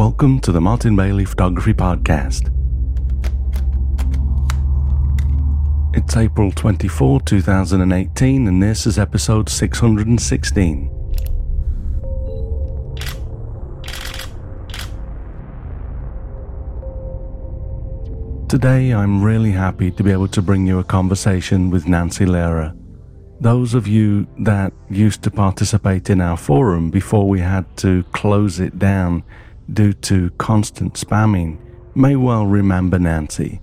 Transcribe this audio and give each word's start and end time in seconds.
Welcome 0.00 0.40
to 0.40 0.50
the 0.50 0.62
Martin 0.62 0.96
Bailey 0.96 1.26
Photography 1.26 1.74
Podcast. 1.74 2.50
It's 5.94 6.16
April 6.16 6.50
24, 6.52 7.20
2018, 7.20 8.48
and 8.48 8.62
this 8.62 8.86
is 8.86 8.98
episode 8.98 9.50
616. 9.50 10.88
Today, 18.48 18.94
I'm 18.94 19.22
really 19.22 19.52
happy 19.52 19.90
to 19.90 20.02
be 20.02 20.10
able 20.10 20.28
to 20.28 20.40
bring 20.40 20.66
you 20.66 20.78
a 20.78 20.84
conversation 20.84 21.68
with 21.68 21.86
Nancy 21.86 22.24
Lehrer. 22.24 22.74
Those 23.38 23.74
of 23.74 23.86
you 23.86 24.26
that 24.38 24.72
used 24.88 25.22
to 25.24 25.30
participate 25.30 26.08
in 26.08 26.22
our 26.22 26.38
forum 26.38 26.88
before 26.88 27.28
we 27.28 27.40
had 27.40 27.66
to 27.76 28.02
close 28.14 28.60
it 28.60 28.78
down 28.78 29.24
due 29.72 29.92
to 29.92 30.30
constant 30.38 30.94
spamming 30.94 31.58
may 31.94 32.16
well 32.16 32.46
remember 32.46 32.98
Nancy. 32.98 33.60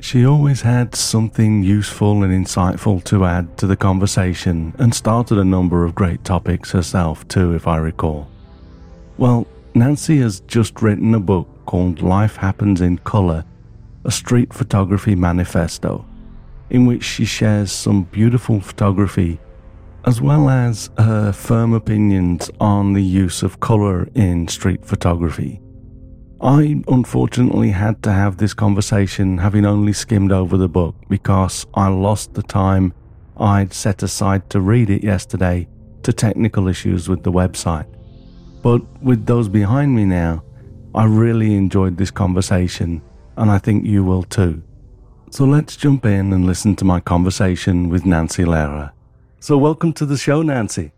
She 0.00 0.24
always 0.24 0.60
had 0.60 0.94
something 0.94 1.62
useful 1.62 2.22
and 2.22 2.32
insightful 2.32 3.02
to 3.04 3.24
add 3.24 3.58
to 3.58 3.66
the 3.66 3.76
conversation 3.76 4.74
and 4.78 4.94
started 4.94 5.38
a 5.38 5.44
number 5.44 5.84
of 5.84 5.94
great 5.94 6.24
topics 6.24 6.70
herself, 6.70 7.26
too, 7.26 7.54
if 7.54 7.66
I 7.66 7.78
recall. 7.78 8.28
Well, 9.16 9.46
Nancy 9.74 10.20
has 10.20 10.40
just 10.40 10.80
written 10.82 11.14
a 11.14 11.20
book 11.20 11.48
called 11.66 12.00
Life 12.00 12.36
Happens 12.36 12.80
in 12.80 12.98
Colour 12.98 13.44
a 14.04 14.10
street 14.10 14.54
photography 14.54 15.14
manifesto 15.14 16.04
in 16.70 16.86
which 16.86 17.02
she 17.02 17.24
shares 17.24 17.72
some 17.72 18.04
beautiful 18.04 18.60
photography 18.60 19.40
as 20.08 20.22
well 20.22 20.48
as 20.48 20.88
her 20.96 21.30
firm 21.32 21.74
opinions 21.74 22.50
on 22.60 22.94
the 22.94 23.02
use 23.02 23.42
of 23.42 23.60
colour 23.60 24.08
in 24.14 24.48
street 24.48 24.82
photography. 24.82 25.60
I 26.40 26.82
unfortunately 26.88 27.68
had 27.72 28.02
to 28.04 28.12
have 28.12 28.38
this 28.38 28.54
conversation 28.54 29.36
having 29.36 29.66
only 29.66 29.92
skimmed 29.92 30.32
over 30.32 30.56
the 30.56 30.66
book 30.66 30.94
because 31.10 31.66
I 31.74 31.88
lost 31.88 32.32
the 32.32 32.42
time 32.42 32.94
I'd 33.36 33.74
set 33.74 34.02
aside 34.02 34.48
to 34.48 34.62
read 34.62 34.88
it 34.88 35.04
yesterday 35.04 35.68
to 36.04 36.12
technical 36.14 36.68
issues 36.68 37.06
with 37.06 37.22
the 37.22 37.32
website. 37.32 37.94
But 38.62 38.80
with 39.02 39.26
those 39.26 39.50
behind 39.50 39.94
me 39.94 40.06
now, 40.06 40.42
I 40.94 41.04
really 41.04 41.54
enjoyed 41.54 41.98
this 41.98 42.10
conversation 42.10 43.02
and 43.36 43.50
I 43.50 43.58
think 43.58 43.84
you 43.84 44.04
will 44.04 44.22
too. 44.22 44.62
So 45.32 45.44
let's 45.44 45.76
jump 45.76 46.06
in 46.06 46.32
and 46.32 46.46
listen 46.46 46.76
to 46.76 46.86
my 46.86 46.98
conversation 46.98 47.90
with 47.90 48.06
Nancy 48.06 48.44
Lehrer. 48.44 48.92
So 49.40 49.56
welcome 49.56 49.92
to 49.94 50.04
the 50.04 50.16
show, 50.16 50.42
Nancy. 50.42 50.90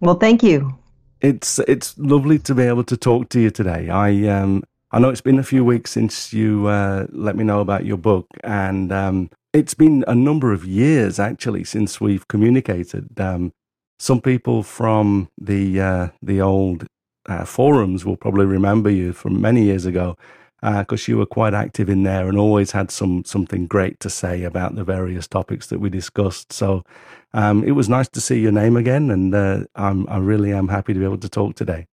Well, 0.00 0.16
thank 0.16 0.42
you. 0.42 0.78
It's 1.20 1.58
it's 1.60 1.98
lovely 1.98 2.38
to 2.40 2.54
be 2.54 2.62
able 2.64 2.84
to 2.84 2.96
talk 2.96 3.30
to 3.30 3.40
you 3.40 3.50
today. 3.50 3.88
I 3.88 4.26
um 4.28 4.62
I 4.92 4.98
know 4.98 5.08
it's 5.08 5.22
been 5.22 5.38
a 5.38 5.44
few 5.44 5.64
weeks 5.64 5.92
since 5.92 6.32
you 6.32 6.66
uh, 6.66 7.06
let 7.10 7.36
me 7.36 7.44
know 7.44 7.60
about 7.60 7.86
your 7.86 7.96
book, 7.96 8.26
and 8.42 8.90
um, 8.90 9.30
it's 9.52 9.74
been 9.74 10.04
a 10.08 10.14
number 10.14 10.52
of 10.52 10.64
years 10.64 11.18
actually 11.18 11.64
since 11.64 12.00
we've 12.00 12.26
communicated. 12.26 13.18
Um, 13.20 13.52
some 13.98 14.20
people 14.20 14.62
from 14.62 15.28
the 15.40 15.80
uh, 15.80 16.08
the 16.20 16.40
old 16.40 16.86
uh, 17.26 17.44
forums 17.44 18.04
will 18.04 18.16
probably 18.16 18.46
remember 18.46 18.90
you 18.90 19.12
from 19.12 19.40
many 19.40 19.64
years 19.64 19.86
ago 19.86 20.16
because 20.62 21.08
uh, 21.08 21.12
you 21.12 21.18
were 21.18 21.26
quite 21.26 21.54
active 21.54 21.88
in 21.88 22.02
there 22.02 22.28
and 22.28 22.38
always 22.38 22.72
had 22.72 22.90
some 22.90 23.24
something 23.24 23.66
great 23.66 23.98
to 24.00 24.10
say 24.10 24.44
about 24.44 24.74
the 24.74 24.84
various 24.84 25.26
topics 25.26 25.66
that 25.68 25.80
we 25.80 25.90
discussed. 25.90 26.52
So 26.52 26.84
um, 27.32 27.64
it 27.64 27.72
was 27.72 27.88
nice 27.88 28.08
to 28.10 28.20
see 28.20 28.40
your 28.40 28.52
name 28.52 28.76
again, 28.76 29.10
and 29.10 29.34
uh, 29.34 29.64
I'm, 29.74 30.08
I 30.08 30.18
really 30.18 30.52
am 30.52 30.68
happy 30.68 30.92
to 30.92 30.98
be 30.98 31.04
able 31.04 31.18
to 31.18 31.28
talk 31.28 31.54
today. 31.54 31.86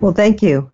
Well, 0.00 0.12
thank 0.12 0.42
you. 0.42 0.70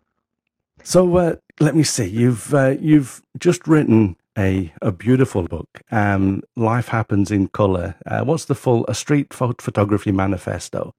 So 0.83 1.17
uh, 1.17 1.37
let 1.61 1.75
me 1.75 1.83
see. 1.83 2.07
You've 2.07 2.53
uh, 2.55 2.77
you've 2.81 3.23
just 3.39 3.67
written 3.69 4.17
a 4.37 4.73
a 4.83 4.93
beautiful 4.93 5.45
book. 5.45 5.69
Um, 5.91 6.43
Life 6.57 6.89
happens 6.89 7.31
in 7.31 7.49
color. 7.49 7.95
Uh, 8.07 8.25
what's 8.25 8.47
the 8.47 8.55
full? 8.55 8.85
A 8.89 8.95
street 8.95 9.33
photography 9.33 10.13
manifesto. 10.13 10.95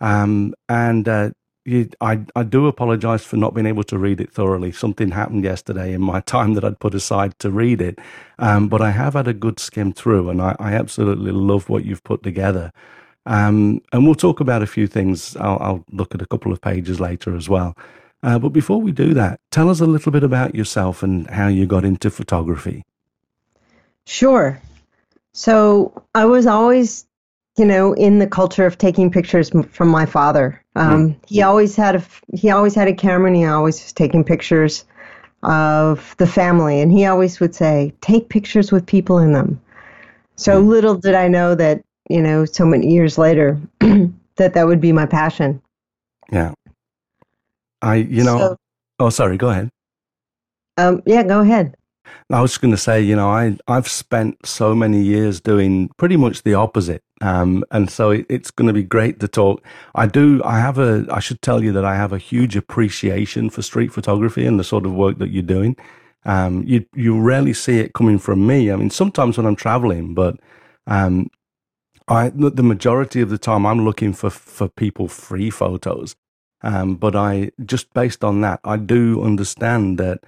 Um, 0.00 0.54
and 0.68 1.06
uh, 1.06 1.30
I, 1.66 2.20
I 2.34 2.42
do 2.42 2.66
apologize 2.66 3.24
for 3.24 3.36
not 3.36 3.54
being 3.54 3.66
able 3.66 3.84
to 3.84 3.98
read 3.98 4.20
it 4.20 4.32
thoroughly. 4.32 4.72
Something 4.72 5.10
happened 5.10 5.44
yesterday 5.44 5.92
in 5.92 6.00
my 6.00 6.20
time 6.34 6.54
that 6.54 6.64
I'd 6.64 6.80
put 6.80 6.94
aside 6.94 7.38
to 7.40 7.50
read 7.50 7.80
it. 7.80 7.98
Um, 8.38 8.68
but 8.68 8.80
I 8.80 8.90
have 8.90 9.14
had 9.14 9.28
a 9.28 9.34
good 9.34 9.60
skim 9.60 9.92
through 9.92 10.30
and 10.30 10.40
I, 10.40 10.56
I 10.58 10.72
absolutely 10.72 11.32
love 11.32 11.68
what 11.68 11.84
you've 11.84 12.04
put 12.04 12.22
together. 12.22 12.72
Um, 13.26 13.82
and 13.92 14.06
we'll 14.06 14.14
talk 14.14 14.40
about 14.40 14.62
a 14.62 14.66
few 14.66 14.86
things. 14.86 15.36
I'll, 15.36 15.58
I'll, 15.60 15.84
look 15.92 16.14
at 16.14 16.22
a 16.22 16.26
couple 16.26 16.52
of 16.52 16.60
pages 16.60 17.00
later 17.00 17.36
as 17.36 17.48
well. 17.48 17.76
Uh, 18.22 18.38
but 18.38 18.50
before 18.50 18.80
we 18.80 18.92
do 18.92 19.14
that, 19.14 19.40
tell 19.50 19.68
us 19.68 19.80
a 19.80 19.86
little 19.86 20.12
bit 20.12 20.24
about 20.24 20.54
yourself 20.54 21.02
and 21.02 21.28
how 21.28 21.48
you 21.48 21.66
got 21.66 21.84
into 21.84 22.10
photography. 22.10 22.84
Sure. 24.06 24.60
So 25.32 26.02
I 26.14 26.24
was 26.24 26.46
always 26.46 27.06
you 27.60 27.66
know, 27.66 27.92
in 27.92 28.20
the 28.20 28.26
culture 28.26 28.64
of 28.64 28.78
taking 28.78 29.10
pictures 29.10 29.50
from 29.70 29.88
my 29.88 30.06
father. 30.06 30.58
Um, 30.76 31.10
mm. 31.10 31.16
He 31.26 31.42
always 31.42 31.76
had 31.76 31.94
a 31.94 32.02
he 32.34 32.48
always 32.48 32.74
had 32.74 32.88
a 32.88 32.94
camera, 32.94 33.26
and 33.26 33.36
he 33.36 33.44
always 33.44 33.82
was 33.82 33.92
taking 33.92 34.24
pictures 34.24 34.86
of 35.42 36.16
the 36.16 36.26
family, 36.26 36.80
and 36.80 36.90
he 36.90 37.04
always 37.04 37.38
would 37.38 37.54
say, 37.54 37.92
"Take 38.00 38.30
pictures 38.30 38.72
with 38.72 38.86
people 38.86 39.18
in 39.18 39.32
them." 39.32 39.60
So 40.36 40.62
mm. 40.62 40.68
little 40.68 40.94
did 40.94 41.14
I 41.14 41.28
know 41.28 41.54
that 41.54 41.82
you 42.08 42.22
know, 42.22 42.46
so 42.46 42.64
many 42.64 42.90
years 42.90 43.18
later, 43.18 43.60
that 43.80 44.54
that 44.54 44.66
would 44.66 44.80
be 44.80 44.92
my 44.92 45.04
passion. 45.04 45.60
Yeah, 46.32 46.54
I 47.82 47.96
you 47.96 48.24
know. 48.24 48.38
So, 48.38 48.56
oh, 49.00 49.10
sorry. 49.10 49.36
Go 49.36 49.50
ahead. 49.50 49.68
Um, 50.78 51.02
yeah, 51.04 51.24
go 51.24 51.40
ahead. 51.40 51.74
I 52.30 52.40
was 52.40 52.58
going 52.58 52.70
to 52.70 52.78
say, 52.78 53.00
you 53.00 53.16
know, 53.16 53.28
I 53.28 53.56
I've 53.66 53.88
spent 53.88 54.46
so 54.46 54.74
many 54.74 55.02
years 55.02 55.40
doing 55.40 55.88
pretty 55.96 56.16
much 56.16 56.42
the 56.42 56.54
opposite, 56.54 57.02
um, 57.20 57.64
and 57.70 57.90
so 57.90 58.10
it, 58.10 58.26
it's 58.28 58.50
going 58.50 58.68
to 58.68 58.72
be 58.72 58.82
great 58.82 59.20
to 59.20 59.28
talk. 59.28 59.62
I 59.94 60.06
do. 60.06 60.40
I 60.44 60.58
have 60.60 60.78
a. 60.78 61.06
I 61.10 61.20
should 61.20 61.42
tell 61.42 61.62
you 61.62 61.72
that 61.72 61.84
I 61.84 61.96
have 61.96 62.12
a 62.12 62.18
huge 62.18 62.56
appreciation 62.56 63.50
for 63.50 63.62
street 63.62 63.92
photography 63.92 64.46
and 64.46 64.58
the 64.58 64.64
sort 64.64 64.86
of 64.86 64.94
work 64.94 65.18
that 65.18 65.30
you're 65.30 65.42
doing. 65.42 65.76
Um, 66.24 66.64
you 66.66 66.84
you 66.94 67.20
rarely 67.20 67.54
see 67.54 67.78
it 67.78 67.94
coming 67.94 68.18
from 68.18 68.46
me. 68.46 68.70
I 68.70 68.76
mean, 68.76 68.90
sometimes 68.90 69.36
when 69.36 69.46
I'm 69.46 69.56
traveling, 69.56 70.14
but 70.14 70.38
um, 70.86 71.30
I 72.08 72.30
the 72.30 72.62
majority 72.62 73.20
of 73.20 73.30
the 73.30 73.38
time 73.38 73.66
I'm 73.66 73.84
looking 73.84 74.12
for 74.12 74.30
for 74.30 74.68
people 74.68 75.08
free 75.08 75.50
photos. 75.50 76.16
Um, 76.62 76.96
but 76.96 77.16
I 77.16 77.52
just 77.64 77.92
based 77.94 78.22
on 78.22 78.40
that, 78.42 78.60
I 78.64 78.76
do 78.76 79.22
understand 79.22 79.98
that 79.98 80.20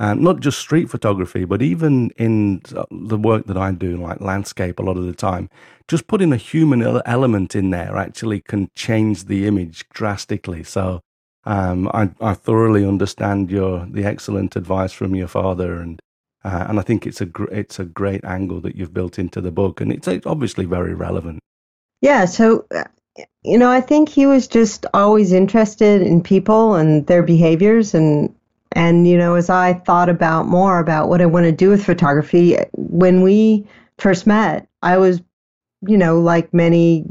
uh, 0.00 0.14
not 0.14 0.40
just 0.40 0.58
street 0.58 0.88
photography, 0.88 1.44
but 1.44 1.60
even 1.60 2.10
in 2.16 2.62
the 2.90 3.18
work 3.18 3.44
that 3.46 3.58
I 3.58 3.70
do, 3.70 3.98
like 3.98 4.22
landscape, 4.22 4.78
a 4.78 4.82
lot 4.82 4.96
of 4.96 5.04
the 5.04 5.12
time, 5.12 5.50
just 5.88 6.06
putting 6.06 6.32
a 6.32 6.38
human 6.38 6.82
element 7.04 7.54
in 7.54 7.68
there 7.68 7.98
actually 7.98 8.40
can 8.40 8.70
change 8.74 9.26
the 9.26 9.46
image 9.46 9.86
drastically. 9.90 10.64
So 10.64 11.02
um, 11.44 11.88
I, 11.92 12.10
I, 12.18 12.32
thoroughly 12.32 12.84
understand 12.84 13.50
your 13.50 13.86
the 13.90 14.04
excellent 14.04 14.56
advice 14.56 14.92
from 14.92 15.14
your 15.14 15.28
father, 15.28 15.80
and 15.80 16.00
uh, 16.44 16.64
and 16.68 16.78
I 16.78 16.82
think 16.82 17.06
it's 17.06 17.20
a 17.20 17.26
gr- 17.26 17.52
it's 17.52 17.78
a 17.78 17.84
great 17.84 18.24
angle 18.24 18.62
that 18.62 18.76
you've 18.76 18.94
built 18.94 19.18
into 19.18 19.42
the 19.42 19.50
book, 19.50 19.82
and 19.82 19.92
it's 19.92 20.08
obviously 20.26 20.64
very 20.64 20.94
relevant. 20.94 21.40
Yeah. 22.00 22.24
So. 22.24 22.64
Uh, 22.74 22.84
you 23.42 23.58
know, 23.58 23.68
I 23.68 23.80
think 23.80 24.08
he 24.08 24.24
was 24.24 24.46
just 24.46 24.86
always 24.94 25.32
interested 25.32 26.00
in 26.00 26.22
people 26.22 26.76
and 26.76 27.06
their 27.06 27.24
behaviors, 27.24 27.92
and 27.92 28.32
and, 28.72 29.06
you 29.06 29.18
know, 29.18 29.34
as 29.34 29.50
I 29.50 29.74
thought 29.74 30.08
about 30.08 30.46
more 30.46 30.78
about 30.78 31.08
what 31.08 31.20
I 31.20 31.26
want 31.26 31.44
to 31.46 31.52
do 31.52 31.70
with 31.70 31.84
photography, 31.84 32.56
when 32.72 33.22
we 33.22 33.66
first 33.98 34.26
met, 34.26 34.68
I 34.82 34.98
was, 34.98 35.20
you 35.86 35.98
know, 35.98 36.20
like 36.20 36.54
many 36.54 37.04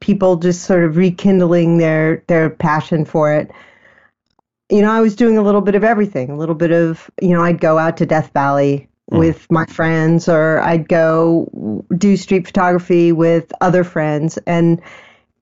people 0.00 0.36
just 0.36 0.62
sort 0.62 0.84
of 0.84 0.96
rekindling 0.96 1.78
their 1.78 2.22
their 2.28 2.50
passion 2.50 3.04
for 3.04 3.32
it. 3.32 3.50
You 4.70 4.82
know, 4.82 4.90
I 4.90 5.00
was 5.00 5.16
doing 5.16 5.38
a 5.38 5.42
little 5.42 5.62
bit 5.62 5.74
of 5.74 5.82
everything, 5.82 6.30
a 6.30 6.36
little 6.36 6.54
bit 6.54 6.70
of, 6.70 7.10
you 7.20 7.30
know, 7.30 7.42
I'd 7.42 7.60
go 7.60 7.78
out 7.78 7.96
to 7.96 8.06
Death 8.06 8.32
Valley 8.32 8.88
mm. 9.10 9.18
with 9.18 9.50
my 9.50 9.64
friends 9.66 10.28
or 10.28 10.60
I'd 10.60 10.88
go 10.88 11.84
do 11.96 12.16
street 12.16 12.46
photography 12.46 13.10
with 13.12 13.52
other 13.60 13.82
friends 13.82 14.38
and 14.46 14.80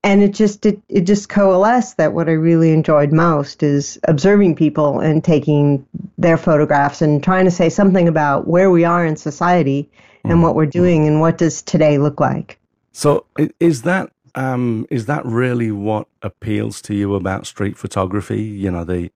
and 0.06 0.23
it 0.23 0.32
just 0.32 0.64
it, 0.64 0.81
it 0.88 1.00
just 1.00 1.29
coalesced 1.29 1.97
that 1.97 2.12
what 2.12 2.29
I 2.29 2.32
really 2.32 2.70
enjoyed 2.70 3.12
most 3.12 3.64
is 3.64 3.99
observing 4.05 4.55
people 4.55 5.00
and 5.00 5.23
taking 5.23 5.85
their 6.17 6.37
photographs 6.37 7.03
and 7.03 7.23
trying 7.23 7.44
to 7.44 7.50
say 7.50 7.69
something 7.69 8.06
about 8.06 8.47
where 8.47 8.70
we 8.70 8.85
are 8.85 9.05
in 9.05 9.17
society 9.17 9.91
and 10.23 10.35
mm. 10.35 10.43
what 10.43 10.55
we're 10.55 10.64
doing 10.64 11.08
and 11.08 11.20
what 11.20 11.38
does 11.38 11.61
today 11.61 11.99
look 11.99 12.20
like. 12.20 12.56
So 12.93 13.26
is 13.58 13.82
that 13.82 14.12
um, 14.37 14.87
is 14.91 15.06
that 15.06 15.26
really 15.26 15.73
what 15.73 16.06
appeals 16.23 16.81
to 16.82 16.94
you 16.94 17.17
about 17.17 17.44
street 17.44 17.76
photography? 17.76 18.43
You 18.43 18.70
know, 18.70 18.85
the 18.85 19.11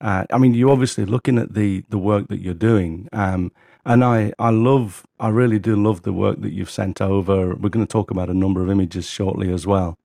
uh, 0.00 0.24
I 0.32 0.38
mean, 0.38 0.54
you 0.54 0.68
obviously 0.68 1.04
looking 1.04 1.38
at 1.38 1.54
the 1.54 1.84
the 1.90 1.98
work 1.98 2.26
that 2.26 2.40
you're 2.40 2.54
doing, 2.54 3.08
um, 3.12 3.52
and 3.86 4.02
I 4.02 4.32
I 4.40 4.50
love 4.50 5.06
I 5.20 5.28
really 5.28 5.60
do 5.60 5.76
love 5.76 6.02
the 6.02 6.12
work 6.12 6.40
that 6.40 6.52
you've 6.52 6.70
sent 6.70 7.00
over. 7.00 7.54
We're 7.54 7.68
going 7.68 7.86
to 7.86 7.92
talk 7.92 8.10
about 8.10 8.30
a 8.30 8.34
number 8.34 8.62
of 8.62 8.68
images 8.68 9.08
shortly 9.08 9.52
as 9.52 9.64
well. 9.64 9.96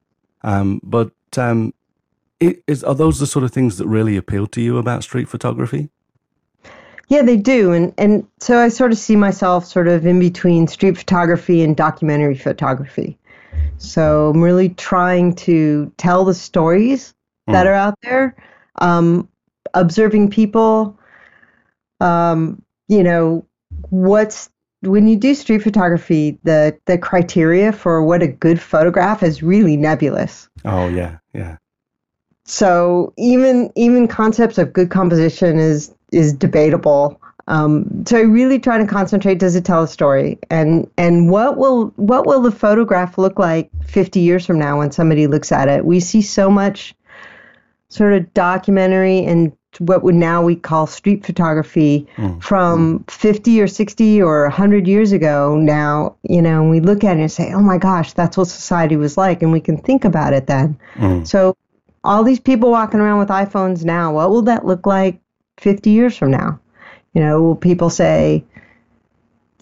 Um, 0.43 0.79
but 0.83 1.11
um, 1.37 1.73
is, 2.39 2.83
are 2.83 2.95
those 2.95 3.19
the 3.19 3.27
sort 3.27 3.43
of 3.43 3.51
things 3.51 3.77
that 3.77 3.87
really 3.87 4.17
appeal 4.17 4.47
to 4.47 4.61
you 4.61 4.77
about 4.77 5.03
street 5.03 5.27
photography? 5.27 5.89
Yeah, 7.09 7.23
they 7.23 7.37
do. 7.37 7.71
And 7.73 7.93
and 7.97 8.27
so 8.39 8.59
I 8.59 8.69
sort 8.69 8.91
of 8.91 8.97
see 8.97 9.15
myself 9.15 9.65
sort 9.65 9.87
of 9.87 10.05
in 10.05 10.19
between 10.19 10.67
street 10.67 10.97
photography 10.97 11.63
and 11.63 11.75
documentary 11.75 12.37
photography. 12.37 13.17
So 13.77 14.29
I'm 14.29 14.41
really 14.41 14.69
trying 14.69 15.35
to 15.35 15.91
tell 15.97 16.23
the 16.23 16.33
stories 16.33 17.13
mm. 17.47 17.53
that 17.53 17.65
are 17.65 17.73
out 17.73 17.95
there, 18.03 18.35
um, 18.75 19.27
observing 19.73 20.29
people. 20.29 20.97
Um, 21.99 22.61
you 22.87 23.03
know, 23.03 23.45
what's 23.89 24.49
when 24.81 25.07
you 25.07 25.17
do 25.17 25.35
street 25.35 25.61
photography, 25.61 26.39
the 26.43 26.77
the 26.85 26.97
criteria 26.97 27.71
for 27.71 28.03
what 28.03 28.21
a 28.21 28.27
good 28.27 28.61
photograph 28.61 29.23
is 29.23 29.43
really 29.43 29.77
nebulous. 29.77 30.49
Oh 30.65 30.87
yeah, 30.87 31.17
yeah. 31.33 31.57
So 32.45 33.13
even 33.17 33.71
even 33.75 34.07
concepts 34.07 34.57
of 34.57 34.73
good 34.73 34.89
composition 34.89 35.59
is 35.59 35.93
is 36.11 36.33
debatable. 36.33 37.21
Um, 37.47 38.05
so 38.05 38.17
I 38.17 38.21
really 38.21 38.59
try 38.59 38.77
to 38.77 38.85
concentrate. 38.85 39.39
Does 39.39 39.55
it 39.55 39.65
tell 39.65 39.83
a 39.83 39.87
story? 39.87 40.39
And 40.49 40.89
and 40.97 41.29
what 41.29 41.57
will 41.57 41.87
what 41.97 42.25
will 42.25 42.41
the 42.41 42.51
photograph 42.51 43.17
look 43.17 43.37
like 43.37 43.69
50 43.85 44.19
years 44.19 44.45
from 44.45 44.59
now 44.59 44.77
when 44.77 44.91
somebody 44.91 45.27
looks 45.27 45.51
at 45.51 45.67
it? 45.67 45.83
We 45.83 45.99
see 45.99 46.21
so 46.21 46.49
much 46.49 46.95
sort 47.89 48.13
of 48.13 48.33
documentary 48.33 49.25
and 49.25 49.51
what 49.77 50.03
would 50.03 50.15
now 50.15 50.43
we 50.43 50.55
call 50.55 50.87
street 50.87 51.25
photography 51.25 52.07
mm. 52.17 52.41
from 52.41 53.03
50 53.07 53.61
or 53.61 53.67
60 53.67 54.21
or 54.21 54.43
100 54.43 54.87
years 54.87 55.11
ago 55.11 55.55
now 55.55 56.15
you 56.23 56.41
know 56.41 56.61
and 56.61 56.71
we 56.71 56.79
look 56.79 57.03
at 57.03 57.17
it 57.17 57.21
and 57.21 57.31
say 57.31 57.53
oh 57.53 57.61
my 57.61 57.77
gosh 57.77 58.13
that's 58.13 58.35
what 58.35 58.47
society 58.47 58.95
was 58.95 59.15
like 59.15 59.41
and 59.43 59.51
we 59.51 59.61
can 59.61 59.77
think 59.77 60.03
about 60.03 60.33
it 60.33 60.47
then 60.47 60.77
mm. 60.95 61.25
so 61.25 61.55
all 62.03 62.23
these 62.23 62.39
people 62.39 62.71
walking 62.71 62.99
around 62.99 63.19
with 63.19 63.29
iPhones 63.29 63.83
now, 63.83 64.13
what 64.13 64.29
will 64.29 64.41
that 64.43 64.65
look 64.65 64.85
like 64.85 65.19
50 65.57 65.89
years 65.89 66.15
from 66.15 66.31
now? 66.31 66.59
You 67.13 67.21
know, 67.21 67.41
will 67.41 67.55
people 67.55 67.89
say, 67.89 68.43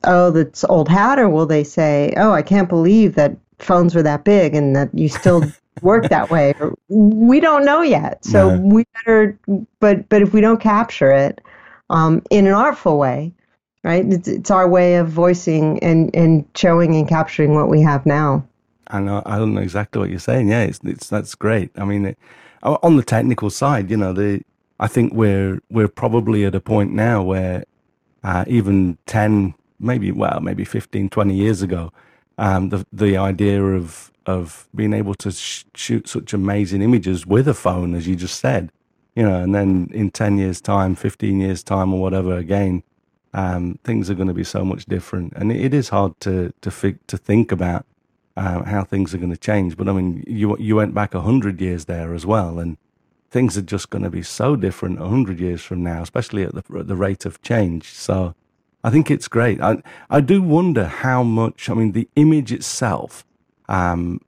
oh, 0.03 0.31
that's 0.31 0.63
old 0.65 0.89
hat, 0.89 1.19
or 1.19 1.29
will 1.29 1.45
they 1.45 1.63
say, 1.63 2.13
oh, 2.17 2.31
I 2.31 2.41
can't 2.41 2.69
believe 2.69 3.15
that 3.15 3.35
phones 3.59 3.95
were 3.95 4.03
that 4.03 4.23
big 4.23 4.53
and 4.53 4.75
that 4.75 4.89
you 4.93 5.09
still 5.09 5.43
work 5.81 6.09
that 6.09 6.29
way? 6.29 6.53
We 6.89 7.39
don't 7.39 7.65
know 7.65 7.81
yet. 7.81 8.23
So 8.25 8.55
no. 8.55 8.61
we 8.61 8.85
better, 8.93 9.37
but, 9.79 10.07
but 10.09 10.21
if 10.21 10.33
we 10.33 10.41
don't 10.41 10.59
capture 10.61 11.11
it 11.11 11.41
um, 11.89 12.21
in 12.29 12.47
an 12.47 12.53
artful 12.53 12.97
way, 12.97 13.33
right, 13.83 14.05
it's, 14.05 14.27
it's 14.27 14.51
our 14.51 14.67
way 14.67 14.95
of 14.95 15.09
voicing 15.09 15.79
and, 15.79 16.15
and 16.15 16.45
showing 16.55 16.95
and 16.95 17.07
capturing 17.07 17.55
what 17.55 17.69
we 17.69 17.81
have 17.81 18.05
now. 18.05 18.47
I 18.89 19.01
know 19.01 19.21
I 19.25 19.37
don't 19.37 19.53
know 19.53 19.61
exactly 19.61 19.99
what 19.99 20.09
you're 20.09 20.19
saying. 20.19 20.47
Yeah, 20.47 20.63
it's, 20.63 20.79
it's 20.83 21.09
that's 21.09 21.35
great. 21.35 21.71
I 21.77 21.83
mean, 21.83 22.05
it, 22.05 22.17
on 22.63 22.95
the 22.95 23.03
technical 23.03 23.49
side, 23.49 23.89
you 23.91 23.97
know, 23.97 24.13
the 24.13 24.41
I 24.79 24.87
think 24.87 25.13
we're 25.13 25.59
we're 25.69 25.87
probably 25.87 26.45
at 26.45 26.55
a 26.55 26.59
point 26.59 26.93
now 26.93 27.21
where 27.21 27.65
uh, 28.23 28.45
even 28.47 28.97
10, 29.05 29.53
maybe 29.79 30.11
well, 30.11 30.39
maybe 30.41 30.65
15, 30.65 31.09
20 31.09 31.35
years 31.35 31.61
ago, 31.61 31.91
um, 32.37 32.69
the 32.69 32.85
the 32.93 33.17
idea 33.17 33.63
of 33.63 34.11
of 34.25 34.67
being 34.75 34.93
able 34.93 35.15
to 35.15 35.31
sh- 35.31 35.65
shoot 35.75 36.07
such 36.09 36.33
amazing 36.33 36.81
images 36.81 37.25
with 37.27 37.47
a 37.47 37.53
phone, 37.53 37.95
as 37.95 38.07
you 38.07 38.15
just 38.15 38.39
said, 38.39 38.71
you 39.15 39.23
know, 39.23 39.41
and 39.41 39.55
then 39.55 39.89
in 39.93 40.11
10 40.11 40.37
years' 40.37 40.61
time, 40.61 40.95
15 40.95 41.39
years' 41.41 41.63
time, 41.63 41.93
or 41.93 42.01
whatever, 42.01 42.37
again, 42.37 42.83
um, 43.33 43.79
things 43.83 44.09
are 44.09 44.15
going 44.15 44.27
to 44.29 44.33
be 44.33 44.43
so 44.43 44.65
much 44.65 44.85
different, 44.85 45.33
and 45.35 45.51
it, 45.51 45.65
it 45.65 45.75
is 45.75 45.89
hard 45.89 46.19
to 46.21 46.53
to 46.61 46.71
fi- 46.71 46.99
to 47.07 47.17
think 47.17 47.51
about 47.51 47.85
uh, 48.37 48.63
how 48.65 48.83
things 48.83 49.13
are 49.13 49.19
going 49.19 49.31
to 49.31 49.37
change. 49.37 49.77
But 49.77 49.89
I 49.89 49.93
mean, 49.93 50.23
you 50.27 50.57
you 50.59 50.75
went 50.77 50.93
back 50.95 51.13
hundred 51.13 51.61
years 51.61 51.85
there 51.85 52.13
as 52.15 52.25
well, 52.25 52.59
and 52.59 52.77
things 53.31 53.57
are 53.57 53.63
just 53.63 53.89
going 53.91 54.03
to 54.03 54.11
be 54.11 54.23
so 54.23 54.55
different 54.55 54.99
hundred 54.99 55.39
years 55.39 55.61
from 55.63 55.83
now, 55.83 56.03
especially 56.03 56.43
at 56.43 56.55
the 56.55 56.63
at 56.79 56.87
the 56.87 56.97
rate 56.97 57.25
of 57.25 57.41
change. 57.43 57.89
So 57.93 58.35
I 58.83 58.89
think 58.89 59.11
it's 59.11 59.27
great. 59.27 59.59
I 59.61 59.81
I 60.09 60.21
do 60.21 60.41
wonder 60.41 60.85
how 60.85 61.23
much. 61.23 61.69
I 61.69 61.73
mean, 61.73 61.91
the 61.91 62.07
image 62.15 62.51
itself. 62.51 63.25
Um, 63.69 64.21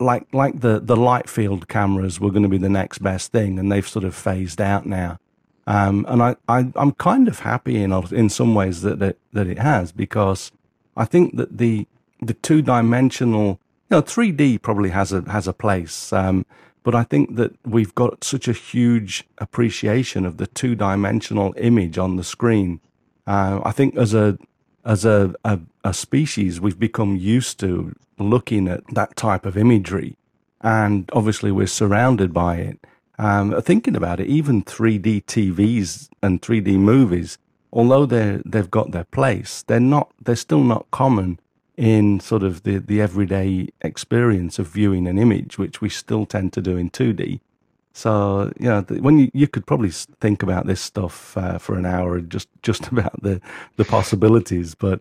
like 0.00 0.26
like 0.32 0.60
the 0.60 0.80
the 0.80 0.96
light 0.96 1.28
field 1.28 1.68
cameras 1.68 2.20
were 2.20 2.30
going 2.30 2.44
to 2.44 2.48
be 2.48 2.58
the 2.58 2.68
next 2.68 2.98
best 2.98 3.32
thing, 3.32 3.58
and 3.58 3.70
they've 3.70 3.88
sort 3.88 4.04
of 4.04 4.14
phased 4.14 4.60
out 4.60 4.86
now. 4.86 5.18
Um, 5.66 6.06
and 6.08 6.22
I, 6.22 6.36
I 6.48 6.72
I'm 6.76 6.92
kind 6.92 7.28
of 7.28 7.40
happy 7.40 7.82
in 7.82 7.92
in 8.12 8.28
some 8.28 8.54
ways 8.54 8.82
that 8.82 8.98
that, 9.00 9.16
that 9.32 9.46
it 9.46 9.58
has 9.58 9.92
because 9.92 10.52
I 10.96 11.04
think 11.04 11.36
that 11.36 11.58
the 11.58 11.86
the 12.22 12.34
two 12.34 12.62
dimensional, 12.62 13.60
you 13.90 13.96
know, 13.96 14.02
3D 14.02 14.62
probably 14.62 14.90
has 14.90 15.12
a 15.12 15.22
has 15.30 15.46
a 15.46 15.52
place. 15.52 16.12
Um, 16.12 16.46
but 16.84 16.94
I 16.94 17.02
think 17.02 17.36
that 17.36 17.52
we've 17.66 17.94
got 17.94 18.24
such 18.24 18.48
a 18.48 18.52
huge 18.52 19.24
appreciation 19.38 20.24
of 20.24 20.38
the 20.38 20.46
two 20.46 20.74
dimensional 20.74 21.52
image 21.58 21.98
on 21.98 22.16
the 22.16 22.24
screen. 22.24 22.80
Uh, 23.28 23.60
I 23.62 23.72
think 23.72 23.94
as 23.96 24.14
a 24.14 24.38
as 24.86 25.04
a, 25.04 25.34
a, 25.44 25.60
a 25.84 25.92
species, 25.92 26.62
we've 26.62 26.78
become 26.78 27.14
used 27.14 27.60
to 27.60 27.94
looking 28.18 28.66
at 28.68 28.82
that 28.94 29.16
type 29.16 29.44
of 29.44 29.58
imagery, 29.58 30.16
and 30.62 31.08
obviously 31.12 31.52
we're 31.52 31.66
surrounded 31.66 32.32
by 32.32 32.56
it. 32.56 32.78
Um, 33.18 33.60
thinking 33.60 33.96
about 33.96 34.18
it, 34.18 34.28
even 34.28 34.62
3D 34.62 35.24
TVs 35.26 36.08
and 36.22 36.40
3D 36.40 36.78
movies, 36.78 37.36
although 37.70 38.06
they 38.06 38.40
they've 38.46 38.70
got 38.70 38.92
their 38.92 39.04
place, 39.04 39.62
they're 39.62 39.78
not 39.78 40.10
they're 40.22 40.34
still 40.34 40.64
not 40.64 40.90
common 40.90 41.38
in 41.76 42.20
sort 42.20 42.42
of 42.42 42.62
the, 42.62 42.78
the 42.78 43.02
everyday 43.02 43.68
experience 43.82 44.58
of 44.58 44.68
viewing 44.68 45.06
an 45.06 45.18
image, 45.18 45.58
which 45.58 45.82
we 45.82 45.90
still 45.90 46.24
tend 46.24 46.54
to 46.54 46.62
do 46.62 46.78
in 46.78 46.88
2D. 46.88 47.40
So, 47.98 48.52
know, 48.60 48.82
when 48.82 49.18
you, 49.18 49.28
you 49.34 49.48
could 49.48 49.66
probably 49.66 49.90
think 49.90 50.44
about 50.44 50.68
this 50.68 50.80
stuff 50.80 51.36
uh, 51.36 51.58
for 51.58 51.76
an 51.76 51.84
hour, 51.84 52.20
just, 52.20 52.48
just 52.62 52.86
about 52.92 53.20
the, 53.20 53.40
the 53.74 53.84
possibilities. 53.84 54.76
But 54.76 55.00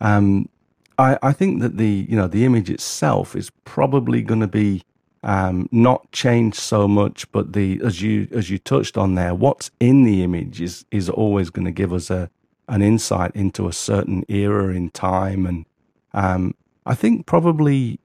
um, 0.00 0.48
I, 0.96 1.18
I 1.24 1.32
think 1.32 1.60
that 1.60 1.76
the, 1.76 2.06
you 2.08 2.14
know, 2.14 2.28
the 2.28 2.44
image 2.44 2.70
itself 2.70 3.34
is 3.34 3.50
probably 3.64 4.22
going 4.22 4.42
to 4.42 4.46
be 4.46 4.84
um, 5.24 5.68
not 5.72 6.12
changed 6.12 6.58
so 6.58 6.86
much, 6.86 7.28
but 7.32 7.52
the, 7.52 7.80
as 7.84 8.00
you, 8.00 8.28
as 8.30 8.48
you 8.48 8.58
touched 8.58 8.96
on 8.96 9.16
there, 9.16 9.34
what's 9.34 9.72
in 9.80 10.04
the 10.04 10.22
image 10.22 10.60
is, 10.60 10.84
is 10.92 11.10
always 11.10 11.50
going 11.50 11.64
to 11.64 11.72
give 11.72 11.92
us 11.92 12.10
a, 12.10 12.30
an 12.68 12.80
insight 12.80 13.32
into 13.34 13.66
a 13.66 13.72
certain 13.72 14.24
era 14.28 14.72
in 14.72 14.90
time 14.90 15.46
and, 15.46 15.66
um, 16.14 16.54
I 16.86 16.94
think 16.94 17.26
probably, 17.26 17.98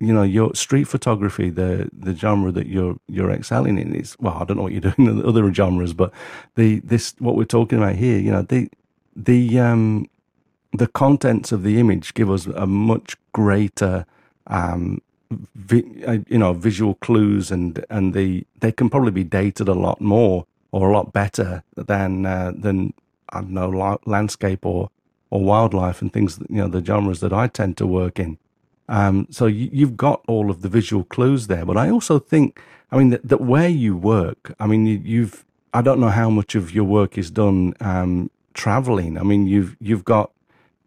you 0.00 0.12
know, 0.12 0.22
your 0.22 0.54
street 0.54 0.84
photography, 0.84 1.50
the 1.50 1.90
the 1.92 2.14
genre 2.14 2.52
that 2.52 2.66
you're 2.66 2.96
you're 3.08 3.30
excelling 3.30 3.78
in 3.78 3.94
is 3.94 4.16
well, 4.20 4.34
I 4.34 4.44
don't 4.44 4.56
know 4.56 4.64
what 4.64 4.72
you're 4.72 4.80
doing 4.92 5.08
in 5.08 5.24
other 5.24 5.52
genres, 5.52 5.92
but 5.92 6.12
the 6.56 6.80
this 6.80 7.14
what 7.18 7.36
we're 7.36 7.44
talking 7.44 7.78
about 7.78 7.96
here, 7.96 8.18
you 8.18 8.30
know, 8.30 8.42
the 8.42 8.68
the 9.16 9.58
um 9.58 10.08
the 10.72 10.86
contents 10.86 11.52
of 11.52 11.62
the 11.62 11.80
image 11.80 12.14
give 12.14 12.30
us 12.30 12.46
a 12.46 12.66
much 12.66 13.16
greater 13.32 14.06
um 14.48 15.00
vi- 15.54 16.04
uh, 16.06 16.18
you 16.28 16.38
know 16.38 16.52
visual 16.52 16.94
clues 16.96 17.50
and 17.50 17.84
and 17.90 18.14
the 18.14 18.46
they 18.60 18.72
can 18.72 18.90
probably 18.90 19.10
be 19.10 19.24
dated 19.24 19.68
a 19.68 19.74
lot 19.74 20.00
more 20.00 20.46
or 20.72 20.90
a 20.90 20.92
lot 20.92 21.12
better 21.12 21.62
than 21.76 22.26
uh, 22.26 22.52
than 22.56 22.92
I 23.30 23.40
don't 23.40 23.50
know 23.52 23.98
landscape 24.06 24.64
or 24.66 24.90
or 25.30 25.42
wildlife 25.42 26.00
and 26.00 26.12
things, 26.12 26.38
you 26.48 26.56
know, 26.56 26.68
the 26.68 26.84
genres 26.84 27.20
that 27.20 27.32
I 27.32 27.48
tend 27.48 27.76
to 27.78 27.86
work 27.86 28.18
in. 28.18 28.38
Um, 28.88 29.26
so 29.30 29.46
you, 29.46 29.86
have 29.86 29.96
got 29.96 30.24
all 30.26 30.50
of 30.50 30.62
the 30.62 30.68
visual 30.68 31.04
clues 31.04 31.46
there. 31.46 31.64
But 31.64 31.76
I 31.76 31.90
also 31.90 32.18
think, 32.18 32.60
I 32.90 32.96
mean, 32.96 33.10
that, 33.10 33.28
that 33.28 33.40
where 33.40 33.68
you 33.68 33.96
work, 33.96 34.54
I 34.58 34.66
mean, 34.66 34.86
you, 34.86 35.22
have 35.22 35.44
I 35.74 35.82
don't 35.82 36.00
know 36.00 36.08
how 36.08 36.30
much 36.30 36.54
of 36.54 36.74
your 36.74 36.84
work 36.84 37.18
is 37.18 37.30
done 37.30 37.74
um, 37.80 38.30
traveling. 38.54 39.18
I 39.18 39.22
mean, 39.22 39.46
you've, 39.46 39.76
you've 39.80 40.04
got, 40.04 40.32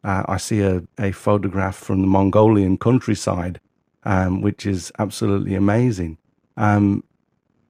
uh, 0.04 0.24
I 0.28 0.38
see 0.38 0.62
a, 0.62 0.84
a 1.00 1.12
photograph 1.12 1.76
from 1.76 2.02
the 2.02 2.08
Mongolian 2.08 2.78
countryside, 2.78 3.60
um, 4.04 4.42
which 4.42 4.66
is 4.66 4.92
absolutely 4.98 5.54
amazing. 5.54 6.18
Um, 6.58 7.04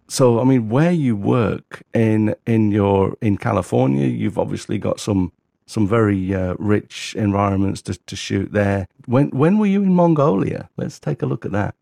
so, 0.07 0.39
I 0.39 0.45
mean, 0.45 0.69
where 0.69 0.91
you 0.91 1.15
work 1.15 1.83
in, 1.93 2.35
in 2.45 2.71
your, 2.71 3.17
in 3.21 3.37
California, 3.37 4.07
you've 4.07 4.37
obviously 4.37 4.77
got 4.77 4.99
some 4.99 5.33
some 5.71 5.87
very 5.87 6.35
uh, 6.35 6.55
rich 6.59 7.15
environments 7.17 7.81
to, 7.83 7.93
to 8.05 8.15
shoot 8.15 8.51
there. 8.51 8.87
When 9.05 9.29
when 9.29 9.57
were 9.57 9.65
you 9.65 9.83
in 9.83 9.93
Mongolia? 9.93 10.69
Let's 10.77 10.99
take 10.99 11.21
a 11.21 11.25
look 11.25 11.45
at 11.45 11.51
that. 11.53 11.75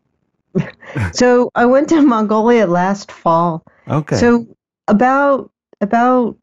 so 1.12 1.50
I 1.54 1.66
went 1.66 1.88
to 1.90 2.00
Mongolia 2.02 2.66
last 2.66 3.10
fall. 3.10 3.64
Okay. 3.88 4.16
So 4.16 4.46
about 4.88 5.50
about 5.80 6.36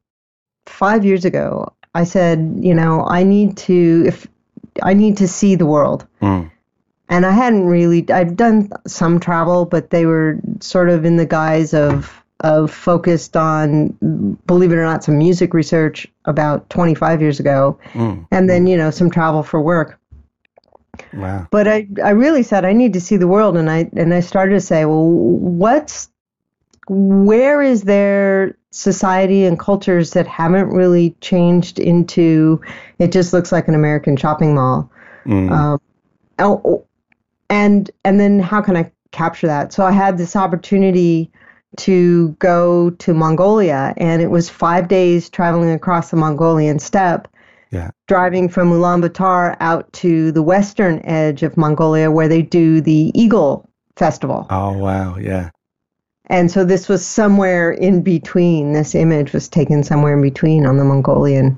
five 0.66 1.06
years 1.06 1.26
ago, 1.26 1.74
I 1.96 2.04
said, 2.04 2.58
you 2.60 2.74
know, 2.74 3.06
I 3.08 3.24
need 3.24 3.58
to 3.58 4.04
if 4.08 4.28
I 4.84 4.94
need 4.94 5.18
to 5.18 5.28
see 5.28 5.56
the 5.56 5.66
world. 5.66 6.06
Mm. 6.22 6.52
And 7.10 7.26
I 7.26 7.32
hadn't 7.32 7.66
really 7.66 8.10
I've 8.12 8.36
done 8.36 8.70
some 8.86 9.20
travel, 9.20 9.66
but 9.66 9.90
they 9.90 10.06
were 10.06 10.40
sort 10.60 10.90
of 10.90 11.06
in 11.06 11.16
the 11.16 11.26
guise 11.26 11.74
of 11.74 12.24
of 12.42 12.72
focused 12.72 13.36
on, 13.36 13.90
believe 14.46 14.72
it 14.72 14.76
or 14.76 14.84
not, 14.84 15.04
some 15.04 15.18
music 15.18 15.54
research 15.54 16.08
about 16.26 16.70
25 16.70 17.22
years 17.22 17.40
ago, 17.40 17.80
mm. 17.94 18.26
and 18.32 18.50
then 18.50 18.68
you 18.68 18.78
know 18.78 18.92
some 18.92 19.10
travel 19.10 19.44
for 19.44 19.62
work. 19.62 20.00
Wow. 21.14 21.48
But 21.52 21.68
I, 21.68 21.88
I 22.04 22.12
really 22.12 22.44
said 22.44 22.66
I 22.66 22.74
need 22.74 22.94
to 22.94 23.02
see 23.02 23.18
the 23.18 23.28
world, 23.28 23.58
and 23.58 23.70
I 23.70 23.90
and 23.96 24.14
I 24.14 24.20
started 24.20 24.54
to 24.54 24.62
say, 24.62 24.86
well, 24.86 25.06
what's 25.10 26.10
where 26.88 27.62
is 27.62 27.84
there 27.84 28.56
society 28.72 29.44
and 29.46 29.60
cultures 29.60 30.12
that 30.12 30.28
haven't 30.28 30.70
really 30.70 31.16
changed 31.20 31.80
into 31.80 32.62
it 33.00 33.12
just 33.12 33.34
looks 33.34 33.52
like 33.52 33.68
an 33.68 33.76
American 33.76 34.16
shopping 34.16 34.56
mall. 34.56 34.90
Mm. 35.26 35.52
Um, 35.52 35.82
oh, 36.40 36.86
and 37.50 37.90
and 38.04 38.20
then 38.20 38.40
how 38.40 38.62
can 38.62 38.78
I 38.78 38.92
capture 39.12 39.48
that? 39.48 39.74
So 39.74 39.86
I 39.86 39.92
had 39.92 40.18
this 40.18 40.36
opportunity 40.36 41.32
to 41.76 42.30
go 42.40 42.90
to 42.92 43.14
Mongolia, 43.14 43.94
and 43.98 44.22
it 44.22 44.32
was 44.32 44.50
five 44.50 44.88
days 44.88 45.30
traveling 45.30 45.72
across 45.72 46.10
the 46.10 46.18
Mongolian 46.18 46.80
steppe. 46.80 47.28
Yeah. 47.72 47.92
Driving 48.08 48.48
from 48.48 48.72
Ulaanbaatar 48.72 49.58
out 49.60 49.92
to 49.94 50.32
the 50.32 50.42
western 50.42 51.00
edge 51.06 51.44
of 51.44 51.58
Mongolia 51.58 52.10
where 52.10 52.30
they 52.30 52.42
do 52.42 52.80
the 52.80 53.12
Eagle 53.14 53.70
Festival. 53.98 54.48
Oh, 54.50 54.72
wow. 54.72 55.18
Yeah. 55.18 55.50
And 56.28 56.50
so 56.50 56.64
this 56.64 56.88
was 56.88 57.06
somewhere 57.06 57.72
in 57.72 58.02
between. 58.04 58.72
This 58.72 58.96
image 58.96 59.34
was 59.34 59.50
taken 59.50 59.84
somewhere 59.84 60.14
in 60.14 60.22
between 60.22 60.66
on 60.66 60.78
the 60.78 60.86
Mongolian 60.86 61.58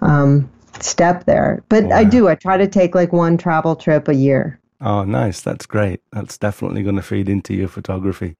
um, 0.00 0.48
steppe 0.80 1.24
there. 1.24 1.64
But 1.68 1.84
wow. 1.84 1.96
I 1.96 2.04
do, 2.04 2.28
I 2.28 2.36
try 2.36 2.56
to 2.56 2.68
take 2.68 2.94
like 2.94 3.12
one 3.12 3.36
travel 3.36 3.74
trip 3.74 4.06
a 4.06 4.14
year. 4.14 4.60
Oh, 4.80 5.02
nice. 5.04 5.40
That's 5.40 5.66
great. 5.66 6.02
That's 6.12 6.38
definitely 6.38 6.84
going 6.84 6.96
to 6.96 7.02
feed 7.02 7.28
into 7.28 7.52
your 7.54 7.68
photography. 7.68 8.36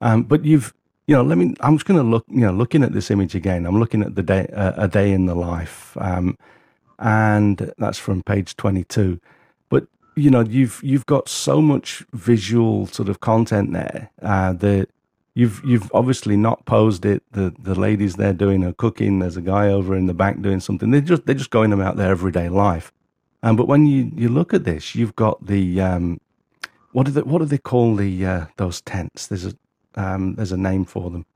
Um, 0.00 0.22
but 0.22 0.44
you've, 0.44 0.74
you 1.06 1.14
know, 1.14 1.22
let 1.22 1.38
me. 1.38 1.54
I'm 1.60 1.76
just 1.76 1.86
going 1.86 1.98
to 1.98 2.08
look. 2.08 2.24
You 2.28 2.40
know, 2.40 2.52
looking 2.52 2.82
at 2.82 2.92
this 2.92 3.10
image 3.10 3.34
again. 3.34 3.66
I'm 3.66 3.78
looking 3.78 4.02
at 4.02 4.14
the 4.14 4.22
day, 4.22 4.46
uh, 4.54 4.72
a 4.76 4.88
day 4.88 5.12
in 5.12 5.26
the 5.26 5.34
life, 5.34 5.96
um, 6.00 6.36
and 6.98 7.72
that's 7.78 7.98
from 7.98 8.22
page 8.22 8.56
22. 8.56 9.20
But 9.68 9.86
you 10.16 10.30
know, 10.30 10.40
you've 10.40 10.80
you've 10.82 11.06
got 11.06 11.28
so 11.28 11.60
much 11.60 12.04
visual 12.12 12.86
sort 12.86 13.08
of 13.08 13.20
content 13.20 13.72
there 13.72 14.10
uh, 14.22 14.52
that 14.54 14.88
you've 15.34 15.62
you've 15.64 15.90
obviously 15.94 16.36
not 16.36 16.66
posed 16.66 17.04
it. 17.04 17.22
The 17.32 17.54
the 17.58 17.74
ladies 17.74 18.16
there 18.16 18.32
doing 18.32 18.62
her 18.62 18.72
cooking. 18.72 19.18
There's 19.18 19.36
a 19.36 19.42
guy 19.42 19.68
over 19.68 19.96
in 19.96 20.06
the 20.06 20.14
back 20.14 20.40
doing 20.42 20.60
something. 20.60 20.90
They're 20.90 21.00
just 21.00 21.26
they're 21.26 21.34
just 21.34 21.50
going 21.50 21.72
about 21.72 21.96
their 21.96 22.10
everyday 22.10 22.48
life. 22.48 22.92
Um, 23.42 23.56
but 23.56 23.68
when 23.68 23.86
you, 23.86 24.10
you 24.16 24.28
look 24.28 24.52
at 24.52 24.64
this, 24.64 24.94
you've 24.94 25.14
got 25.16 25.46
the 25.46 25.80
um, 25.80 26.20
what 26.92 27.06
do 27.06 27.12
they 27.12 27.22
what 27.22 27.38
do 27.38 27.44
they 27.44 27.58
call 27.58 27.94
the 27.94 28.26
uh, 28.26 28.46
those 28.56 28.80
tents? 28.80 29.26
There's 29.26 29.46
a 29.46 29.54
um, 29.98 30.34
there's 30.36 30.52
a 30.52 30.56
name 30.56 30.84
for 30.84 31.10
them. 31.10 31.26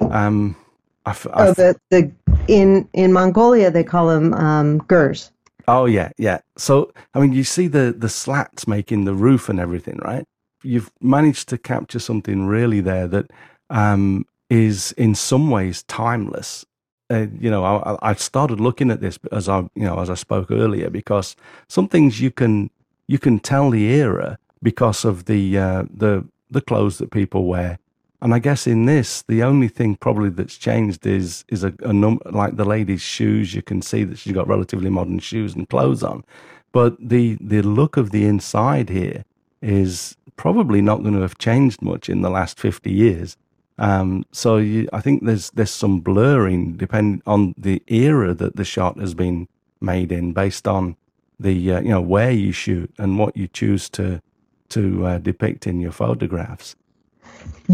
Um, 0.00 0.56
I 1.04 1.10
f- 1.10 1.26
I 1.34 1.48
f- 1.48 1.58
oh, 1.58 1.62
the, 1.62 1.80
the 1.90 2.12
in 2.48 2.88
in 2.92 3.12
Mongolia 3.12 3.70
they 3.70 3.84
call 3.84 4.06
them 4.06 4.32
um, 4.34 4.78
gers. 4.88 5.30
Oh 5.68 5.84
yeah, 5.84 6.10
yeah. 6.16 6.40
So 6.56 6.92
I 7.14 7.20
mean, 7.20 7.32
you 7.32 7.44
see 7.44 7.68
the 7.68 7.94
the 7.96 8.08
slats 8.08 8.66
making 8.66 9.04
the 9.04 9.14
roof 9.14 9.48
and 9.48 9.60
everything, 9.60 9.98
right? 10.02 10.24
You've 10.62 10.90
managed 11.00 11.48
to 11.48 11.58
capture 11.58 11.98
something 11.98 12.46
really 12.46 12.80
there 12.80 13.08
that 13.08 13.30
um, 13.68 14.26
is 14.48 14.92
in 14.92 15.14
some 15.14 15.50
ways 15.50 15.82
timeless. 15.84 16.64
Uh, 17.10 17.26
you 17.38 17.50
know, 17.50 17.64
I, 17.64 17.98
I 18.10 18.14
started 18.14 18.60
looking 18.60 18.90
at 18.90 19.00
this 19.00 19.18
as 19.32 19.48
I, 19.48 19.60
you 19.74 19.84
know, 19.84 19.98
as 19.98 20.08
I 20.08 20.14
spoke 20.14 20.50
earlier, 20.50 20.88
because 20.88 21.36
some 21.68 21.88
things 21.88 22.20
you 22.20 22.30
can 22.30 22.70
you 23.08 23.18
can 23.18 23.40
tell 23.40 23.70
the 23.70 23.84
era 23.86 24.38
because 24.62 25.04
of 25.04 25.24
the 25.24 25.58
uh, 25.58 25.84
the 25.92 26.24
the 26.50 26.60
clothes 26.60 26.98
that 26.98 27.10
people 27.10 27.46
wear. 27.46 27.78
And 28.22 28.32
I 28.32 28.38
guess 28.38 28.68
in 28.68 28.84
this, 28.84 29.22
the 29.22 29.42
only 29.42 29.66
thing 29.66 29.96
probably 29.96 30.30
that's 30.30 30.56
changed 30.56 31.04
is 31.04 31.44
is 31.48 31.64
a, 31.64 31.74
a 31.80 31.92
num- 31.92 32.20
like 32.24 32.56
the 32.56 32.64
lady's 32.64 33.02
shoes. 33.02 33.52
You 33.52 33.62
can 33.62 33.82
see 33.82 34.04
that 34.04 34.16
she's 34.16 34.32
got 34.32 34.46
relatively 34.46 34.90
modern 34.90 35.18
shoes 35.18 35.56
and 35.56 35.68
clothes 35.68 36.04
on, 36.04 36.24
but 36.70 36.96
the 37.00 37.36
the 37.40 37.62
look 37.62 37.96
of 37.96 38.12
the 38.12 38.24
inside 38.24 38.90
here 38.90 39.24
is 39.60 40.16
probably 40.36 40.80
not 40.80 41.02
going 41.02 41.14
to 41.14 41.20
have 41.20 41.36
changed 41.38 41.82
much 41.82 42.08
in 42.08 42.22
the 42.22 42.30
last 42.30 42.60
fifty 42.60 42.92
years. 42.92 43.36
Um, 43.76 44.24
so 44.30 44.58
you, 44.58 44.88
I 44.92 45.00
think 45.00 45.24
there's 45.24 45.50
there's 45.50 45.72
some 45.72 45.98
blurring 45.98 46.76
depending 46.76 47.22
on 47.26 47.56
the 47.58 47.82
era 47.88 48.34
that 48.34 48.54
the 48.54 48.64
shot 48.64 48.98
has 49.00 49.14
been 49.14 49.48
made 49.80 50.12
in, 50.12 50.32
based 50.32 50.68
on 50.68 50.96
the 51.40 51.72
uh, 51.72 51.80
you 51.80 51.88
know 51.88 52.00
where 52.00 52.30
you 52.30 52.52
shoot 52.52 52.88
and 52.98 53.18
what 53.18 53.36
you 53.36 53.48
choose 53.48 53.90
to 53.90 54.22
to 54.68 55.06
uh, 55.06 55.18
depict 55.18 55.66
in 55.66 55.80
your 55.80 55.92
photographs. 55.92 56.76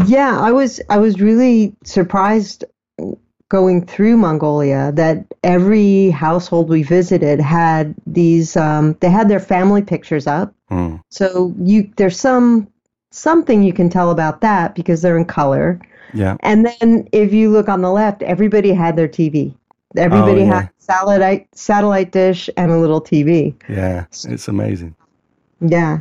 Yeah, 0.05 0.39
I 0.39 0.51
was 0.51 0.81
I 0.89 0.97
was 0.97 1.19
really 1.19 1.75
surprised 1.83 2.63
going 3.49 3.83
through 3.85 4.15
Mongolia 4.15 4.91
that 4.93 5.25
every 5.43 6.11
household 6.11 6.69
we 6.69 6.83
visited 6.83 7.41
had 7.41 7.95
these 8.05 8.55
um, 8.55 8.95
they 9.01 9.09
had 9.09 9.27
their 9.27 9.39
family 9.39 9.81
pictures 9.81 10.27
up. 10.27 10.53
Mm. 10.71 11.01
So 11.09 11.53
you 11.59 11.91
there's 11.97 12.19
some 12.19 12.67
something 13.11 13.63
you 13.63 13.73
can 13.73 13.89
tell 13.89 14.11
about 14.11 14.41
that 14.41 14.75
because 14.75 15.01
they're 15.01 15.17
in 15.17 15.25
color. 15.25 15.81
Yeah. 16.13 16.37
And 16.41 16.65
then 16.65 17.07
if 17.11 17.33
you 17.33 17.49
look 17.51 17.69
on 17.69 17.81
the 17.81 17.91
left, 17.91 18.21
everybody 18.23 18.71
had 18.71 18.95
their 18.95 19.07
TV. 19.07 19.53
Everybody 19.97 20.41
oh, 20.41 20.45
yeah. 20.45 20.61
had 20.61 20.69
satellite 20.77 21.47
satellite 21.55 22.11
dish 22.11 22.49
and 22.55 22.71
a 22.71 22.77
little 22.77 23.01
TV. 23.01 23.55
Yeah, 23.67 24.05
it's 24.11 24.47
amazing. 24.47 24.95
Yeah, 25.59 25.99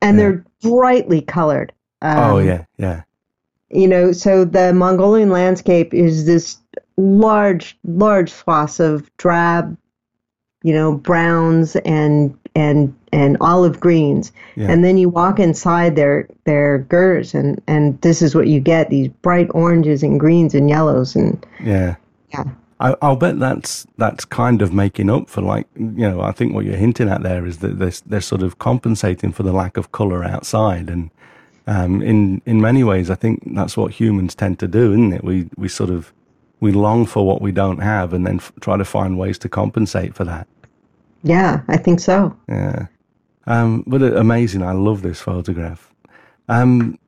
and 0.00 0.16
yeah. 0.16 0.22
they're 0.22 0.44
brightly 0.62 1.20
colored. 1.20 1.72
Oh, 2.02 2.08
um, 2.08 2.30
oh 2.30 2.38
yeah, 2.38 2.64
yeah. 2.76 3.02
You 3.70 3.86
know, 3.86 4.12
so 4.12 4.44
the 4.44 4.72
Mongolian 4.72 5.30
landscape 5.30 5.92
is 5.92 6.24
this 6.24 6.58
large, 6.96 7.78
large 7.84 8.30
swaths 8.30 8.80
of 8.80 9.14
drab, 9.18 9.76
you 10.62 10.72
know, 10.72 10.94
browns 10.94 11.76
and 11.76 12.36
and 12.54 12.94
and 13.12 13.36
olive 13.40 13.78
greens, 13.78 14.32
yeah. 14.56 14.70
and 14.70 14.84
then 14.84 14.98
you 14.98 15.08
walk 15.08 15.38
inside 15.38 15.96
their 15.96 16.28
their 16.44 16.78
gers, 16.78 17.34
and 17.34 17.60
and 17.66 18.00
this 18.00 18.22
is 18.22 18.34
what 18.34 18.48
you 18.48 18.60
get: 18.60 18.90
these 18.90 19.08
bright 19.22 19.48
oranges 19.52 20.02
and 20.02 20.18
greens 20.18 20.54
and 20.54 20.68
yellows, 20.68 21.14
and 21.14 21.44
yeah, 21.62 21.96
yeah. 22.30 22.44
I, 22.80 22.94
will 23.02 23.16
bet 23.16 23.38
that's 23.38 23.86
that's 23.96 24.24
kind 24.24 24.62
of 24.62 24.72
making 24.72 25.10
up 25.10 25.28
for 25.28 25.42
like 25.42 25.66
you 25.76 26.08
know 26.08 26.20
I 26.20 26.32
think 26.32 26.54
what 26.54 26.64
you're 26.64 26.76
hinting 26.76 27.08
at 27.08 27.22
there 27.22 27.44
is 27.46 27.58
that 27.58 27.78
they're, 27.78 27.92
they're 28.06 28.20
sort 28.20 28.42
of 28.42 28.58
compensating 28.58 29.32
for 29.32 29.42
the 29.42 29.52
lack 29.52 29.76
of 29.76 29.92
color 29.92 30.24
outside 30.24 30.88
and 30.88 31.10
um, 31.68 32.02
in 32.02 32.42
in 32.46 32.60
many 32.60 32.82
ways 32.82 33.10
I 33.10 33.14
think 33.14 33.42
that's 33.54 33.76
what 33.76 33.92
humans 33.92 34.34
tend 34.34 34.58
to 34.58 34.68
do 34.68 34.92
isn't 34.92 35.12
it? 35.12 35.22
We 35.24 35.48
we 35.56 35.68
sort 35.68 35.90
of 35.90 36.12
we 36.60 36.72
long 36.72 37.06
for 37.06 37.24
what 37.24 37.40
we 37.40 37.52
don't 37.52 37.78
have 37.78 38.12
and 38.12 38.26
then 38.26 38.36
f- 38.36 38.52
try 38.60 38.76
to 38.76 38.84
find 38.84 39.18
ways 39.18 39.38
to 39.38 39.48
compensate 39.48 40.14
for 40.14 40.24
that. 40.24 40.46
Yeah 41.22 41.60
I 41.68 41.76
think 41.76 42.00
so. 42.00 42.36
Yeah. 42.48 42.86
Um, 43.46 43.84
but 43.86 44.02
uh, 44.02 44.14
amazing. 44.16 44.62
I 44.62 44.72
love 44.72 45.02
this 45.02 45.20
photograph. 45.20 45.94
Um, 46.48 46.98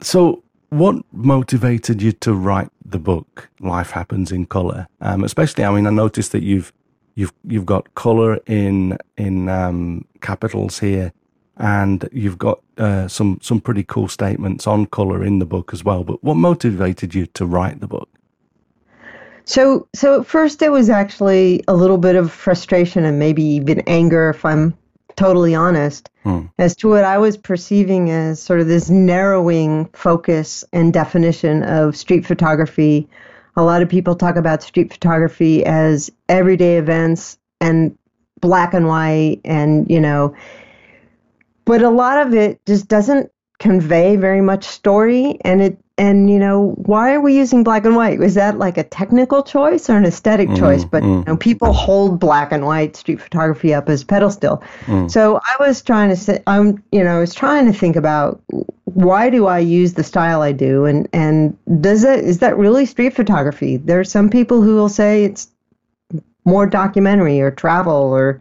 so 0.00 0.42
what 0.70 0.96
motivated 1.12 2.00
you 2.00 2.12
to 2.12 2.32
write 2.34 2.70
the 2.84 2.98
book 2.98 3.48
Life 3.60 3.90
Happens 3.90 4.32
in 4.32 4.46
Color? 4.46 4.86
Um, 5.00 5.24
especially, 5.24 5.64
I 5.64 5.74
mean, 5.74 5.86
I 5.86 5.90
noticed 5.90 6.32
that 6.32 6.42
you've 6.42 6.72
you've 7.14 7.32
you've 7.44 7.66
got 7.66 7.94
color 7.94 8.38
in 8.46 8.96
in 9.16 9.48
um, 9.48 10.04
capitals 10.20 10.78
here, 10.78 11.12
and 11.56 12.08
you've 12.12 12.38
got 12.38 12.60
uh, 12.78 13.08
some 13.08 13.38
some 13.42 13.60
pretty 13.60 13.84
cool 13.84 14.08
statements 14.08 14.66
on 14.66 14.86
color 14.86 15.24
in 15.24 15.38
the 15.38 15.46
book 15.46 15.72
as 15.72 15.84
well. 15.84 16.04
But 16.04 16.22
what 16.24 16.34
motivated 16.34 17.14
you 17.14 17.26
to 17.26 17.46
write 17.46 17.80
the 17.80 17.88
book? 17.88 18.08
So, 19.44 19.88
so 19.94 20.20
at 20.20 20.26
first 20.26 20.62
it 20.62 20.70
was 20.70 20.88
actually 20.88 21.64
a 21.66 21.74
little 21.74 21.98
bit 21.98 22.14
of 22.14 22.30
frustration 22.30 23.04
and 23.04 23.18
maybe 23.18 23.42
even 23.42 23.80
anger, 23.88 24.30
if 24.30 24.44
I'm 24.44 24.74
totally 25.16 25.54
honest, 25.54 26.08
hmm. 26.22 26.46
as 26.58 26.76
to 26.76 26.88
what 26.88 27.04
I 27.04 27.18
was 27.18 27.36
perceiving 27.36 28.10
as 28.10 28.40
sort 28.40 28.60
of 28.60 28.68
this 28.68 28.90
narrowing 28.90 29.86
focus 29.92 30.64
and 30.72 30.92
definition 30.92 31.62
of 31.64 31.96
street 31.96 32.24
photography. 32.24 33.08
A 33.56 33.62
lot 33.64 33.82
of 33.82 33.88
people 33.88 34.14
talk 34.14 34.36
about 34.36 34.62
street 34.62 34.92
photography 34.92 35.64
as 35.66 36.10
everyday 36.28 36.78
events 36.78 37.36
and 37.60 37.98
black 38.40 38.72
and 38.72 38.86
white, 38.86 39.40
and, 39.44 39.90
you 39.90 40.00
know, 40.00 40.34
but 41.70 41.82
a 41.82 41.88
lot 41.88 42.26
of 42.26 42.34
it 42.34 42.60
just 42.66 42.88
doesn't 42.88 43.30
convey 43.60 44.16
very 44.16 44.40
much 44.40 44.64
story 44.64 45.38
and 45.42 45.62
it 45.62 45.78
and 45.96 46.28
you 46.30 46.38
know 46.38 46.70
why 46.78 47.12
are 47.12 47.20
we 47.20 47.36
using 47.36 47.62
black 47.62 47.84
and 47.84 47.94
white 47.94 48.18
was 48.18 48.34
that 48.34 48.58
like 48.58 48.76
a 48.76 48.82
technical 48.82 49.42
choice 49.44 49.88
or 49.88 49.96
an 49.96 50.04
aesthetic 50.04 50.48
mm, 50.48 50.58
choice 50.58 50.84
but 50.84 51.02
mm. 51.02 51.18
you 51.18 51.24
know 51.26 51.36
people 51.36 51.72
hold 51.72 52.18
black 52.18 52.50
and 52.50 52.64
white 52.64 52.96
street 52.96 53.20
photography 53.20 53.72
up 53.72 53.88
as 53.88 54.02
pedestal 54.02 54.64
mm. 54.86 55.08
so 55.08 55.36
i 55.36 55.64
was 55.64 55.80
trying 55.80 56.08
to 56.08 56.16
say 56.16 56.42
i'm 56.48 56.82
you 56.90 57.04
know 57.04 57.18
i 57.18 57.20
was 57.20 57.34
trying 57.34 57.66
to 57.70 57.78
think 57.78 57.94
about 57.94 58.42
why 58.84 59.30
do 59.30 59.46
i 59.46 59.58
use 59.58 59.92
the 59.92 60.02
style 60.02 60.42
i 60.42 60.50
do 60.50 60.86
and 60.86 61.08
and 61.12 61.56
does 61.80 62.02
it 62.02 62.24
is 62.24 62.40
that 62.40 62.56
really 62.56 62.84
street 62.84 63.14
photography 63.14 63.76
there 63.76 64.00
are 64.00 64.04
some 64.04 64.28
people 64.28 64.60
who 64.60 64.74
will 64.74 64.88
say 64.88 65.22
it's 65.24 65.48
more 66.44 66.66
documentary 66.66 67.40
or 67.40 67.52
travel 67.52 67.92
or 67.92 68.40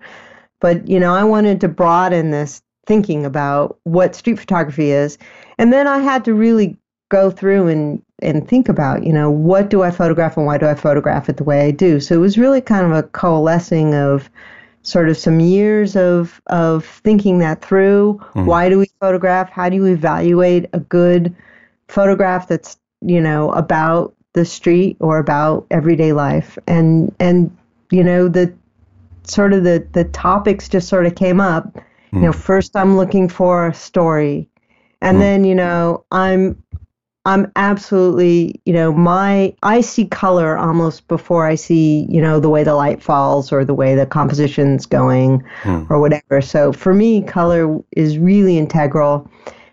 but 0.61 0.87
you 0.87 0.99
know 0.99 1.13
i 1.13 1.23
wanted 1.23 1.61
to 1.61 1.67
broaden 1.67 2.31
this 2.31 2.61
thinking 2.89 3.25
about 3.25 3.79
what 3.83 4.15
street 4.15 4.37
photography 4.37 4.91
is 4.91 5.17
and 5.57 5.71
then 5.71 5.87
i 5.87 5.99
had 5.99 6.25
to 6.25 6.33
really 6.33 6.75
go 7.07 7.31
through 7.31 7.67
and 7.67 8.03
and 8.21 8.45
think 8.49 8.67
about, 8.67 9.05
you 9.05 9.13
know, 9.13 9.31
what 9.31 9.69
do 9.69 9.81
I 9.81 9.91
photograph 9.91 10.35
and 10.35 10.45
why 10.45 10.57
do 10.57 10.67
I 10.67 10.75
photograph 10.75 11.29
it 11.29 11.37
the 11.37 11.45
way 11.45 11.65
I 11.65 11.71
do. 11.71 12.01
So 12.01 12.13
it 12.13 12.17
was 12.17 12.37
really 12.37 12.59
kind 12.59 12.85
of 12.85 12.91
a 12.91 13.03
coalescing 13.03 13.95
of 13.95 14.29
sort 14.83 15.07
of 15.07 15.17
some 15.17 15.39
years 15.39 15.95
of 15.95 16.41
of 16.47 16.85
thinking 16.85 17.39
that 17.39 17.61
through. 17.63 18.19
Mm-hmm. 18.21 18.45
Why 18.45 18.67
do 18.67 18.77
we 18.77 18.87
photograph? 18.99 19.49
How 19.49 19.69
do 19.69 19.77
you 19.77 19.85
evaluate 19.85 20.65
a 20.73 20.81
good 20.81 21.33
photograph 21.87 22.49
that's 22.49 22.77
you 23.01 23.21
know, 23.21 23.51
about 23.51 24.13
the 24.33 24.45
street 24.45 24.97
or 24.99 25.17
about 25.17 25.65
everyday 25.71 26.13
life. 26.13 26.57
And, 26.67 27.15
and, 27.19 27.55
you 27.91 28.03
know, 28.03 28.27
the 28.27 28.53
sort 29.23 29.53
of 29.53 29.63
the, 29.63 29.87
the 29.93 30.05
topics 30.05 30.69
just 30.69 30.87
sort 30.87 31.05
of 31.05 31.15
came 31.15 31.39
up. 31.39 31.77
Mm. 32.11 32.17
You 32.17 32.25
know, 32.27 32.33
first 32.33 32.75
I'm 32.75 32.97
looking 32.97 33.29
for 33.29 33.67
a 33.67 33.73
story. 33.73 34.49
And 35.01 35.17
mm. 35.17 35.21
then, 35.21 35.43
you 35.45 35.55
know, 35.55 36.05
I'm 36.11 36.61
I'm 37.25 37.51
absolutely, 37.57 38.59
you 38.65 38.73
know, 38.73 38.91
my 38.93 39.53
I 39.61 39.81
see 39.81 40.05
color 40.05 40.57
almost 40.57 41.07
before 41.07 41.45
I 41.45 41.55
see, 41.55 42.07
you 42.09 42.21
know, 42.21 42.39
the 42.39 42.49
way 42.49 42.63
the 42.63 42.75
light 42.75 43.03
falls 43.03 43.51
or 43.51 43.65
the 43.65 43.73
way 43.73 43.93
the 43.93 44.05
composition's 44.05 44.85
going 44.85 45.43
hmm. 45.61 45.83
or 45.89 45.99
whatever. 45.99 46.41
So 46.41 46.71
for 46.71 46.93
me, 46.93 47.21
color 47.21 47.77
is 47.91 48.17
really 48.17 48.57
integral. 48.57 49.29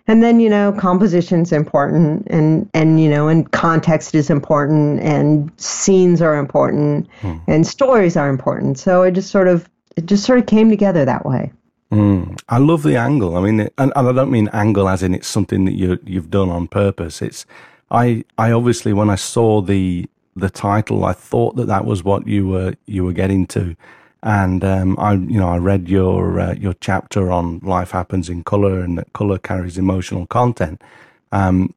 And 0.08 0.22
then, 0.22 0.38
you 0.38 0.50
know, 0.50 0.72
composition's 0.72 1.50
important 1.52 2.26
and 2.28 2.68
and 2.74 3.00
you 3.00 3.08
know, 3.08 3.28
and 3.28 3.50
context 3.52 4.14
is 4.14 4.28
important 4.28 5.00
and 5.00 5.50
scenes 5.56 6.20
are 6.20 6.36
important 6.36 7.08
hmm. 7.20 7.36
and 7.46 7.66
stories 7.66 8.16
are 8.16 8.28
important. 8.28 8.78
So 8.78 9.02
it 9.02 9.12
just 9.12 9.30
sort 9.30 9.48
of 9.48 9.66
it 9.96 10.06
just 10.06 10.24
sort 10.24 10.40
of 10.40 10.46
came 10.46 10.68
together 10.68 11.04
that 11.04 11.24
way. 11.24 11.52
Mm, 11.90 12.40
I 12.48 12.58
love 12.58 12.82
the 12.82 12.96
angle. 12.96 13.36
I 13.36 13.40
mean, 13.40 13.60
and, 13.60 13.70
and, 13.78 14.08
I 14.08 14.12
don't 14.12 14.30
mean 14.30 14.48
angle 14.52 14.88
as 14.88 15.02
in 15.02 15.14
it's 15.14 15.28
something 15.28 15.64
that 15.66 15.74
you 15.74 15.98
you've 16.04 16.30
done 16.30 16.48
on 16.48 16.66
purpose. 16.66 17.22
It's 17.22 17.46
I 17.90 18.24
I 18.38 18.50
obviously 18.50 18.92
when 18.92 19.08
I 19.08 19.14
saw 19.14 19.60
the 19.60 20.08
the 20.34 20.50
title, 20.50 21.04
I 21.04 21.12
thought 21.12 21.56
that 21.56 21.66
that 21.68 21.84
was 21.84 22.02
what 22.02 22.26
you 22.26 22.48
were 22.48 22.74
you 22.86 23.04
were 23.04 23.12
getting 23.12 23.46
to, 23.48 23.76
and 24.22 24.64
um, 24.64 24.98
I 24.98 25.12
you 25.12 25.38
know 25.38 25.48
I 25.48 25.58
read 25.58 25.88
your 25.88 26.40
uh, 26.40 26.54
your 26.54 26.74
chapter 26.74 27.30
on 27.30 27.60
life 27.60 27.92
happens 27.92 28.28
in 28.28 28.42
color 28.42 28.80
and 28.80 28.98
that 28.98 29.12
color 29.12 29.38
carries 29.38 29.78
emotional 29.78 30.26
content. 30.26 30.82
Um, 31.30 31.72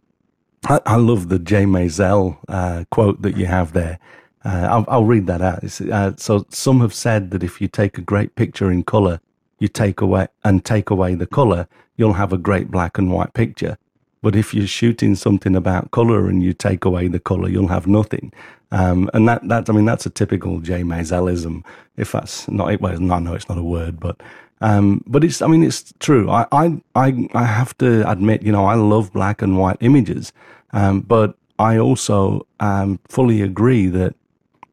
I, 0.66 0.82
I, 0.86 0.96
love 0.98 1.30
the 1.30 1.40
Jay 1.40 1.64
Maisel 1.64 2.38
uh, 2.50 2.84
quote 2.92 3.22
that 3.22 3.38
you 3.38 3.46
have 3.46 3.74
there. 3.74 3.98
Uh, 4.44 4.68
I'll, 4.70 4.86
I'll, 4.88 5.06
read 5.06 5.26
that 5.28 5.42
out. 5.42 5.64
Uh, 5.82 6.16
so 6.18 6.46
some 6.50 6.82
have 6.82 6.94
said 6.94 7.32
that 7.32 7.44
if 7.44 7.62
you 7.62 7.68
take 7.68 7.98
a 7.98 8.02
great 8.02 8.36
picture 8.36 8.72
in 8.72 8.84
color 8.84 9.22
you 9.60 9.68
take 9.68 10.02
away 10.02 10.28
and 10.44 10.66
take 10.66 10.90
away 10.90 11.16
the 11.16 11.28
color, 11.28 11.68
you'll 11.98 12.14
have 12.14 12.34
a 12.34 12.38
great 12.38 12.72
black 12.72 12.98
and 12.98 13.12
white 13.12 13.34
picture. 13.34 13.78
But 14.22 14.36
if 14.36 14.54
you're 14.54 14.68
shooting 14.68 15.16
something 15.16 15.56
about 15.56 15.92
color 15.92 16.28
and 16.28 16.44
you 16.44 16.54
take 16.54 16.84
away 16.84 17.08
the 17.08 17.20
color, 17.20 17.48
you'll 17.48 17.68
have 17.68 17.88
nothing. 17.88 18.34
Um, 18.72 19.10
and 19.14 19.28
that, 19.28 19.48
that, 19.48 19.70
I 19.70 19.74
mean, 19.74 19.86
that's 19.86 20.06
a 20.06 20.10
typical 20.10 20.60
Jay 20.60 20.84
Maiselism. 20.84 21.64
If 21.98 22.12
that's 22.12 22.48
not 22.50 22.72
it, 22.74 22.82
well, 22.82 23.00
no, 23.00 23.20
no, 23.20 23.34
it's 23.34 23.48
not 23.48 23.58
a 23.58 23.64
word, 23.64 24.00
but, 24.00 24.22
um, 24.62 25.04
but 25.08 25.24
it's, 25.24 25.42
I 25.42 25.48
mean, 25.48 25.64
it's 25.64 25.94
true. 26.00 26.30
I, 26.30 26.46
I, 26.52 26.82
I, 26.96 27.30
I 27.34 27.46
have 27.46 27.78
to 27.78 28.10
admit, 28.10 28.44
you 28.44 28.52
know, 28.52 28.66
I 28.66 28.76
love 28.76 29.14
black 29.14 29.42
and 29.42 29.58
white 29.58 29.78
images. 29.80 30.34
Um, 30.72 31.02
but 31.02 31.36
I 31.58 31.78
also, 31.78 32.46
um, 32.60 33.00
fully 33.08 33.42
agree 33.42 33.88
that, 33.88 34.16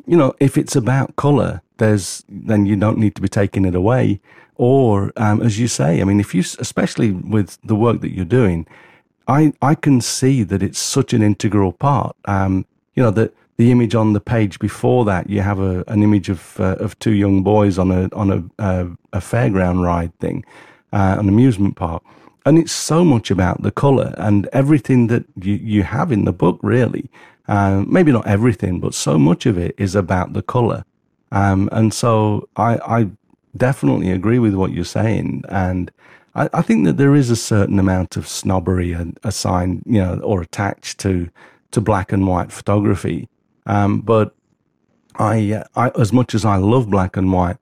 you 0.06 0.16
know, 0.16 0.34
if 0.40 0.58
it's 0.58 0.76
about 0.76 1.16
color, 1.16 1.62
there's, 1.78 2.24
then 2.28 2.66
you 2.66 2.76
don't 2.76 2.98
need 2.98 3.14
to 3.14 3.22
be 3.22 3.28
taking 3.28 3.64
it 3.64 3.74
away. 3.74 4.20
Or, 4.58 5.12
um, 5.16 5.42
as 5.42 5.58
you 5.58 5.68
say, 5.68 6.00
I 6.00 6.04
mean, 6.04 6.20
if 6.20 6.34
you, 6.34 6.40
especially 6.58 7.12
with 7.12 7.58
the 7.62 7.74
work 7.76 8.00
that 8.00 8.12
you're 8.14 8.24
doing, 8.24 8.66
I, 9.28 9.52
I 9.60 9.74
can 9.74 10.00
see 10.00 10.42
that 10.44 10.62
it's 10.62 10.78
such 10.78 11.12
an 11.12 11.22
integral 11.22 11.72
part. 11.72 12.16
Um, 12.24 12.64
you 12.94 13.02
know, 13.02 13.10
that 13.10 13.34
the 13.56 13.70
image 13.70 13.94
on 13.94 14.12
the 14.12 14.20
page 14.20 14.58
before 14.58 15.04
that, 15.04 15.28
you 15.28 15.40
have 15.42 15.60
a, 15.60 15.84
an 15.88 16.02
image 16.02 16.28
of, 16.28 16.58
uh, 16.60 16.76
of 16.78 16.98
two 16.98 17.12
young 17.12 17.42
boys 17.42 17.78
on 17.78 17.90
a, 17.90 18.08
on 18.14 18.30
a, 18.30 18.62
uh, 18.62 18.86
a 19.12 19.18
fairground 19.18 19.82
ride 19.84 20.16
thing, 20.18 20.44
uh, 20.92 21.16
an 21.18 21.28
amusement 21.28 21.76
park. 21.76 22.02
And 22.44 22.58
it's 22.58 22.72
so 22.72 23.04
much 23.04 23.30
about 23.30 23.62
the 23.62 23.72
color 23.72 24.14
and 24.18 24.48
everything 24.52 25.08
that 25.08 25.24
you, 25.40 25.54
you 25.54 25.82
have 25.82 26.12
in 26.12 26.24
the 26.24 26.32
book, 26.32 26.58
really. 26.62 27.10
Uh, 27.48 27.84
maybe 27.86 28.12
not 28.12 28.26
everything, 28.26 28.80
but 28.80 28.94
so 28.94 29.18
much 29.18 29.46
of 29.46 29.58
it 29.58 29.74
is 29.78 29.94
about 29.94 30.32
the 30.32 30.42
color. 30.42 30.84
Um, 31.32 31.68
and 31.72 31.92
so 31.92 32.48
I, 32.56 32.76
I 32.76 33.10
definitely 33.56 34.10
agree 34.10 34.38
with 34.38 34.54
what 34.54 34.72
you're 34.72 34.84
saying. 34.84 35.44
And 35.48 35.90
I, 36.34 36.48
I 36.52 36.62
think 36.62 36.84
that 36.86 36.96
there 36.96 37.14
is 37.14 37.30
a 37.30 37.36
certain 37.36 37.78
amount 37.78 38.16
of 38.16 38.28
snobbery 38.28 38.96
assigned, 39.24 39.82
you 39.86 40.00
know, 40.00 40.18
or 40.20 40.42
attached 40.42 40.98
to, 41.00 41.28
to 41.72 41.80
black 41.80 42.12
and 42.12 42.26
white 42.26 42.52
photography. 42.52 43.28
Um, 43.66 44.00
but 44.00 44.34
I, 45.18 45.64
I, 45.74 45.90
as 45.98 46.12
much 46.12 46.34
as 46.34 46.44
I 46.44 46.56
love 46.56 46.90
black 46.90 47.16
and 47.16 47.32
white, 47.32 47.56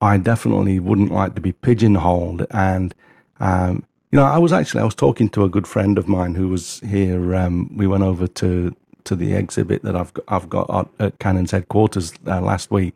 I 0.00 0.16
definitely 0.18 0.78
wouldn't 0.78 1.10
like 1.10 1.34
to 1.34 1.40
be 1.40 1.52
pigeonholed. 1.52 2.46
And, 2.50 2.94
um, 3.40 3.84
you 4.12 4.18
know, 4.18 4.24
I 4.24 4.38
was 4.38 4.52
actually, 4.52 4.82
I 4.82 4.84
was 4.84 4.94
talking 4.94 5.28
to 5.30 5.44
a 5.44 5.48
good 5.48 5.66
friend 5.66 5.98
of 5.98 6.06
mine 6.06 6.34
who 6.34 6.48
was 6.48 6.80
here. 6.80 7.34
Um, 7.34 7.76
we 7.76 7.86
went 7.86 8.04
over 8.04 8.26
to, 8.26 8.76
to 9.04 9.16
the 9.16 9.34
exhibit 9.34 9.82
that 9.82 9.96
I've 9.96 10.12
got, 10.14 10.24
I've 10.28 10.48
got 10.48 10.90
at 11.00 11.18
Canon's 11.18 11.50
headquarters 11.50 12.12
uh, 12.26 12.40
last 12.40 12.70
week. 12.70 12.94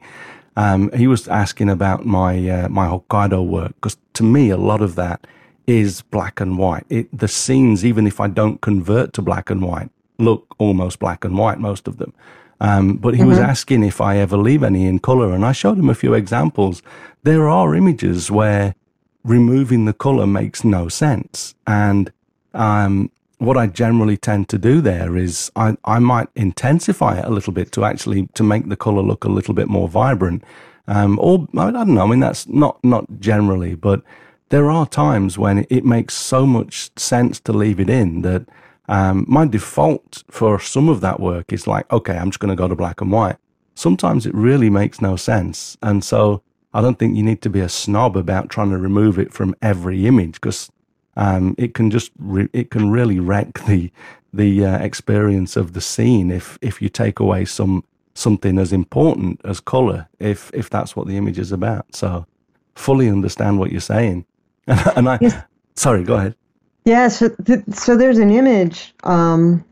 Um, 0.56 0.90
he 0.92 1.06
was 1.06 1.28
asking 1.28 1.70
about 1.70 2.04
my 2.04 2.48
uh, 2.48 2.68
my 2.68 2.86
Hokkaido 2.86 3.46
work 3.46 3.74
because 3.76 3.96
to 4.14 4.22
me 4.22 4.50
a 4.50 4.56
lot 4.56 4.82
of 4.82 4.94
that 4.96 5.26
is 5.66 6.02
black 6.02 6.40
and 6.40 6.58
white. 6.58 6.84
It, 6.88 7.06
the 7.16 7.28
scenes, 7.28 7.84
even 7.84 8.06
if 8.06 8.20
I 8.20 8.28
don't 8.28 8.60
convert 8.60 9.12
to 9.14 9.22
black 9.22 9.48
and 9.50 9.62
white, 9.62 9.90
look 10.18 10.54
almost 10.58 10.98
black 10.98 11.24
and 11.24 11.38
white. 11.38 11.58
Most 11.58 11.88
of 11.88 11.96
them. 11.96 12.12
Um, 12.60 12.96
but 12.96 13.14
he 13.14 13.20
mm-hmm. 13.20 13.30
was 13.30 13.38
asking 13.38 13.82
if 13.82 14.00
I 14.00 14.18
ever 14.18 14.36
leave 14.36 14.62
any 14.62 14.86
in 14.86 15.00
color, 15.00 15.32
and 15.32 15.44
I 15.44 15.52
showed 15.52 15.78
him 15.78 15.90
a 15.90 15.94
few 15.94 16.14
examples. 16.14 16.82
There 17.24 17.48
are 17.48 17.74
images 17.74 18.30
where 18.30 18.74
removing 19.24 19.84
the 19.84 19.92
color 19.92 20.26
makes 20.26 20.62
no 20.62 20.88
sense, 20.88 21.54
and 21.66 22.12
um, 22.54 23.10
what 23.42 23.56
I 23.56 23.66
generally 23.66 24.16
tend 24.16 24.48
to 24.50 24.58
do 24.58 24.80
there 24.80 25.16
is 25.16 25.50
I, 25.56 25.76
I 25.84 25.98
might 25.98 26.28
intensify 26.36 27.18
it 27.18 27.24
a 27.24 27.30
little 27.30 27.52
bit 27.52 27.72
to 27.72 27.84
actually 27.84 28.28
to 28.34 28.42
make 28.42 28.68
the 28.68 28.76
color 28.76 29.02
look 29.02 29.24
a 29.24 29.28
little 29.28 29.52
bit 29.52 29.68
more 29.68 29.88
vibrant. 29.88 30.44
Um, 30.86 31.18
or 31.20 31.48
I 31.56 31.70
don't 31.70 31.94
know. 31.94 32.04
I 32.04 32.06
mean, 32.06 32.20
that's 32.20 32.46
not 32.46 32.82
not 32.84 33.06
generally, 33.18 33.74
but 33.74 34.02
there 34.50 34.70
are 34.70 34.86
times 34.86 35.38
when 35.38 35.66
it, 35.70 35.84
makes 35.84 36.14
so 36.14 36.46
much 36.46 36.90
sense 36.96 37.40
to 37.40 37.52
leave 37.52 37.80
it 37.80 37.88
in 37.88 38.22
that 38.22 38.46
um, 38.88 39.24
my 39.26 39.46
default 39.46 40.22
for 40.30 40.60
some 40.60 40.88
of 40.88 41.00
that 41.00 41.18
work 41.20 41.52
is 41.52 41.66
like, 41.66 41.90
okay, 41.90 42.16
I'm 42.16 42.30
just 42.30 42.40
going 42.40 42.50
to 42.50 42.62
go 42.62 42.68
to 42.68 42.76
black 42.76 43.00
and 43.00 43.10
white. 43.10 43.36
Sometimes 43.74 44.26
it 44.26 44.34
really 44.34 44.68
makes 44.68 45.00
no 45.00 45.16
sense, 45.16 45.78
and 45.82 46.04
so 46.04 46.42
I 46.74 46.80
don't 46.80 46.98
think 46.98 47.16
you 47.16 47.22
need 47.22 47.42
to 47.42 47.50
be 47.50 47.60
a 47.60 47.68
snob 47.68 48.16
about 48.16 48.50
trying 48.50 48.70
to 48.70 48.78
remove 48.78 49.18
it 49.18 49.32
from 49.32 49.54
every 49.62 50.06
image 50.06 50.34
because 50.34 50.70
um, 51.16 51.54
it 51.58 51.74
can 51.74 51.90
just 51.90 52.10
re- 52.18 52.48
it 52.52 52.70
can 52.70 52.90
really 52.90 53.20
wreck 53.20 53.64
the 53.66 53.90
the 54.32 54.64
uh, 54.64 54.78
experience 54.78 55.56
of 55.56 55.72
the 55.72 55.80
scene 55.80 56.30
if 56.30 56.58
if 56.62 56.80
you 56.80 56.88
take 56.88 57.20
away 57.20 57.44
some 57.44 57.84
something 58.14 58.58
as 58.58 58.72
important 58.72 59.40
as 59.44 59.60
color 59.60 60.08
if 60.18 60.50
if 60.54 60.70
that's 60.70 60.96
what 60.96 61.06
the 61.06 61.16
image 61.16 61.38
is 61.38 61.52
about. 61.52 61.94
So 61.94 62.26
fully 62.74 63.08
understand 63.08 63.58
what 63.58 63.70
you're 63.70 63.80
saying, 63.80 64.24
and 64.66 65.08
I 65.08 65.18
yes. 65.20 65.42
sorry, 65.76 66.04
go 66.04 66.14
ahead. 66.14 66.34
Yeah, 66.84 67.08
so 67.08 67.28
th- 67.44 67.64
so 67.72 67.96
there's 67.96 68.18
an 68.18 68.30
image. 68.30 68.94
Um, 69.04 69.64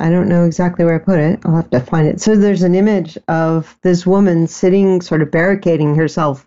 I 0.00 0.08
don't 0.08 0.28
know 0.28 0.46
exactly 0.46 0.84
where 0.84 0.94
I 0.94 0.98
put 0.98 1.18
it. 1.18 1.40
I'll 1.44 1.56
have 1.56 1.70
to 1.70 1.80
find 1.80 2.08
it. 2.08 2.22
So 2.22 2.34
there's 2.34 2.62
an 2.62 2.74
image 2.74 3.18
of 3.28 3.78
this 3.82 4.06
woman 4.06 4.46
sitting, 4.46 5.02
sort 5.02 5.20
of 5.20 5.30
barricading 5.30 5.94
herself 5.94 6.46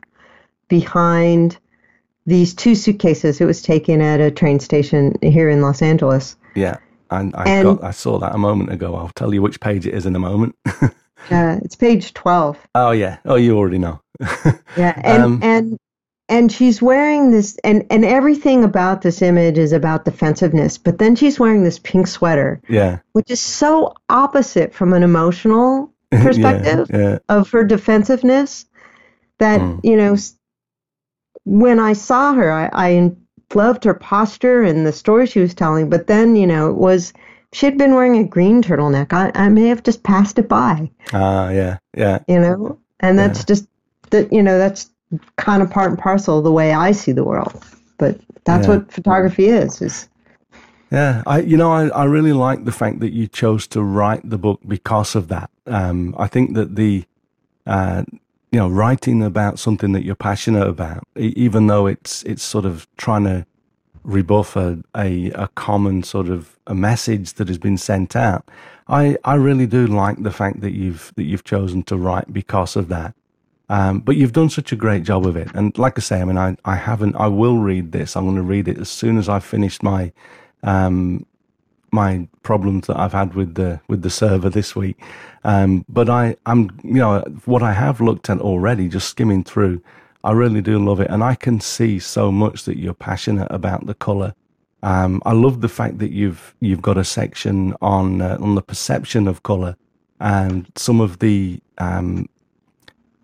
behind 0.69 1.57
these 2.25 2.53
two 2.53 2.75
suitcases. 2.75 3.41
It 3.41 3.45
was 3.45 3.61
taken 3.61 4.01
at 4.01 4.21
a 4.21 4.31
train 4.31 4.59
station 4.59 5.15
here 5.21 5.49
in 5.49 5.61
Los 5.61 5.81
Angeles. 5.81 6.35
Yeah, 6.55 6.77
and 7.09 7.35
I 7.35 7.43
and, 7.45 7.79
got 7.79 7.83
I 7.83 7.91
saw 7.91 8.19
that 8.19 8.33
a 8.33 8.37
moment 8.37 8.71
ago. 8.71 8.95
I'll 8.95 9.11
tell 9.15 9.33
you 9.33 9.41
which 9.41 9.59
page 9.59 9.85
it 9.87 9.93
is 9.93 10.05
in 10.05 10.15
a 10.15 10.19
moment. 10.19 10.55
uh, 10.65 11.59
it's 11.63 11.75
page 11.75 12.13
twelve. 12.13 12.57
Oh 12.75 12.91
yeah. 12.91 13.17
Oh, 13.25 13.35
you 13.35 13.57
already 13.57 13.79
know. 13.79 14.01
yeah, 14.77 14.99
and 15.03 15.23
um, 15.23 15.39
and 15.43 15.77
and 16.29 16.51
she's 16.51 16.81
wearing 16.81 17.31
this, 17.31 17.57
and 17.63 17.85
and 17.89 18.05
everything 18.05 18.63
about 18.63 19.01
this 19.01 19.21
image 19.21 19.57
is 19.57 19.73
about 19.73 20.05
defensiveness. 20.05 20.77
But 20.77 20.97
then 20.97 21.15
she's 21.15 21.39
wearing 21.39 21.63
this 21.63 21.79
pink 21.79 22.07
sweater. 22.07 22.61
Yeah. 22.69 22.99
Which 23.11 23.29
is 23.29 23.41
so 23.41 23.93
opposite 24.09 24.73
from 24.73 24.93
an 24.93 25.03
emotional 25.03 25.93
perspective 26.11 26.89
yeah, 26.91 26.99
yeah. 26.99 27.17
of 27.29 27.49
her 27.51 27.63
defensiveness 27.63 28.65
that 29.39 29.59
mm. 29.59 29.79
you 29.83 29.97
know 29.97 30.15
when 31.45 31.79
I 31.79 31.93
saw 31.93 32.33
her, 32.33 32.51
I, 32.51 32.69
I 32.73 33.11
loved 33.53 33.83
her 33.83 33.93
posture 33.93 34.63
and 34.63 34.85
the 34.85 34.91
story 34.91 35.27
she 35.27 35.39
was 35.39 35.53
telling. 35.53 35.89
But 35.89 36.07
then, 36.07 36.35
you 36.35 36.47
know, 36.47 36.69
it 36.69 36.77
was 36.77 37.13
she 37.53 37.65
had 37.65 37.77
been 37.77 37.93
wearing 37.93 38.17
a 38.17 38.23
green 38.23 38.61
turtleneck. 38.61 39.13
I, 39.13 39.31
I 39.35 39.49
may 39.49 39.67
have 39.67 39.83
just 39.83 40.03
passed 40.03 40.39
it 40.39 40.49
by. 40.49 40.89
Ah, 41.13 41.45
uh, 41.45 41.49
yeah, 41.51 41.77
yeah. 41.95 42.19
You 42.27 42.39
know, 42.39 42.79
and 42.99 43.17
that's 43.17 43.39
yeah. 43.39 43.45
just 43.45 43.67
that. 44.09 44.33
You 44.33 44.41
know, 44.41 44.57
that's 44.57 44.89
kind 45.37 45.61
of 45.61 45.69
part 45.69 45.91
and 45.91 45.99
parcel 45.99 46.39
of 46.39 46.43
the 46.43 46.51
way 46.51 46.73
I 46.73 46.91
see 46.91 47.11
the 47.11 47.23
world. 47.23 47.63
But 47.97 48.19
that's 48.43 48.67
yeah. 48.67 48.77
what 48.77 48.91
photography 48.91 49.47
is. 49.47 49.81
Is 49.81 50.09
yeah, 50.91 51.23
I 51.25 51.41
you 51.41 51.57
know 51.57 51.71
I, 51.71 51.87
I 51.89 52.05
really 52.05 52.33
like 52.33 52.65
the 52.65 52.71
fact 52.71 52.99
that 52.99 53.13
you 53.13 53.27
chose 53.27 53.67
to 53.67 53.83
write 53.83 54.27
the 54.27 54.37
book 54.37 54.59
because 54.67 55.15
of 55.15 55.27
that. 55.27 55.49
Um, 55.67 56.15
I 56.17 56.27
think 56.27 56.55
that 56.55 56.75
the 56.75 57.05
uh, 57.67 58.03
you 58.53 58.59
know, 58.59 58.69
writing 58.69 59.23
about 59.23 59.57
something 59.57 59.93
that 59.93 60.05
you're 60.05 60.13
passionate 60.13 60.67
about, 60.67 61.03
even 61.17 61.65
though 61.65 61.87
it's 61.87 62.21
it's 62.21 62.43
sort 62.43 62.65
of 62.65 62.87
trying 62.97 63.23
to 63.23 63.47
rebuff 64.03 64.55
a, 64.55 64.77
a, 64.95 65.31
a 65.31 65.47
common 65.55 66.03
sort 66.03 66.29
of 66.29 66.55
a 66.67 66.75
message 66.75 67.33
that 67.33 67.47
has 67.47 67.57
been 67.57 67.79
sent 67.79 68.15
out. 68.15 68.47
I, 68.87 69.17
I 69.23 69.35
really 69.35 69.65
do 69.65 69.87
like 69.87 70.21
the 70.21 70.29
fact 70.31 70.61
that 70.61 70.73
you've 70.73 71.11
that 71.15 71.23
you've 71.23 71.43
chosen 71.43 71.81
to 71.85 71.97
write 71.97 72.31
because 72.31 72.75
of 72.75 72.89
that. 72.89 73.15
Um, 73.69 74.01
but 74.01 74.17
you've 74.17 74.33
done 74.33 74.51
such 74.51 74.71
a 74.71 74.75
great 74.75 75.01
job 75.01 75.25
of 75.25 75.35
it. 75.35 75.49
And 75.55 75.75
like 75.79 75.97
I 75.97 76.01
say, 76.01 76.21
I 76.21 76.25
mean, 76.25 76.37
I, 76.37 76.55
I 76.63 76.75
haven't, 76.75 77.15
I 77.15 77.25
will 77.27 77.57
read 77.57 77.91
this. 77.91 78.15
I'm 78.15 78.25
going 78.25 78.35
to 78.35 78.43
read 78.43 78.67
it 78.67 78.77
as 78.77 78.89
soon 78.89 79.17
as 79.17 79.27
I've 79.27 79.43
finished 79.43 79.81
my, 79.81 80.11
um, 80.61 81.25
my 81.93 82.27
problems 82.41 82.87
that 82.87 82.97
I've 82.97 83.13
had 83.13 83.35
with 83.35 83.55
the, 83.55 83.79
with 83.87 84.01
the 84.01 84.09
server 84.09 84.49
this 84.49 84.75
week. 84.75 84.99
Um, 85.43 85.85
but 85.87 86.09
I, 86.09 86.35
I'm, 86.45 86.69
you 86.83 86.95
know, 86.95 87.19
what 87.45 87.63
I 87.63 87.73
have 87.73 88.01
looked 88.01 88.29
at 88.29 88.39
already, 88.39 88.89
just 88.89 89.07
skimming 89.09 89.43
through, 89.43 89.81
I 90.23 90.31
really 90.31 90.61
do 90.61 90.79
love 90.79 90.99
it. 90.99 91.09
And 91.09 91.23
I 91.23 91.35
can 91.35 91.59
see 91.59 91.99
so 91.99 92.31
much 92.31 92.65
that 92.65 92.77
you're 92.77 92.93
passionate 92.93 93.47
about 93.51 93.85
the 93.85 93.93
color. 93.93 94.33
Um, 94.81 95.21
I 95.25 95.33
love 95.33 95.61
the 95.61 95.69
fact 95.69 95.99
that 95.99 96.11
you've, 96.11 96.55
you've 96.59 96.81
got 96.81 96.97
a 96.97 97.03
section 97.03 97.73
on, 97.81 98.21
uh, 98.21 98.37
on 98.41 98.55
the 98.55 98.61
perception 98.61 99.27
of 99.27 99.43
color 99.43 99.75
and 100.19 100.69
some 100.75 100.99
of 100.99 101.19
the, 101.19 101.61
um, 101.77 102.27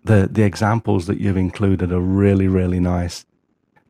the 0.04 0.28
the 0.30 0.42
examples 0.42 1.06
that 1.06 1.20
you've 1.20 1.36
included 1.36 1.92
are 1.92 2.00
really 2.00 2.48
really 2.48 2.80
nice. 2.80 3.24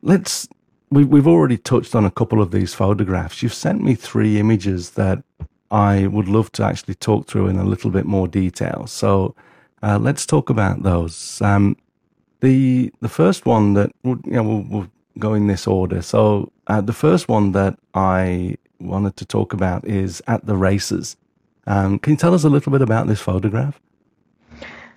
Let's 0.01 0.47
we 0.91 1.05
we've 1.05 1.27
already 1.27 1.57
touched 1.57 1.95
on 1.95 2.05
a 2.05 2.11
couple 2.11 2.41
of 2.41 2.51
these 2.51 2.73
photographs. 2.73 3.41
You've 3.41 3.53
sent 3.53 3.81
me 3.81 3.95
three 3.95 4.39
images 4.39 4.91
that 4.91 5.23
I 5.71 6.07
would 6.07 6.27
love 6.27 6.51
to 6.53 6.63
actually 6.63 6.95
talk 6.95 7.27
through 7.27 7.47
in 7.47 7.57
a 7.57 7.63
little 7.63 7.89
bit 7.89 8.05
more 8.05 8.27
detail. 8.27 8.85
So 8.87 9.33
uh, 9.81 9.97
let's 9.99 10.25
talk 10.25 10.49
about 10.49 10.83
those. 10.83 11.41
Um, 11.41 11.77
the 12.41 12.91
the 12.99 13.09
first 13.09 13.45
one 13.45 13.73
that 13.73 13.91
you 14.03 14.19
know, 14.25 14.43
we'll, 14.43 14.65
we'll 14.69 14.87
go 15.17 15.33
in 15.33 15.47
this 15.47 15.65
order. 15.65 16.01
So 16.01 16.51
uh, 16.67 16.81
the 16.81 16.93
first 16.93 17.29
one 17.29 17.53
that 17.53 17.77
I 17.93 18.57
wanted 18.79 19.15
to 19.17 19.25
talk 19.25 19.53
about 19.53 19.85
is 19.85 20.21
at 20.27 20.45
the 20.45 20.57
races. 20.57 21.15
Um, 21.67 21.99
can 21.99 22.11
you 22.11 22.17
tell 22.17 22.33
us 22.33 22.43
a 22.43 22.49
little 22.49 22.71
bit 22.71 22.81
about 22.81 23.07
this 23.07 23.21
photograph? 23.21 23.79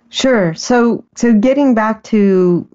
Sure. 0.09 0.55
So 0.55 1.05
so 1.15 1.35
getting 1.35 1.75
back 1.75 2.03
to 2.05 2.67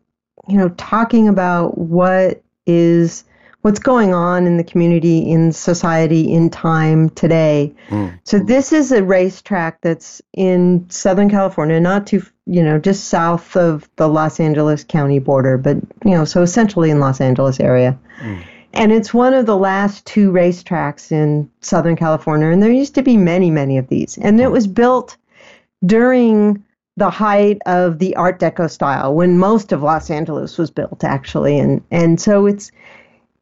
you 0.47 0.57
know 0.57 0.69
talking 0.69 1.27
about 1.27 1.77
what 1.77 2.41
is 2.69 3.23
what's 3.61 3.79
going 3.79 4.13
on 4.13 4.47
in 4.47 4.57
the 4.57 4.63
community 4.63 5.29
in 5.29 5.51
society 5.51 6.31
in 6.31 6.49
time 6.49 7.09
today. 7.09 7.73
Mm. 7.89 8.17
So 8.23 8.39
this 8.39 8.71
is 8.71 8.91
a 8.91 9.03
racetrack 9.03 9.81
that's 9.81 10.21
in 10.33 10.89
Southern 10.89 11.29
California, 11.29 11.79
not 11.79 12.07
too 12.07 12.23
you 12.45 12.63
know 12.63 12.79
just 12.79 13.05
south 13.05 13.55
of 13.55 13.89
the 13.97 14.07
Los 14.07 14.39
Angeles 14.39 14.83
County 14.83 15.19
border, 15.19 15.57
but 15.57 15.77
you 16.05 16.11
know 16.11 16.25
so 16.25 16.41
essentially 16.41 16.89
in 16.89 16.99
Los 16.99 17.19
Angeles 17.19 17.59
area. 17.59 17.97
Mm. 18.19 18.43
And 18.71 18.91
it's 18.91 19.13
one 19.13 19.33
of 19.33 19.47
the 19.47 19.57
last 19.57 20.05
two 20.05 20.31
racetracks 20.31 21.11
in 21.11 21.49
Southern 21.61 21.95
California, 21.95 22.49
and 22.49 22.61
there 22.61 22.71
used 22.71 22.93
to 22.95 23.01
be 23.01 23.17
many, 23.17 23.49
many 23.49 23.79
of 23.79 23.87
these. 23.87 24.17
And 24.19 24.39
it 24.39 24.47
mm. 24.47 24.51
was 24.51 24.67
built 24.67 25.17
during 25.83 26.63
the 26.99 27.09
height 27.09 27.57
of 27.65 27.99
the 27.99 28.15
Art 28.15 28.39
Deco 28.39 28.69
style 28.69 29.15
when 29.15 29.37
most 29.37 29.71
of 29.71 29.81
Los 29.81 30.09
Angeles 30.09 30.57
was 30.57 30.69
built, 30.69 31.03
actually. 31.03 31.57
And, 31.57 31.81
and 31.91 32.21
so 32.21 32.45
it's 32.45 32.71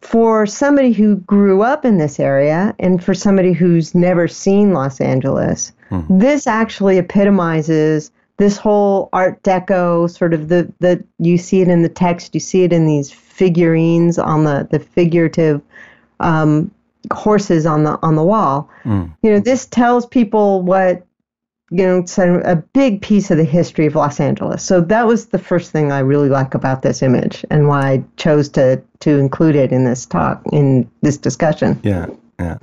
for 0.02 0.46
somebody 0.46 0.93
who 0.93 1.17
grew 1.17 1.63
up 1.63 1.84
in 1.84 1.98
this 1.98 2.20
area 2.20 2.76
and 2.80 3.04
for 3.04 3.13
somebody 3.13 3.52
who's 3.52 3.96
never 3.96 4.28
seen 4.28 4.74
Los 4.74 5.02
Angeles, 5.02 5.74
hmm. 5.89 6.02
this 6.10 6.48
actually 6.48 6.98
epitomizes 6.98 8.12
this 8.38 8.58
whole 8.58 9.10
Art 9.12 9.41
Deco 9.41 10.10
sort 10.10 10.34
of 10.34 10.50
the, 10.50 10.72
the 10.80 11.04
you 11.17 11.39
see 11.39 11.62
it 11.62 11.67
in 11.67 11.82
the 11.82 11.89
text, 11.89 12.36
you 12.36 12.39
see 12.39 12.63
it 12.63 12.72
in 12.72 12.86
these 12.86 13.12
figurines 13.12 14.20
on 14.20 14.43
the, 14.43 14.67
the 14.70 14.80
figurative 14.80 15.62
um, 16.20 16.70
horses 17.12 17.65
on 17.65 17.84
the 17.84 17.98
on 18.04 18.15
the 18.15 18.24
wall. 18.24 18.70
Mm. 18.84 19.15
You 19.24 19.32
know, 19.32 19.39
this 19.39 19.65
tells 19.65 20.06
people 20.06 20.62
what 20.62 21.07
you 21.69 21.86
know, 21.86 21.99
it's 21.99 22.17
a, 22.17 22.39
a, 22.39 22.56
big 22.56 23.01
piece 23.01 23.30
of 23.30 23.38
the 23.38 23.43
history 23.43 23.86
of 23.86 23.95
Los 23.95 24.19
Angeles. 24.21 24.63
So 24.63 24.80
that 24.82 25.06
was 25.06 25.27
the 25.27 25.39
first 25.39 25.71
thing 25.71 25.91
I 25.91 25.99
really 25.99 26.30
like 26.30 26.53
about 26.53 26.82
this 26.82 27.01
image 27.01 27.43
and 27.49 27.67
why 27.67 27.91
I 27.91 28.03
chose 28.15 28.47
to 28.49 28.82
to 29.01 29.17
include 29.17 29.56
it 29.56 29.71
in 29.71 29.84
this 29.84 30.06
talk 30.06 30.41
in 30.53 30.89
this 31.01 31.17
discussion. 31.17 31.80
Yeah, 31.84 32.08
yeah. 32.39 32.58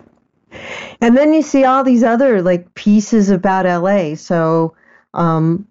And 1.01 1.17
then 1.17 1.35
you 1.35 1.43
see 1.43 1.65
all 1.65 1.85
these 1.85 2.03
other 2.03 2.41
like 2.41 2.75
pieces 2.75 3.29
about 3.29 3.67
LA. 3.67 4.15
So 4.15 4.75
um, 5.13 5.67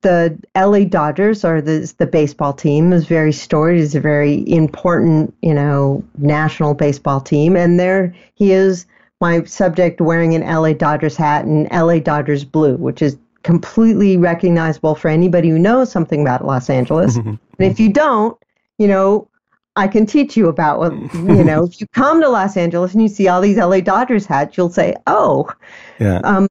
the 0.00 0.36
LA 0.56 0.80
Dodgers 0.80 1.44
are 1.44 1.60
the 1.60 1.92
the 1.98 2.06
baseball 2.06 2.52
team 2.52 2.92
is 2.92 3.06
very 3.06 3.32
storied. 3.32 3.80
is 3.80 3.94
a 3.94 4.00
very 4.00 4.42
important, 4.50 5.32
you 5.40 5.54
know, 5.54 6.02
national 6.18 6.74
baseball 6.74 7.20
team, 7.20 7.56
and 7.56 7.78
there 7.78 8.12
he 8.34 8.50
is 8.50 8.86
my 9.22 9.44
subject 9.44 10.00
wearing 10.00 10.34
an 10.34 10.42
LA 10.42 10.72
Dodgers 10.72 11.16
hat 11.16 11.44
and 11.44 11.70
LA 11.70 12.00
Dodgers 12.00 12.42
blue, 12.44 12.74
which 12.74 13.00
is 13.00 13.16
completely 13.44 14.16
recognizable 14.16 14.96
for 14.96 15.08
anybody 15.08 15.48
who 15.48 15.60
knows 15.60 15.92
something 15.92 16.20
about 16.20 16.44
Los 16.44 16.68
Angeles. 16.68 17.16
and 17.16 17.38
if 17.58 17.78
you 17.78 17.92
don't, 17.92 18.36
you 18.78 18.88
know, 18.88 19.28
I 19.76 19.86
can 19.86 20.06
teach 20.06 20.36
you 20.36 20.48
about 20.48 20.80
what, 20.80 20.92
you 21.14 21.44
know, 21.44 21.64
if 21.64 21.80
you 21.80 21.86
come 21.94 22.20
to 22.20 22.28
Los 22.28 22.56
Angeles 22.56 22.94
and 22.94 23.02
you 23.02 23.08
see 23.08 23.28
all 23.28 23.40
these 23.40 23.56
LA 23.56 23.78
Dodgers 23.78 24.26
hats, 24.26 24.56
you'll 24.56 24.70
say, 24.70 24.96
oh. 25.06 25.48
Yeah. 26.00 26.18
Um, 26.24 26.48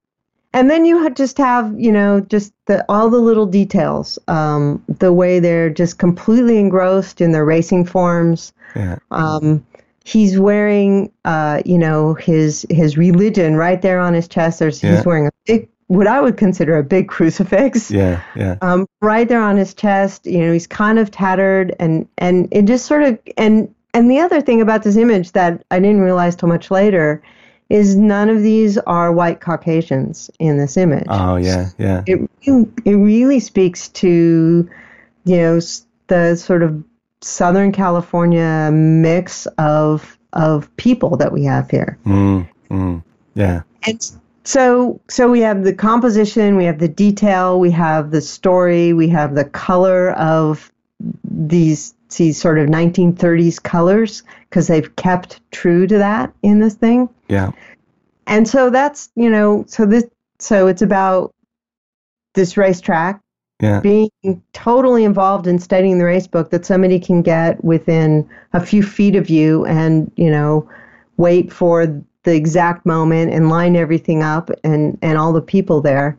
and 0.53 0.69
then 0.69 0.85
you 0.85 1.09
just 1.09 1.37
have, 1.39 1.77
you 1.77 1.91
know, 1.91 2.21
just 2.21 2.53
the, 2.67 2.85
all 2.87 3.09
the 3.09 3.19
little 3.19 3.45
details, 3.45 4.17
um, 4.29 4.81
the 4.87 5.11
way 5.11 5.39
they're 5.39 5.69
just 5.69 5.97
completely 5.97 6.57
engrossed 6.57 7.19
in 7.19 7.33
their 7.33 7.45
racing 7.45 7.85
forms. 7.85 8.53
Yeah. 8.77 8.99
Um, 9.11 9.65
he's 10.03 10.39
wearing 10.39 11.11
uh, 11.25 11.61
you 11.65 11.77
know 11.77 12.13
his 12.15 12.65
his 12.69 12.97
religion 12.97 13.55
right 13.55 13.81
there 13.81 13.99
on 13.99 14.13
his 14.13 14.27
chest 14.27 14.59
there's 14.59 14.81
yeah. 14.81 14.95
he's 14.95 15.05
wearing 15.05 15.27
a 15.27 15.31
big 15.45 15.69
what 15.91 16.07
I 16.07 16.21
would 16.21 16.37
consider 16.37 16.77
a 16.77 16.83
big 16.83 17.09
crucifix. 17.09 17.91
Yeah, 18.01 18.23
yeah. 18.33 18.55
Um, 18.61 18.87
right 19.01 19.27
there 19.27 19.41
on 19.41 19.57
his 19.57 19.73
chest, 19.73 20.25
you 20.25 20.39
know, 20.39 20.53
he's 20.53 20.65
kind 20.65 20.97
of 20.97 21.11
tattered, 21.11 21.75
and 21.79 22.07
and 22.17 22.47
it 22.51 22.63
just 22.63 22.85
sort 22.85 23.03
of 23.03 23.19
and 23.37 23.73
and 23.93 24.09
the 24.09 24.19
other 24.19 24.39
thing 24.39 24.61
about 24.61 24.83
this 24.83 24.95
image 24.95 25.33
that 25.33 25.63
I 25.69 25.79
didn't 25.79 25.99
realize 25.99 26.37
till 26.37 26.47
much 26.47 26.71
later 26.71 27.21
is 27.67 27.97
none 27.97 28.29
of 28.29 28.41
these 28.41 28.77
are 28.79 29.11
white 29.11 29.41
Caucasians 29.41 30.31
in 30.39 30.57
this 30.57 30.77
image. 30.77 31.07
Oh 31.09 31.35
yeah, 31.35 31.69
yeah. 31.77 32.03
It 32.07 32.29
it 32.85 32.95
really 32.95 33.41
speaks 33.41 33.89
to 33.89 34.69
you 35.25 35.37
know 35.37 35.59
the 36.07 36.35
sort 36.35 36.63
of 36.63 36.81
Southern 37.21 37.71
California 37.71 38.69
mix 38.71 39.45
of 39.57 40.17
of 40.33 40.75
people 40.77 41.17
that 41.17 41.31
we 41.31 41.43
have 41.43 41.69
here. 41.69 41.97
Mm, 42.05 42.47
mm, 42.69 43.03
yeah. 43.35 43.61
And 43.83 44.11
so 44.43 44.99
so 45.07 45.29
we 45.29 45.41
have 45.41 45.63
the 45.63 45.73
composition, 45.73 46.55
we 46.55 46.65
have 46.65 46.79
the 46.79 46.87
detail, 46.87 47.59
we 47.59 47.71
have 47.71 48.11
the 48.11 48.21
story, 48.21 48.93
we 48.93 49.07
have 49.09 49.35
the 49.35 49.45
color 49.45 50.11
of 50.11 50.71
these 51.23 51.93
these 52.17 52.39
sort 52.39 52.59
of 52.59 52.67
1930s 52.67 53.61
colors 53.61 54.23
because 54.49 54.67
they've 54.67 54.95
kept 54.97 55.39
true 55.51 55.87
to 55.87 55.97
that 55.97 56.33
in 56.43 56.59
this 56.59 56.73
thing. 56.73 57.07
Yeah. 57.29 57.51
And 58.27 58.47
so 58.47 58.69
that's, 58.69 59.09
you 59.15 59.29
know, 59.29 59.65
so 59.67 59.85
this 59.85 60.05
so 60.39 60.67
it's 60.67 60.81
about 60.81 61.33
this 62.33 62.57
racetrack 62.57 63.21
yeah. 63.61 63.79
being 63.79 64.09
totally 64.53 65.03
involved 65.03 65.47
in 65.47 65.59
studying 65.59 65.99
the 65.99 66.05
race 66.05 66.27
book 66.27 66.49
that 66.49 66.65
somebody 66.65 66.99
can 66.99 67.21
get 67.21 67.63
within 67.63 68.27
a 68.53 68.65
few 68.65 68.83
feet 68.83 69.15
of 69.15 69.29
you 69.29 69.65
and 69.65 70.11
you 70.15 70.29
know 70.29 70.67
wait 71.17 71.53
for 71.53 71.85
the 72.23 72.35
exact 72.35 72.85
moment 72.85 73.31
and 73.31 73.49
line 73.49 73.75
everything 73.75 74.23
up 74.23 74.49
and 74.63 74.97
and 75.01 75.17
all 75.17 75.31
the 75.31 75.41
people 75.41 75.81
there. 75.81 76.17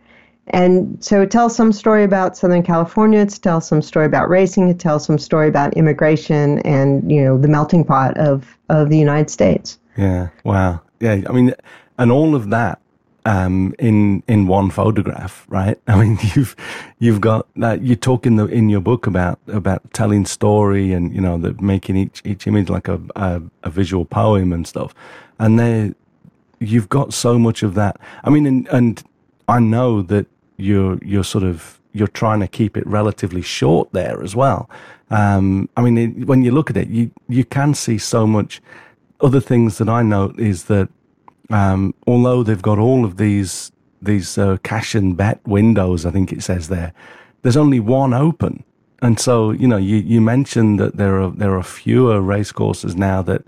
And 0.49 1.03
so 1.03 1.23
it 1.23 1.31
tells 1.31 1.55
some 1.55 1.73
story 1.73 2.03
about 2.03 2.37
southern 2.37 2.63
california 2.63 3.21
it 3.21 3.39
tells 3.43 3.67
some 3.67 3.81
story 3.81 4.07
about 4.07 4.29
racing 4.29 4.69
it 4.69 4.81
tells 4.81 5.05
some 5.05 5.19
story 5.19 5.49
about 5.49 5.75
immigration 5.75 6.59
and 6.61 7.11
you 7.11 7.23
know 7.23 7.39
the 7.39 7.47
melting 7.49 7.85
pot 7.85 8.17
of 8.19 8.57
of 8.69 8.89
the 8.89 8.99
united 8.99 9.31
states. 9.31 9.79
Yeah. 9.97 10.29
Wow. 10.45 10.81
Yeah. 11.01 11.23
I 11.29 11.33
mean 11.33 11.55
and 11.99 12.11
all 12.11 12.35
of 12.35 12.51
that 12.51 12.82
um, 13.25 13.75
in 13.79 14.23
in 14.27 14.47
one 14.47 14.71
photograph, 14.71 15.47
right? 15.49 15.79
I 15.87 16.03
mean, 16.03 16.19
you've 16.35 16.57
you've 16.99 17.21
got 17.21 17.47
that. 17.57 17.83
You 17.83 17.97
talk 17.97 18.27
in 18.27 18.37
the 18.37 18.47
in 18.47 18.69
your 18.69 18.81
book 18.81 19.07
about 19.07 19.39
about 19.49 19.93
telling 19.93 20.25
story 20.25 20.93
and 20.93 21.15
you 21.15 21.21
know 21.21 21.39
the 21.39 21.55
making 21.63 21.97
each 21.97 22.23
each 22.25 22.47
image 22.47 22.69
like 22.69 22.89
a 22.89 23.01
a, 23.17 23.43
a 23.63 23.71
visual 23.71 24.05
poem 24.05 24.53
and 24.53 24.67
stuff, 24.67 24.95
and 25.39 25.59
there, 25.59 25.95
you've 26.59 26.89
got 26.89 27.13
so 27.13 27.39
much 27.39 27.63
of 27.63 27.75
that. 27.75 27.99
I 28.25 28.31
mean, 28.31 28.47
and, 28.47 28.69
and 28.69 29.03
I 29.49 29.61
know 29.61 30.03
that 30.03 30.27
you're 30.57 30.99
you're 31.03 31.25
sort 31.25 31.45
of 31.45 31.81
you're 31.93 32.09
trying 32.09 32.41
to 32.41 32.49
keep 32.49 32.77
it 32.77 32.87
relatively 32.87 33.43
short 33.43 33.93
there 33.93 34.23
as 34.23 34.35
well. 34.35 34.69
Um, 35.11 35.69
I 35.77 35.83
mean, 35.83 35.99
it, 35.99 36.27
when 36.27 36.43
you 36.43 36.53
look 36.53 36.71
at 36.71 36.77
it, 36.77 36.89
you 36.89 37.11
you 37.29 37.45
can 37.45 37.75
see 37.75 37.99
so 37.99 38.27
much. 38.27 38.61
Other 39.21 39.41
things 39.41 39.79
that 39.79 39.89
I 39.89 40.03
note 40.03 40.37
is 40.41 40.65
that 40.65 40.89
um, 41.53 41.95
although 42.07 42.43
they've 42.43 42.63
got 42.63 42.79
all 42.79 43.05
of 43.05 43.17
these 43.17 43.71
these 44.01 44.37
uh, 44.37 44.57
cash 44.65 44.97
and 44.97 45.17
bet 45.17 45.41
windows, 45.47 46.05
I 46.05 46.11
think 46.11 46.33
it 46.33 46.43
says 46.43 46.69
there, 46.69 46.93
there's 47.43 47.57
only 47.57 47.79
one 47.79 48.13
open. 48.13 48.65
And 49.01 49.19
so, 49.19 49.53
you 49.53 49.69
know, 49.69 49.77
you, 49.77 49.97
you 49.97 50.21
mentioned 50.21 50.81
that 50.81 50.97
there 50.97 51.21
are 51.23 51.31
there 51.31 51.57
are 51.57 51.63
fewer 51.63 52.21
racecourses 52.21 52.97
now 52.97 53.23
that 53.23 53.43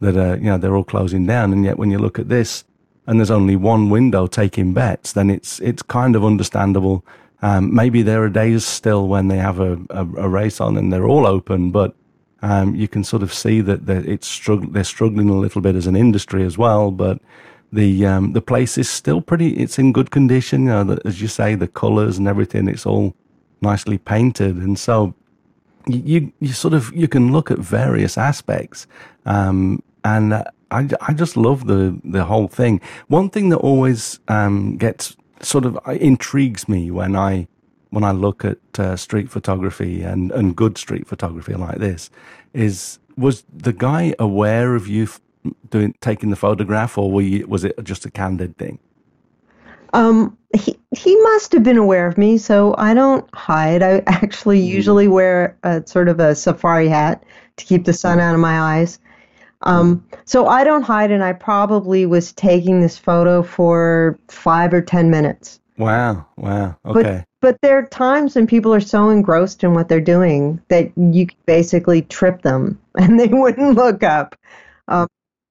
that 0.00 0.16
are, 0.16 0.36
you 0.36 0.44
know, 0.44 0.58
they're 0.58 0.76
all 0.76 0.84
closing 0.84 1.26
down. 1.26 1.52
And 1.52 1.64
yet 1.64 1.78
when 1.78 1.90
you 1.90 1.98
look 1.98 2.18
at 2.18 2.28
this 2.28 2.64
and 3.06 3.18
there's 3.18 3.30
only 3.30 3.56
one 3.56 3.88
window 3.88 4.26
taking 4.26 4.74
bets, 4.74 5.12
then 5.12 5.30
it's, 5.30 5.60
it's 5.60 5.82
kind 5.82 6.16
of 6.16 6.24
understandable. 6.24 7.04
Um, 7.42 7.74
maybe 7.74 8.02
there 8.02 8.22
are 8.22 8.28
days 8.28 8.66
still 8.66 9.08
when 9.08 9.28
they 9.28 9.38
have 9.38 9.60
a, 9.60 9.78
a, 9.90 10.00
a 10.00 10.28
race 10.28 10.60
on 10.60 10.76
and 10.76 10.92
they're 10.92 11.06
all 11.06 11.26
open, 11.26 11.70
but 11.70 11.94
um, 12.46 12.76
you 12.76 12.86
can 12.86 13.02
sort 13.02 13.22
of 13.24 13.34
see 13.34 13.60
that 13.60 13.86
they're, 13.86 14.08
it's 14.08 14.28
strugg- 14.28 14.72
they're 14.72 14.84
struggling 14.84 15.28
a 15.28 15.36
little 15.36 15.60
bit 15.60 15.74
as 15.74 15.88
an 15.88 15.96
industry 15.96 16.44
as 16.44 16.56
well. 16.56 16.92
But 16.92 17.18
the 17.72 18.06
um, 18.06 18.34
the 18.34 18.40
place 18.40 18.78
is 18.78 18.88
still 18.88 19.20
pretty. 19.20 19.48
It's 19.56 19.78
in 19.78 19.92
good 19.92 20.10
condition. 20.12 20.62
You 20.62 20.68
know, 20.68 20.84
the, 20.84 21.00
as 21.04 21.20
you 21.20 21.26
say, 21.26 21.56
the 21.56 21.66
colours 21.66 22.18
and 22.18 22.28
everything. 22.28 22.68
It's 22.68 22.86
all 22.86 23.14
nicely 23.62 23.98
painted, 23.98 24.56
and 24.56 24.78
so 24.78 25.14
you 25.88 26.32
you 26.38 26.52
sort 26.52 26.74
of 26.74 26.94
you 26.94 27.08
can 27.08 27.32
look 27.32 27.50
at 27.50 27.58
various 27.58 28.16
aspects, 28.16 28.86
um, 29.24 29.82
and 30.04 30.34
I, 30.34 30.88
I 31.00 31.14
just 31.14 31.36
love 31.36 31.66
the 31.66 31.98
the 32.04 32.24
whole 32.24 32.46
thing. 32.46 32.80
One 33.08 33.28
thing 33.28 33.48
that 33.48 33.58
always 33.58 34.20
um, 34.28 34.76
gets 34.76 35.16
sort 35.42 35.64
of 35.64 35.76
uh, 35.88 35.92
intrigues 35.92 36.68
me 36.68 36.92
when 36.92 37.16
I 37.16 37.48
when 37.96 38.04
I 38.04 38.12
look 38.12 38.44
at 38.44 38.58
uh, 38.78 38.94
street 38.94 39.30
photography 39.30 40.02
and 40.02 40.30
and 40.30 40.54
good 40.54 40.76
street 40.76 41.06
photography 41.08 41.54
like 41.54 41.78
this 41.78 42.10
is 42.52 42.98
was 43.16 43.42
the 43.50 43.72
guy 43.72 44.14
aware 44.18 44.74
of 44.74 44.86
you 44.86 45.08
doing 45.70 45.94
taking 46.02 46.28
the 46.28 46.36
photograph, 46.36 46.98
or 46.98 47.10
were 47.10 47.22
you, 47.22 47.46
was 47.46 47.64
it 47.64 47.72
just 47.82 48.04
a 48.04 48.10
candid 48.10 48.58
thing? 48.58 48.78
Um, 49.94 50.36
he 50.54 50.78
he 50.94 51.16
must 51.22 51.52
have 51.52 51.62
been 51.62 51.78
aware 51.78 52.06
of 52.06 52.18
me, 52.18 52.36
so 52.36 52.74
I 52.76 52.92
don't 52.92 53.26
hide. 53.34 53.82
I 53.82 54.02
actually 54.06 54.60
mm. 54.60 54.66
usually 54.66 55.08
wear 55.08 55.56
a 55.62 55.82
sort 55.86 56.08
of 56.08 56.20
a 56.20 56.34
safari 56.34 56.88
hat 56.88 57.24
to 57.56 57.64
keep 57.64 57.86
the 57.86 57.94
sun 57.94 58.20
out 58.20 58.34
of 58.34 58.40
my 58.40 58.60
eyes. 58.60 58.98
Um, 59.62 60.06
so 60.26 60.48
I 60.48 60.64
don't 60.64 60.82
hide, 60.82 61.10
and 61.10 61.24
I 61.24 61.32
probably 61.32 62.04
was 62.04 62.34
taking 62.34 62.82
this 62.82 62.98
photo 62.98 63.42
for 63.42 64.18
five 64.28 64.74
or 64.74 64.82
ten 64.82 65.10
minutes. 65.10 65.60
Wow! 65.78 66.26
Wow! 66.36 66.76
Okay. 66.84 67.24
But, 67.24 67.26
but 67.46 67.60
there 67.60 67.78
are 67.78 67.86
times 67.86 68.34
when 68.34 68.44
people 68.44 68.74
are 68.74 68.80
so 68.80 69.08
engrossed 69.08 69.62
in 69.62 69.72
what 69.72 69.88
they're 69.88 70.00
doing 70.00 70.60
that 70.66 70.90
you 70.96 71.28
basically 71.46 72.02
trip 72.02 72.42
them, 72.42 72.76
and 72.98 73.20
they 73.20 73.28
wouldn't 73.28 73.76
look 73.76 74.02
up. 74.02 74.34
Um, 74.88 75.06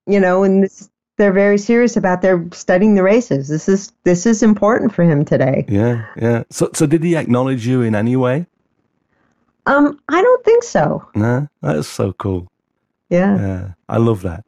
you 0.05 0.19
know, 0.19 0.43
and 0.43 0.65
this, 0.65 0.89
they're 1.15 1.31
very 1.31 1.58
serious 1.58 1.95
about 1.95 2.21
their 2.21 2.45
studying 2.51 2.95
the 2.95 3.03
races. 3.03 3.47
This 3.47 3.69
is 3.69 3.93
this 4.03 4.25
is 4.25 4.43
important 4.43 4.93
for 4.93 5.05
him 5.05 5.23
today. 5.23 5.63
Yeah, 5.69 6.05
yeah. 6.17 6.43
So, 6.49 6.69
so 6.73 6.86
did 6.86 7.01
he 7.01 7.15
acknowledge 7.15 7.65
you 7.65 7.81
in 7.81 7.95
any 7.95 8.17
way? 8.17 8.45
Um, 9.65 9.97
I 10.10 10.21
don't 10.21 10.43
think 10.43 10.63
so. 10.63 11.08
No, 11.15 11.47
that's 11.62 11.88
so 11.88 12.12
cool. 12.12 12.51
Yeah, 13.10 13.38
yeah. 13.38 13.67
I 13.88 13.99
love 13.99 14.21
that. 14.23 14.43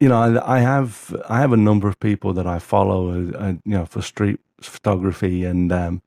You 0.00 0.08
know, 0.08 0.16
I, 0.16 0.56
I 0.56 0.58
have 0.58 1.14
I 1.28 1.38
have 1.38 1.52
a 1.52 1.56
number 1.56 1.86
of 1.86 2.00
people 2.00 2.32
that 2.32 2.48
I 2.48 2.58
follow, 2.58 3.10
uh, 3.10 3.38
uh, 3.38 3.52
you 3.64 3.78
know, 3.78 3.86
for 3.86 4.02
street 4.02 4.40
photography, 4.60 5.44
and 5.44 5.70
um, 5.70 6.02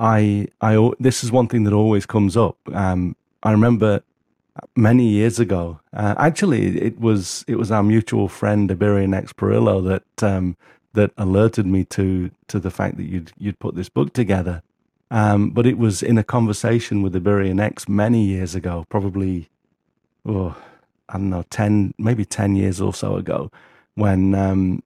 I 0.00 0.48
I 0.62 0.90
this 0.98 1.22
is 1.22 1.30
one 1.30 1.46
thing 1.46 1.64
that 1.64 1.74
always 1.74 2.06
comes 2.06 2.36
up. 2.36 2.56
Um, 2.72 3.14
I 3.42 3.52
remember 3.52 4.02
many 4.74 5.08
years 5.08 5.38
ago. 5.38 5.80
Uh, 5.92 6.14
actually, 6.18 6.78
it 6.78 6.98
was 6.98 7.44
it 7.46 7.56
was 7.56 7.70
our 7.70 7.82
mutual 7.82 8.26
friend 8.28 8.70
Ibarionex 8.70 9.34
Perello 9.34 9.86
that 9.86 10.22
um, 10.26 10.56
that 10.94 11.12
alerted 11.18 11.66
me 11.66 11.84
to 11.86 12.30
to 12.48 12.58
the 12.58 12.70
fact 12.70 12.96
that 12.96 13.04
you'd 13.04 13.32
you'd 13.38 13.58
put 13.58 13.74
this 13.76 13.90
book 13.90 14.12
together. 14.14 14.62
Um, 15.10 15.50
but 15.50 15.66
it 15.66 15.76
was 15.76 16.02
in 16.02 16.18
a 16.18 16.24
conversation 16.24 17.02
with 17.02 17.14
Ibarionex 17.14 17.88
many 17.88 18.24
years 18.24 18.54
ago, 18.54 18.86
probably 18.88 19.50
oh 20.24 20.56
I 21.10 21.14
don't 21.14 21.30
know 21.30 21.44
ten 21.50 21.92
maybe 21.98 22.24
ten 22.24 22.56
years 22.56 22.80
or 22.80 22.94
so 22.94 23.16
ago, 23.16 23.50
when 23.96 24.34
um, 24.34 24.82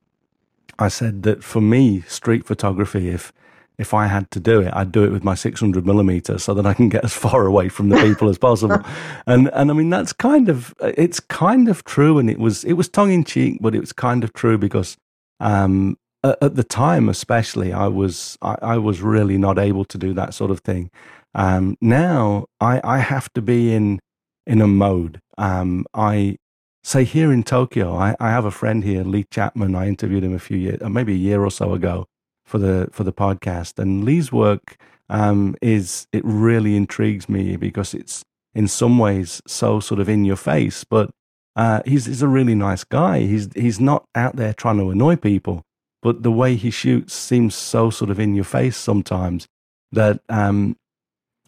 I 0.79 0.89
said 0.89 1.23
that 1.23 1.45
for 1.45 1.61
me 1.61 2.01
street 2.03 2.45
photography 2.45 3.11
if 3.11 3.33
if 3.79 3.93
I 3.93 4.07
had 4.07 4.31
to 4.31 4.41
do 4.41 4.61
it, 4.61 4.73
I'd 4.73 4.93
do 4.93 5.05
it 5.05 5.11
with 5.11 5.25
my 5.25 5.35
600 5.35 5.85
millimeter 5.85 6.39
so 6.39 6.55
that 6.55 6.67
I 6.67 6.75
can 6.75 6.89
get 6.89 7.05
as 7.05 7.13
far 7.13 7.47
away 7.47 7.69
from 7.69 7.89
the 7.89 7.97
people 7.97 8.29
as 8.29 8.39
possible. 8.39 8.79
And 9.27 9.49
and 9.55 9.71
I 9.71 9.75
mean 9.75 9.91
that's 9.91 10.13
kind 10.13 10.49
of 10.49 10.75
it's 10.81 11.19
kind 11.19 11.69
of 11.69 11.85
true, 11.85 12.19
and 12.19 12.29
it 12.29 12.39
was 12.39 12.63
it 12.65 12.75
was 12.75 12.89
tongue 12.89 13.13
in 13.13 13.25
cheek, 13.25 13.59
but 13.61 13.75
it 13.75 13.81
was 13.81 13.93
kind 13.93 14.23
of 14.23 14.33
true 14.33 14.59
because 14.59 14.97
um, 15.41 15.97
at, 16.23 16.37
at, 16.43 16.55
the 16.57 16.65
time, 16.65 17.09
especially, 17.09 17.73
I 17.73 17.89
was 17.89 18.37
I, 18.43 18.57
I, 18.61 18.79
was 18.79 19.01
really 19.01 19.39
not 19.39 19.59
able 19.59 19.85
to 19.87 19.99
do 19.99 20.13
that 20.15 20.35
sort 20.35 20.51
of 20.51 20.61
thing. 20.61 20.91
Um, 21.35 21.77
now 21.81 22.47
I 22.61 22.81
I 22.85 22.99
have 22.99 23.33
to 23.33 23.43
be 23.43 23.73
in 23.73 23.99
in 24.47 24.61
a 24.61 24.67
mode. 24.67 25.21
Um, 25.39 25.87
I 25.95 26.37
say 26.83 27.05
here 27.05 27.33
in 27.33 27.43
Tokyo, 27.43 27.97
I, 27.97 28.15
I 28.21 28.31
have 28.31 28.45
a 28.45 28.51
friend 28.51 28.85
here, 28.85 29.05
Lee 29.05 29.25
Chapman. 29.31 29.75
I 29.75 29.89
interviewed 29.89 30.25
him 30.25 30.35
a 30.35 30.39
few 30.39 30.59
years, 30.59 30.81
maybe 30.83 31.15
a 31.15 31.25
year 31.29 31.43
or 31.43 31.51
so 31.51 31.73
ago 31.73 32.07
for 32.45 32.59
the 32.59 32.89
for 32.93 33.05
the 33.05 33.13
podcast. 33.13 33.79
And 33.79 34.05
Lee's 34.05 34.33
work 34.33 34.77
um, 35.09 35.55
is 35.61 36.07
it 36.13 36.23
really 36.25 36.77
intrigues 36.77 37.29
me 37.29 37.57
because 37.57 37.95
it's 37.95 38.25
in 38.55 38.69
some 38.69 38.99
ways 38.99 39.43
so 39.47 39.81
sort 39.81 40.01
of 40.01 40.09
in 40.09 40.25
your 40.25 40.37
face, 40.37 40.85
but 40.85 41.11
uh, 41.57 41.83
he's 41.85 42.07
he's 42.07 42.23
a 42.23 42.29
really 42.29 42.55
nice 42.55 42.85
guy. 42.85 43.21
He's 43.21 43.49
he's 43.55 43.81
not 43.81 44.05
out 44.15 44.37
there 44.37 44.53
trying 44.53 44.79
to 44.79 44.91
annoy 44.91 45.17
people, 45.17 45.63
but 46.03 46.23
the 46.23 46.33
way 46.33 46.57
he 46.57 46.71
shoots 46.71 47.15
seems 47.15 47.55
so 47.55 47.91
sort 47.91 48.11
of 48.11 48.19
in 48.19 48.35
your 48.35 48.45
face 48.45 48.77
sometimes 48.77 49.47
that 49.93 50.21
um, 50.29 50.77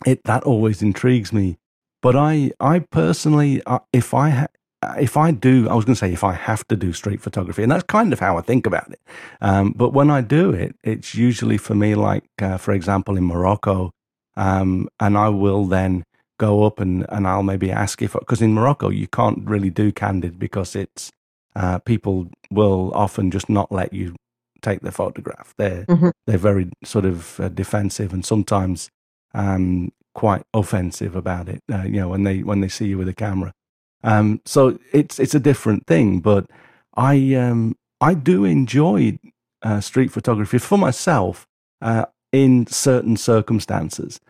it 0.05 0.23
that 0.25 0.45
always 0.45 0.83
intrigues 0.83 1.33
me. 1.33 1.59
But 2.03 2.17
I 2.17 2.53
I 2.61 2.81
personally, 2.81 3.63
uh, 3.67 3.81
if 3.93 4.15
I 4.15 4.49
if 4.99 5.17
I 5.17 5.31
do, 5.31 5.69
I 5.69 5.75
was 5.75 5.85
going 5.85 5.95
to 5.95 5.99
say 5.99 6.12
if 6.12 6.25
I 6.25 6.35
have 6.35 6.67
to 6.69 6.77
do 6.77 6.93
street 6.93 7.21
photography, 7.21 7.62
and 7.62 7.73
that's 7.73 7.85
kind 7.85 8.12
of 8.12 8.21
how 8.21 8.37
I 8.37 8.43
think 8.43 8.67
about 8.67 8.91
it. 8.91 9.01
Um, 9.41 9.73
but 9.77 9.93
when 9.93 10.11
I 10.11 10.21
do 10.21 10.51
it, 10.51 10.77
it's 10.83 11.15
usually 11.15 11.59
for 11.59 11.75
me, 11.75 11.95
like 11.95 12.25
uh, 12.41 12.59
for 12.59 12.73
example, 12.73 13.17
in 13.17 13.25
Morocco, 13.25 13.91
um, 14.37 14.89
and 15.01 15.17
I 15.17 15.29
will 15.31 15.67
then 15.67 16.05
go 16.39 16.65
up 16.65 16.81
and, 16.81 17.07
and 17.09 17.27
I'll 17.27 17.43
maybe 17.43 17.71
ask 17.71 18.03
if 18.03 18.12
because 18.12 18.43
in 18.43 18.53
Morocco 18.53 18.91
you 18.91 19.07
can't 19.07 19.49
really 19.49 19.71
do 19.71 19.91
candid 19.93 20.39
because 20.39 20.77
it's 20.77 21.11
uh, 21.55 21.79
people 21.79 22.29
will 22.51 22.93
often 22.95 23.31
just 23.31 23.49
not 23.49 23.73
let 23.73 23.93
you 23.93 24.15
take 24.61 24.81
the 24.81 24.93
photograph. 24.93 25.55
They're 25.57 25.85
mm-hmm. 25.87 26.11
they're 26.27 26.39
very 26.39 26.71
sort 26.85 27.05
of 27.05 27.41
uh, 27.41 27.49
defensive 27.49 28.12
and 28.12 28.25
sometimes 28.25 28.91
um, 29.35 29.93
quite 30.15 30.43
offensive 30.53 31.17
about 31.17 31.49
it. 31.49 31.62
Uh, 31.73 31.83
you 31.83 32.01
know 32.01 32.09
when 32.09 32.25
they 32.25 32.43
when 32.43 32.61
they 32.61 32.69
see 32.69 32.87
you 32.87 32.99
with 32.99 33.09
a 33.09 33.15
camera. 33.15 33.53
Um, 34.07 34.40
so 34.45 34.79
it's 34.92 35.19
it's 35.19 35.35
a 35.35 35.40
different 35.40 35.87
thing, 35.87 36.21
but 36.21 36.47
I 36.97 37.35
um, 37.35 37.77
I 38.01 38.14
do 38.14 38.45
enjoy 38.45 39.19
uh, 39.62 39.81
street 39.81 40.12
photography 40.12 40.59
for 40.59 40.79
myself 40.79 41.47
uh, 41.83 42.07
in 42.33 42.69
certain 42.69 43.16
circumstances, 43.16 44.21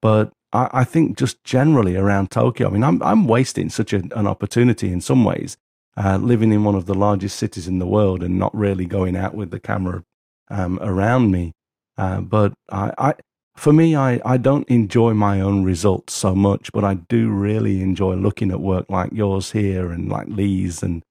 but 0.00 0.32
I, 0.54 0.70
I, 0.72 0.84
think 0.84 1.18
just 1.18 1.44
generally 1.44 1.96
around 1.96 2.30
Tokyo, 2.30 2.68
I 2.68 2.70
mean, 2.70 2.82
I'm 2.82 3.02
I'm 3.02 3.28
wasting 3.28 3.68
such 3.68 3.92
a, 3.92 3.98
an 4.16 4.26
opportunity 4.26 4.90
in 4.90 5.02
some 5.02 5.22
ways, 5.22 5.58
uh, 5.98 6.16
living 6.16 6.50
in 6.50 6.64
one 6.64 6.74
of 6.74 6.86
the 6.86 6.94
largest 6.94 7.36
cities 7.36 7.68
in 7.68 7.78
the 7.78 7.86
world 7.86 8.22
and 8.22 8.38
not 8.38 8.56
really 8.56 8.86
going 8.86 9.16
out 9.16 9.34
with 9.34 9.50
the 9.50 9.60
camera 9.60 10.02
um, 10.48 10.78
around 10.80 11.30
me. 11.30 11.52
Uh, 11.98 12.22
but 12.22 12.54
I, 12.70 12.92
I 12.96 13.14
for 13.56 13.72
me, 13.72 13.96
I, 13.96 14.20
I 14.24 14.36
don't 14.36 14.68
enjoy 14.68 15.14
my 15.14 15.40
own 15.40 15.64
results 15.64 16.14
so 16.14 16.34
much, 16.34 16.70
but 16.72 16.84
I 16.84 16.94
do 16.94 17.30
really 17.30 17.80
enjoy 17.80 18.14
looking 18.14 18.50
at 18.50 18.60
work 18.60 18.86
like 18.88 19.10
yours 19.12 19.50
here 19.50 19.90
and 19.90 20.08
like 20.10 20.28
Lee's. 20.28 20.82
And 20.82 21.02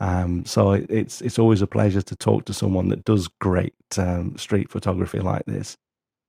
um, 0.00 0.44
so 0.44 0.72
it, 0.72 0.86
it's, 0.90 1.20
it's 1.20 1.38
always 1.38 1.62
a 1.62 1.66
pleasure 1.66 2.02
to 2.02 2.16
talk 2.16 2.44
to 2.46 2.52
someone 2.52 2.88
that 2.88 3.04
does 3.04 3.28
great 3.40 3.74
um, 3.96 4.36
street 4.36 4.68
photography 4.68 5.20
like 5.20 5.44
this. 5.46 5.76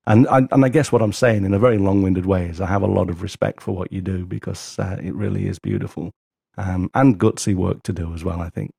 And 0.06 0.28
I, 0.28 0.48
and 0.52 0.64
I 0.64 0.70
guess 0.70 0.92
what 0.92 1.02
I'm 1.02 1.14
saying 1.14 1.44
in 1.44 1.54
a 1.54 1.60
very 1.60 1.78
long 1.78 2.04
winded 2.04 2.26
way 2.26 2.46
is 2.46 2.62
I 2.62 2.68
have 2.68 2.84
a 2.84 2.88
lot 2.88 3.10
of 3.10 3.22
respect 3.22 3.62
for 3.62 3.74
what 3.74 3.92
you 3.92 4.02
do 4.02 4.26
because 4.26 4.78
uh, 4.78 4.98
it 5.02 5.16
really 5.16 5.48
is 5.48 5.60
beautiful 5.60 6.12
um, 6.58 6.92
and 6.94 7.20
gutsy 7.20 7.56
work 7.56 7.84
to 7.84 7.94
do 7.94 8.14
as 8.14 8.24
well, 8.24 8.42
I 8.42 8.50
think. 8.50 8.72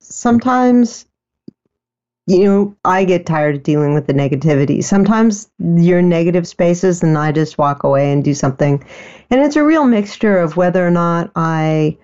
Sometimes 0.00 1.06
you 2.26 2.44
know, 2.44 2.76
I 2.84 3.04
get 3.04 3.26
tired 3.26 3.56
of 3.56 3.62
dealing 3.62 3.94
with 3.94 4.06
the 4.06 4.14
negativity. 4.14 4.82
Sometimes 4.82 5.50
you're 5.58 5.98
in 5.98 6.08
negative 6.08 6.46
spaces 6.46 7.02
and 7.02 7.18
I 7.18 7.32
just 7.32 7.58
walk 7.58 7.82
away 7.82 8.12
and 8.12 8.22
do 8.22 8.34
something. 8.34 8.84
And 9.30 9.40
it's 9.40 9.56
a 9.56 9.64
real 9.64 9.84
mixture 9.84 10.38
of 10.38 10.56
whether 10.56 10.86
or 10.86 10.90
not 10.90 11.32
I 11.34 11.98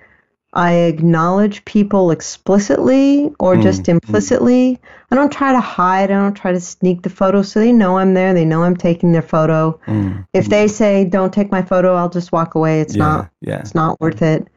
I 0.55 0.73
acknowledge 0.73 1.65
people 1.67 2.11
explicitly 2.11 3.31
or 3.39 3.55
mm, 3.55 3.63
just 3.63 3.89
implicitly. 3.89 4.73
Mm. 4.73 4.79
I 5.11 5.15
don't 5.15 5.31
try 5.31 5.53
to 5.53 5.61
hide. 5.61 6.11
I 6.11 6.15
don't 6.15 6.35
try 6.35 6.53
to 6.53 6.61
sneak 6.61 7.03
the 7.03 7.11
photo 7.11 7.43
so 7.43 7.61
they 7.61 7.71
know 7.71 7.99
I'm 7.99 8.15
there. 8.15 8.33
They 8.33 8.47
know 8.47 8.63
I'm 8.63 8.77
taking 8.77 9.13
their 9.13 9.23
photo. 9.23 9.79
Mm, 9.87 10.27
if 10.33 10.49
they 10.49 10.67
say 10.67 11.05
don't 11.05 11.33
take 11.33 11.53
my 11.53 11.63
photo, 11.63 11.95
I'll 11.95 12.09
just 12.09 12.33
walk 12.33 12.55
away. 12.55 12.81
It's 12.81 12.97
yeah, 12.97 13.05
not 13.05 13.31
yeah. 13.41 13.61
it's 13.61 13.75
not 13.75 14.01
worth 14.01 14.23
it. 14.23 14.49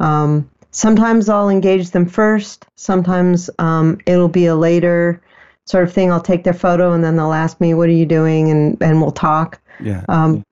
Um, 0.00 0.50
sometimes 0.76 1.28
I'll 1.28 1.48
engage 1.48 1.90
them 1.90 2.06
first. 2.06 2.66
Sometimes 2.76 3.48
um, 3.58 3.98
it'll 4.06 4.28
be 4.28 4.46
a 4.46 4.54
later 4.54 5.20
sort 5.64 5.84
of 5.84 5.92
thing. 5.92 6.12
I'll 6.12 6.20
take 6.20 6.44
their 6.44 6.54
photo 6.54 6.92
and 6.92 7.02
then 7.02 7.16
they'll 7.16 7.32
ask 7.32 7.60
me, 7.60 7.74
"What 7.74 7.88
are 7.88 7.98
you 8.02 8.06
doing?" 8.06 8.50
and 8.50 8.80
and 8.82 9.00
we'll 9.00 9.10
talk. 9.10 9.60
Yeah. 9.80 10.04
Um, 10.08 10.42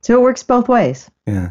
So 0.00 0.14
it 0.14 0.22
works 0.22 0.42
both 0.42 0.68
ways. 0.68 1.08
Yeah. 1.26 1.50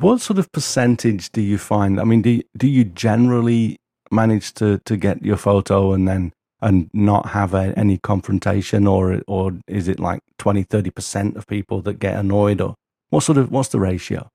What 0.00 0.20
sort 0.20 0.38
of 0.38 0.50
percentage 0.50 1.30
do 1.30 1.40
you 1.40 1.58
find? 1.58 2.00
I 2.00 2.04
mean, 2.04 2.22
do 2.22 2.30
you, 2.30 2.42
do 2.56 2.66
you 2.66 2.84
generally 2.84 3.76
manage 4.10 4.52
to, 4.54 4.78
to 4.78 4.96
get 4.96 5.22
your 5.22 5.36
photo 5.36 5.92
and 5.92 6.08
then 6.08 6.32
and 6.60 6.90
not 6.92 7.26
have 7.26 7.54
a, 7.54 7.72
any 7.76 7.98
confrontation 7.98 8.86
or 8.86 9.20
or 9.28 9.52
is 9.68 9.86
it 9.86 10.00
like 10.00 10.20
20 10.38 10.64
30% 10.64 11.36
of 11.36 11.46
people 11.46 11.82
that 11.82 11.98
get 12.00 12.16
annoyed 12.16 12.60
or 12.60 12.74
what 13.10 13.22
sort 13.22 13.38
of 13.38 13.50
what's 13.50 13.68
the 13.68 13.78
ratio? 13.78 14.28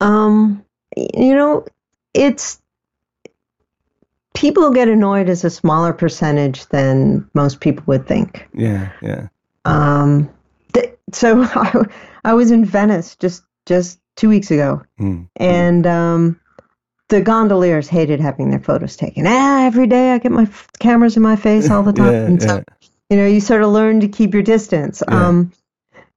Um 0.00 0.65
you 0.96 1.34
know, 1.34 1.64
it's 2.14 2.60
people 4.36 4.70
get 4.70 4.88
annoyed 4.88 5.28
as 5.28 5.44
a 5.44 5.50
smaller 5.50 5.92
percentage 5.92 6.66
than 6.66 7.28
most 7.34 7.60
people 7.60 7.82
would 7.86 8.06
think. 8.06 8.46
Yeah, 8.54 8.92
yeah. 9.02 9.28
Um, 9.64 10.30
th- 10.74 10.94
so 11.12 11.42
I, 11.54 11.84
I 12.24 12.34
was 12.34 12.50
in 12.50 12.64
Venice 12.64 13.16
just 13.16 13.42
just 13.64 13.98
two 14.14 14.28
weeks 14.28 14.50
ago, 14.50 14.82
mm. 15.00 15.28
and 15.36 15.86
um, 15.86 16.40
the 17.08 17.20
gondoliers 17.20 17.88
hated 17.88 18.20
having 18.20 18.50
their 18.50 18.60
photos 18.60 18.96
taken. 18.96 19.26
Ah, 19.26 19.66
every 19.66 19.86
day 19.86 20.12
I 20.12 20.18
get 20.18 20.32
my 20.32 20.42
f- 20.42 20.68
cameras 20.78 21.16
in 21.16 21.22
my 21.22 21.36
face 21.36 21.70
all 21.70 21.82
the 21.82 21.92
time, 21.92 22.12
yeah, 22.12 22.26
and 22.26 22.42
so 22.42 22.56
yeah. 22.56 22.88
you 23.10 23.16
know 23.16 23.26
you 23.26 23.40
sort 23.40 23.62
of 23.62 23.70
learn 23.70 24.00
to 24.00 24.08
keep 24.08 24.34
your 24.34 24.42
distance. 24.42 25.02
Yeah. 25.08 25.28
Um, 25.28 25.52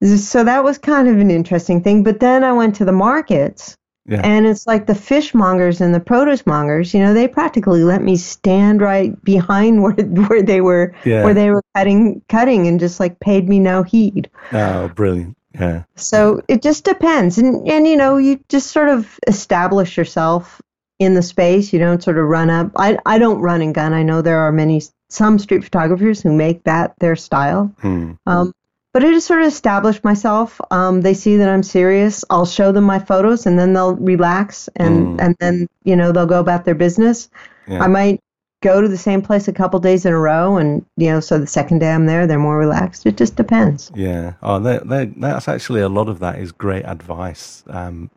so 0.02 0.46
that 0.46 0.64
was 0.64 0.78
kind 0.78 1.10
of 1.10 1.20
an 1.20 1.30
interesting 1.30 1.84
thing. 1.84 2.04
But 2.04 2.22
then 2.22 2.44
I 2.44 2.54
went 2.54 2.76
to 2.76 2.86
the 2.86 2.94
markets 2.94 3.78
yeah. 4.10 4.22
And 4.24 4.48
it's 4.48 4.66
like 4.66 4.88
the 4.88 4.94
fishmongers 4.96 5.82
and 5.82 5.94
the 5.94 6.00
produce 6.00 6.46
mongers, 6.48 6.94
you 6.96 7.00
know, 7.00 7.14
they 7.14 7.28
practically 7.28 7.84
let 7.84 8.02
me 8.02 8.18
stand 8.18 8.82
right 8.82 9.22
behind 9.24 9.84
where 9.84 9.94
where 9.94 10.42
they 10.42 10.62
were 10.62 10.96
yeah. 11.06 11.24
where 11.24 11.36
they 11.36 11.52
were 11.52 11.64
cutting 11.76 12.22
cutting 12.28 12.68
and 12.68 12.80
just 12.80 13.00
like 13.00 13.20
paid 13.20 13.48
me 13.48 13.60
no 13.60 13.84
heed. 13.84 14.30
Oh, 14.52 14.88
brilliant. 14.90 15.38
Yeah. 15.54 15.84
So 15.96 16.42
it 16.48 16.64
just 16.64 16.86
depends. 16.86 17.38
And 17.38 17.68
and 17.68 17.88
you 17.88 17.98
know, 17.98 18.18
you 18.18 18.44
just 18.50 18.72
sort 18.72 18.90
of 18.90 19.20
establish 19.28 19.96
yourself 19.96 20.60
in 20.98 21.14
the 21.14 21.22
space. 21.22 21.72
You 21.72 21.80
don't 21.80 22.02
sort 22.02 22.18
of 22.18 22.26
run 22.26 22.50
up. 22.50 22.72
I 22.76 22.98
I 23.06 23.20
don't 23.20 23.42
run 23.42 23.62
and 23.62 23.76
gun. 23.76 23.94
I 23.94 24.02
know 24.02 24.22
there 24.22 24.40
are 24.40 24.52
many 24.52 24.82
some 25.10 25.38
street 25.38 25.64
photographers 25.64 26.22
who 26.22 26.34
make 26.34 26.64
that 26.64 26.94
their 27.00 27.16
style. 27.16 27.74
Hmm. 27.82 28.14
Um, 28.26 28.54
but 29.00 29.08
I 29.08 29.12
just 29.12 29.28
sort 29.28 29.42
of 29.42 29.48
established 29.48 30.04
myself. 30.04 30.60
Um, 30.72 31.00
they 31.00 31.14
see 31.14 31.38
that 31.38 31.48
I'm 31.48 31.64
serious. 31.64 32.26
I'll 32.30 32.46
show 32.46 32.74
them 32.74 32.84
my 32.84 33.00
photos, 33.00 33.46
and 33.46 33.58
then 33.58 33.72
they'll 33.72 33.96
relax, 33.96 34.68
and 34.76 35.18
mm. 35.18 35.24
and 35.24 35.38
then 35.40 35.70
you 35.86 35.96
know 35.96 36.12
they'll 36.12 36.26
go 36.26 36.42
about 36.42 36.66
their 36.66 36.76
business. 36.76 37.30
Yeah. 37.66 37.82
I 37.82 37.88
might 37.88 38.20
go 38.62 38.82
to 38.82 38.90
the 38.90 38.98
same 38.98 39.22
place 39.22 39.48
a 39.48 39.54
couple 39.54 39.80
days 39.80 40.06
in 40.06 40.12
a 40.12 40.20
row, 40.20 40.58
and 40.58 40.86
you 40.98 41.08
know, 41.08 41.22
so 41.22 41.40
the 41.40 41.48
second 41.48 41.80
day 41.80 41.94
I'm 41.94 42.08
there, 42.08 42.28
they're 42.28 42.38
more 42.38 42.58
relaxed. 42.58 43.06
It 43.06 43.16
just 43.16 43.38
depends. 43.38 43.90
Yeah. 43.96 44.34
Oh, 44.44 44.60
they, 44.60 44.80
they, 44.84 45.06
that's 45.06 45.48
actually 45.48 45.80
a 45.80 45.88
lot 45.88 46.10
of 46.10 46.20
that 46.20 46.38
is 46.38 46.52
great 46.52 46.84
advice. 46.84 47.64
Um, 47.68 48.10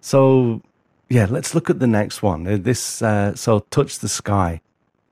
so 0.00 0.60
yeah, 1.08 1.28
let's 1.30 1.54
look 1.54 1.70
at 1.70 1.78
the 1.78 1.86
next 1.86 2.20
one. 2.20 2.48
Uh, 2.48 2.58
this 2.60 3.00
uh, 3.00 3.36
so 3.36 3.60
touch 3.70 4.00
the 4.00 4.08
sky. 4.08 4.60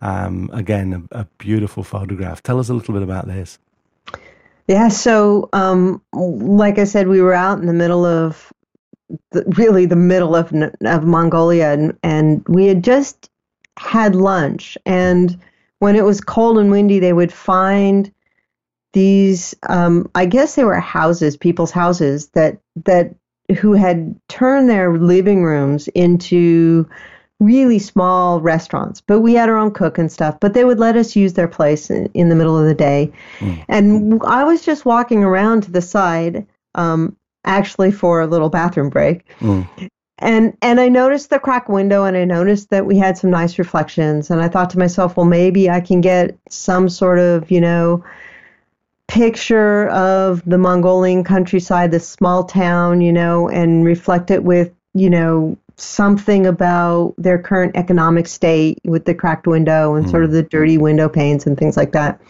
Um, 0.00 0.50
again, 0.52 1.06
a, 1.12 1.20
a 1.20 1.24
beautiful 1.38 1.84
photograph. 1.84 2.42
Tell 2.42 2.58
us 2.58 2.68
a 2.68 2.74
little 2.74 2.94
bit 2.94 3.04
about 3.04 3.28
this. 3.28 3.60
Yeah, 4.66 4.88
so 4.88 5.48
um, 5.52 6.00
like 6.12 6.78
I 6.78 6.84
said, 6.84 7.08
we 7.08 7.20
were 7.20 7.34
out 7.34 7.58
in 7.58 7.66
the 7.66 7.74
middle 7.74 8.04
of 8.04 8.52
the, 9.30 9.44
really 9.58 9.86
the 9.86 9.96
middle 9.96 10.34
of 10.34 10.52
of 10.84 11.04
Mongolia, 11.04 11.72
and 11.72 11.98
and 12.02 12.44
we 12.48 12.66
had 12.66 12.82
just 12.82 13.30
had 13.78 14.14
lunch. 14.14 14.78
And 14.86 15.38
when 15.80 15.96
it 15.96 16.04
was 16.04 16.20
cold 16.20 16.58
and 16.58 16.70
windy, 16.70 16.98
they 16.98 17.12
would 17.12 17.32
find 17.32 18.10
these. 18.94 19.54
Um, 19.68 20.10
I 20.14 20.24
guess 20.24 20.54
they 20.54 20.64
were 20.64 20.80
houses, 20.80 21.36
people's 21.36 21.70
houses 21.70 22.28
that 22.28 22.58
that 22.84 23.14
who 23.58 23.74
had 23.74 24.18
turned 24.28 24.70
their 24.70 24.96
living 24.96 25.44
rooms 25.44 25.88
into 25.88 26.88
really 27.40 27.78
small 27.78 28.40
restaurants, 28.40 29.00
but 29.00 29.20
we 29.20 29.34
had 29.34 29.48
our 29.48 29.56
own 29.56 29.72
cook 29.72 29.98
and 29.98 30.10
stuff. 30.10 30.38
But 30.40 30.54
they 30.54 30.64
would 30.64 30.78
let 30.78 30.96
us 30.96 31.16
use 31.16 31.34
their 31.34 31.48
place 31.48 31.90
in, 31.90 32.06
in 32.14 32.28
the 32.28 32.34
middle 32.34 32.58
of 32.58 32.66
the 32.66 32.74
day. 32.74 33.12
Mm. 33.38 33.64
And 33.68 34.22
I 34.24 34.44
was 34.44 34.64
just 34.64 34.84
walking 34.84 35.24
around 35.24 35.64
to 35.64 35.70
the 35.70 35.82
side, 35.82 36.46
um, 36.74 37.16
actually 37.44 37.92
for 37.92 38.20
a 38.20 38.26
little 38.26 38.48
bathroom 38.48 38.88
break. 38.88 39.24
Mm. 39.40 39.68
And 40.18 40.56
and 40.62 40.80
I 40.80 40.88
noticed 40.88 41.30
the 41.30 41.40
crack 41.40 41.68
window, 41.68 42.04
and 42.04 42.16
I 42.16 42.24
noticed 42.24 42.70
that 42.70 42.86
we 42.86 42.96
had 42.96 43.18
some 43.18 43.30
nice 43.30 43.58
reflections. 43.58 44.30
And 44.30 44.40
I 44.40 44.48
thought 44.48 44.70
to 44.70 44.78
myself, 44.78 45.16
well, 45.16 45.26
maybe 45.26 45.68
I 45.68 45.80
can 45.80 46.00
get 46.00 46.38
some 46.48 46.88
sort 46.88 47.18
of, 47.18 47.50
you 47.50 47.60
know, 47.60 48.04
picture 49.08 49.88
of 49.88 50.40
the 50.46 50.56
Mongolian 50.56 51.24
countryside, 51.24 51.90
this 51.90 52.08
small 52.08 52.44
town, 52.44 53.00
you 53.00 53.12
know, 53.12 53.48
and 53.48 53.84
reflect 53.84 54.30
it 54.30 54.44
with, 54.44 54.72
you 54.94 55.10
know, 55.10 55.58
something 55.76 56.46
about 56.46 57.14
their 57.18 57.38
current 57.38 57.76
economic 57.76 58.26
state 58.26 58.78
with 58.84 59.04
the 59.04 59.14
cracked 59.14 59.46
window 59.46 59.94
and 59.94 60.06
mm. 60.06 60.10
sort 60.10 60.24
of 60.24 60.30
hmm. 60.30 60.36
the 60.36 60.42
dirty 60.42 60.78
window 60.78 61.08
panes 61.08 61.46
and 61.46 61.58
things 61.58 61.76
like 61.76 61.92
that. 61.92 62.20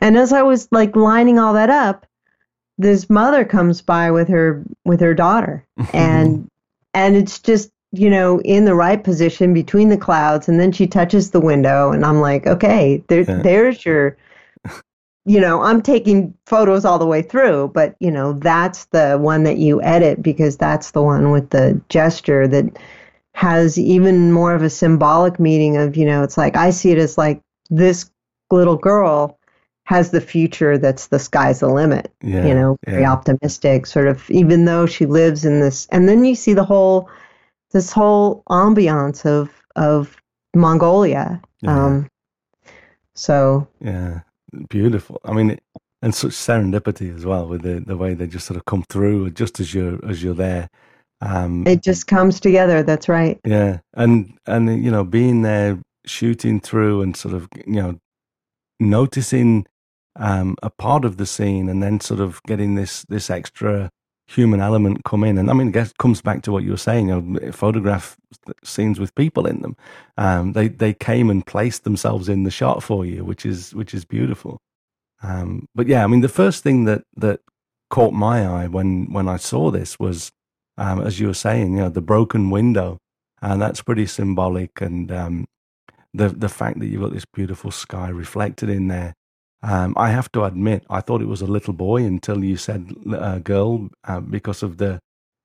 And 0.00 0.16
as 0.16 0.32
I 0.32 0.42
was 0.42 0.68
like 0.70 0.96
lining 0.96 1.38
all 1.38 1.54
that 1.54 1.70
up, 1.70 2.06
this 2.78 3.10
mother 3.10 3.44
comes 3.44 3.82
by 3.82 4.10
with 4.10 4.28
her 4.28 4.64
with 4.84 5.00
her 5.00 5.14
daughter 5.14 5.66
and 5.92 6.48
and 6.94 7.16
it's 7.16 7.38
just 7.40 7.70
you 7.92 8.08
know 8.08 8.40
in 8.42 8.64
the 8.64 8.74
right 8.74 9.02
position 9.02 9.52
between 9.52 9.88
the 9.88 9.96
clouds 9.96 10.48
and 10.48 10.60
then 10.60 10.70
she 10.72 10.86
touches 10.86 11.30
the 11.30 11.40
window 11.40 11.90
and 11.90 12.04
I'm 12.04 12.20
like 12.20 12.46
okay 12.46 13.02
there, 13.08 13.22
yeah. 13.22 13.42
there's 13.42 13.84
your 13.84 14.16
you 15.28 15.40
know, 15.40 15.62
I'm 15.62 15.82
taking 15.82 16.34
photos 16.46 16.86
all 16.86 16.98
the 16.98 17.06
way 17.06 17.20
through, 17.20 17.68
but 17.74 17.94
you 18.00 18.10
know, 18.10 18.32
that's 18.32 18.86
the 18.86 19.18
one 19.18 19.42
that 19.44 19.58
you 19.58 19.82
edit 19.82 20.22
because 20.22 20.56
that's 20.56 20.92
the 20.92 21.02
one 21.02 21.30
with 21.30 21.50
the 21.50 21.80
gesture 21.90 22.48
that 22.48 22.78
has 23.34 23.78
even 23.78 24.32
more 24.32 24.54
of 24.54 24.62
a 24.62 24.70
symbolic 24.70 25.38
meaning 25.38 25.76
of, 25.76 25.96
you 25.96 26.06
know, 26.06 26.22
it's 26.22 26.38
like 26.38 26.56
I 26.56 26.70
see 26.70 26.92
it 26.92 26.98
as 26.98 27.18
like 27.18 27.42
this 27.68 28.10
little 28.50 28.76
girl 28.76 29.38
has 29.84 30.10
the 30.10 30.20
future 30.20 30.78
that's 30.78 31.08
the 31.08 31.18
sky's 31.18 31.60
the 31.60 31.68
limit. 31.68 32.10
Yeah, 32.22 32.46
you 32.46 32.54
know, 32.54 32.76
very 32.86 33.02
yeah. 33.02 33.12
optimistic, 33.12 33.86
sort 33.86 34.08
of 34.08 34.28
even 34.30 34.64
though 34.64 34.86
she 34.86 35.04
lives 35.04 35.44
in 35.44 35.60
this 35.60 35.86
and 35.92 36.08
then 36.08 36.24
you 36.24 36.34
see 36.34 36.54
the 36.54 36.64
whole 36.64 37.10
this 37.72 37.92
whole 37.92 38.42
ambiance 38.48 39.26
of 39.26 39.50
of 39.76 40.16
Mongolia. 40.56 41.42
Yeah. 41.60 41.84
Um 41.84 42.08
so 43.14 43.68
Yeah 43.80 44.20
beautiful. 44.68 45.20
I 45.24 45.32
mean, 45.32 45.58
and 46.02 46.14
such 46.14 46.32
serendipity 46.32 47.14
as 47.14 47.24
well 47.24 47.48
with 47.48 47.62
the 47.62 47.80
the 47.80 47.96
way 47.96 48.14
they 48.14 48.26
just 48.26 48.46
sort 48.46 48.56
of 48.56 48.64
come 48.64 48.84
through 48.88 49.30
just 49.30 49.60
as 49.60 49.74
you're 49.74 50.04
as 50.08 50.22
you're 50.22 50.34
there. 50.34 50.68
Um, 51.20 51.66
it 51.66 51.82
just 51.82 52.06
comes 52.06 52.38
together. 52.38 52.82
That's 52.82 53.08
right. 53.08 53.40
Yeah, 53.44 53.80
and 53.94 54.38
and 54.46 54.84
you 54.84 54.90
know, 54.90 55.04
being 55.04 55.42
there, 55.42 55.80
shooting 56.06 56.60
through, 56.60 57.02
and 57.02 57.16
sort 57.16 57.34
of 57.34 57.48
you 57.66 57.82
know, 57.82 57.98
noticing 58.78 59.66
um, 60.16 60.56
a 60.62 60.70
part 60.70 61.04
of 61.04 61.16
the 61.16 61.26
scene, 61.26 61.68
and 61.68 61.82
then 61.82 62.00
sort 62.00 62.20
of 62.20 62.40
getting 62.46 62.76
this 62.76 63.04
this 63.08 63.30
extra 63.30 63.90
human 64.28 64.60
element 64.60 65.04
come 65.04 65.24
in. 65.24 65.38
And 65.38 65.50
I 65.50 65.54
mean, 65.54 65.74
it 65.74 65.98
comes 65.98 66.20
back 66.20 66.42
to 66.42 66.52
what 66.52 66.62
you 66.62 66.70
were 66.70 66.76
saying, 66.76 67.08
you 67.08 67.20
know, 67.20 67.52
photograph 67.52 68.16
scenes 68.62 69.00
with 69.00 69.14
people 69.14 69.46
in 69.46 69.62
them. 69.62 69.76
Um, 70.18 70.52
they, 70.52 70.68
they 70.68 70.92
came 70.92 71.30
and 71.30 71.46
placed 71.46 71.84
themselves 71.84 72.28
in 72.28 72.44
the 72.44 72.50
shot 72.50 72.82
for 72.82 73.06
you, 73.06 73.24
which 73.24 73.46
is, 73.46 73.74
which 73.74 73.94
is 73.94 74.04
beautiful. 74.04 74.60
Um, 75.22 75.66
but 75.74 75.86
yeah, 75.86 76.04
I 76.04 76.06
mean, 76.06 76.20
the 76.20 76.28
first 76.28 76.62
thing 76.62 76.84
that, 76.84 77.04
that 77.16 77.40
caught 77.88 78.12
my 78.12 78.46
eye 78.46 78.66
when, 78.68 79.10
when 79.12 79.28
I 79.28 79.38
saw 79.38 79.70
this 79.70 79.98
was, 79.98 80.30
um, 80.76 81.00
as 81.00 81.18
you 81.18 81.28
were 81.28 81.34
saying, 81.34 81.72
you 81.72 81.80
know, 81.80 81.88
the 81.88 82.02
broken 82.02 82.50
window, 82.50 82.98
and 83.40 83.62
that's 83.62 83.82
pretty 83.82 84.06
symbolic. 84.06 84.80
And, 84.82 85.10
um, 85.10 85.46
the, 86.12 86.28
the 86.28 86.48
fact 86.48 86.80
that 86.80 86.86
you've 86.86 87.02
got 87.02 87.12
this 87.12 87.24
beautiful 87.24 87.70
sky 87.70 88.08
reflected 88.10 88.68
in 88.68 88.88
there, 88.88 89.14
um, 89.62 89.94
I 89.96 90.10
have 90.10 90.30
to 90.32 90.44
admit, 90.44 90.84
I 90.88 91.00
thought 91.00 91.22
it 91.22 91.28
was 91.28 91.42
a 91.42 91.46
little 91.46 91.72
boy 91.72 92.04
until 92.04 92.44
you 92.44 92.56
said 92.56 92.94
uh, 93.12 93.38
girl 93.38 93.88
uh, 94.04 94.20
because 94.20 94.62
of 94.62 94.78
the, 94.78 95.00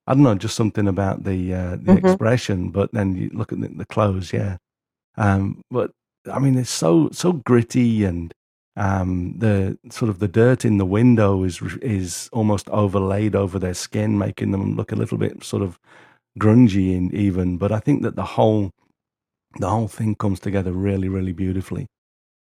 I 0.05 0.13
don't 0.13 0.23
know, 0.23 0.35
just 0.35 0.55
something 0.55 0.87
about 0.87 1.23
the 1.23 1.53
uh, 1.53 1.71
the 1.71 1.77
mm-hmm. 1.93 2.05
expression. 2.05 2.69
But 2.69 2.91
then 2.93 3.15
you 3.15 3.31
look 3.33 3.51
at 3.51 3.61
the, 3.61 3.69
the 3.69 3.85
clothes, 3.85 4.31
yeah. 4.31 4.57
Um, 5.17 5.61
but 5.71 5.91
I 6.31 6.39
mean, 6.39 6.57
it's 6.57 6.69
so 6.69 7.09
so 7.11 7.33
gritty, 7.33 8.03
and 8.03 8.31
um, 8.75 9.35
the 9.39 9.79
sort 9.89 10.09
of 10.09 10.19
the 10.19 10.27
dirt 10.27 10.63
in 10.63 10.77
the 10.77 10.85
window 10.85 11.43
is 11.43 11.61
is 11.81 12.29
almost 12.31 12.69
overlaid 12.69 13.35
over 13.35 13.57
their 13.57 13.73
skin, 13.73 14.17
making 14.19 14.51
them 14.51 14.75
look 14.75 14.91
a 14.91 14.95
little 14.95 15.17
bit 15.17 15.43
sort 15.43 15.63
of 15.63 15.79
grungy, 16.39 16.95
in, 16.95 17.15
even. 17.15 17.57
But 17.57 17.71
I 17.71 17.79
think 17.79 18.03
that 18.03 18.15
the 18.15 18.25
whole 18.25 18.71
the 19.57 19.69
whole 19.69 19.87
thing 19.87 20.15
comes 20.15 20.39
together 20.39 20.71
really, 20.71 21.09
really 21.09 21.33
beautifully. 21.33 21.87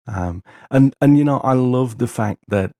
Um, 0.06 0.42
and 0.70 0.94
and 1.00 1.18
you 1.18 1.24
know, 1.24 1.38
I 1.38 1.52
love 1.52 1.98
the 1.98 2.06
fact 2.06 2.44
that 2.48 2.72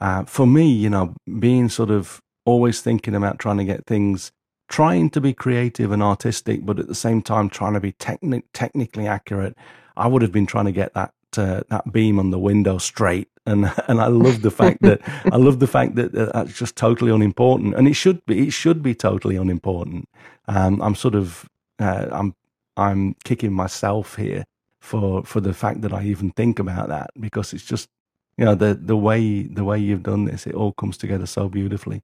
uh, 0.00 0.24
for 0.24 0.46
me, 0.46 0.70
you 0.70 0.90
know, 0.90 1.14
being 1.38 1.68
sort 1.68 1.90
of 1.90 2.20
always 2.44 2.80
thinking 2.80 3.14
about 3.14 3.38
trying 3.38 3.58
to 3.58 3.64
get 3.64 3.86
things, 3.86 4.32
trying 4.68 5.10
to 5.10 5.20
be 5.20 5.32
creative 5.32 5.92
and 5.92 6.02
artistic, 6.02 6.64
but 6.66 6.78
at 6.78 6.88
the 6.88 6.94
same 6.94 7.22
time 7.22 7.48
trying 7.48 7.74
to 7.74 7.80
be 7.80 7.92
techni- 7.92 8.42
technically 8.52 9.06
accurate. 9.06 9.56
I 9.96 10.08
would 10.08 10.22
have 10.22 10.32
been 10.32 10.46
trying 10.46 10.64
to 10.66 10.72
get 10.72 10.94
that 10.94 11.12
uh, 11.36 11.62
that 11.68 11.92
beam 11.92 12.18
on 12.18 12.30
the 12.30 12.38
window 12.38 12.78
straight, 12.78 13.28
and 13.46 13.72
and 13.88 14.00
I 14.00 14.08
love 14.08 14.42
the 14.42 14.50
fact 14.50 14.82
that 14.82 15.00
I 15.32 15.36
love 15.36 15.60
the 15.60 15.66
fact 15.66 15.94
that 15.94 16.12
that's 16.12 16.58
just 16.58 16.76
totally 16.76 17.12
unimportant, 17.12 17.74
and 17.74 17.86
it 17.86 17.94
should 17.94 18.24
be 18.26 18.48
it 18.48 18.52
should 18.52 18.82
be 18.82 18.94
totally 18.94 19.36
unimportant. 19.36 20.08
Um, 20.48 20.82
I'm 20.82 20.94
sort 20.96 21.14
of 21.14 21.48
uh, 21.78 22.08
I'm 22.10 22.34
I'm 22.76 23.14
kicking 23.22 23.52
myself 23.52 24.16
here 24.16 24.44
for 24.84 25.24
for 25.24 25.40
the 25.40 25.54
fact 25.54 25.80
that 25.80 25.92
I 25.94 26.04
even 26.04 26.30
think 26.32 26.58
about 26.58 26.88
that 26.88 27.10
because 27.18 27.54
it's 27.54 27.64
just 27.64 27.88
you 28.36 28.44
know 28.44 28.54
the 28.54 28.74
the 28.74 28.96
way 28.96 29.44
the 29.44 29.64
way 29.64 29.78
you've 29.78 30.02
done 30.02 30.26
this, 30.26 30.46
it 30.46 30.54
all 30.54 30.72
comes 30.72 30.98
together 30.98 31.26
so 31.26 31.48
beautifully. 31.48 32.02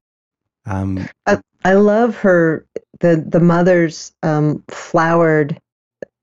Um, 0.65 1.07
I, 1.27 1.39
I 1.65 1.75
love 1.75 2.17
her 2.17 2.67
the 3.01 3.23
the 3.29 3.41
mother's 3.41 4.13
um, 4.23 4.65
flowered 4.69 5.61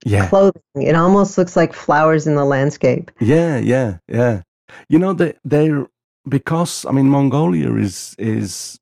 yeah. 0.04 0.28
clothing. 0.28 0.62
It 0.74 0.96
almost 0.96 1.38
looks 1.38 1.54
like 1.54 1.72
flowers 1.72 2.26
in 2.26 2.34
the 2.34 2.44
landscape. 2.44 3.12
Yeah, 3.20 3.58
yeah, 3.58 3.98
yeah. 4.08 4.42
You 4.88 4.98
know 4.98 5.12
they 5.12 5.34
they're 5.44 5.86
because 6.28 6.84
I 6.84 6.90
mean 6.90 7.08
Mongolia 7.08 7.72
is 7.74 8.16
is 8.18 8.80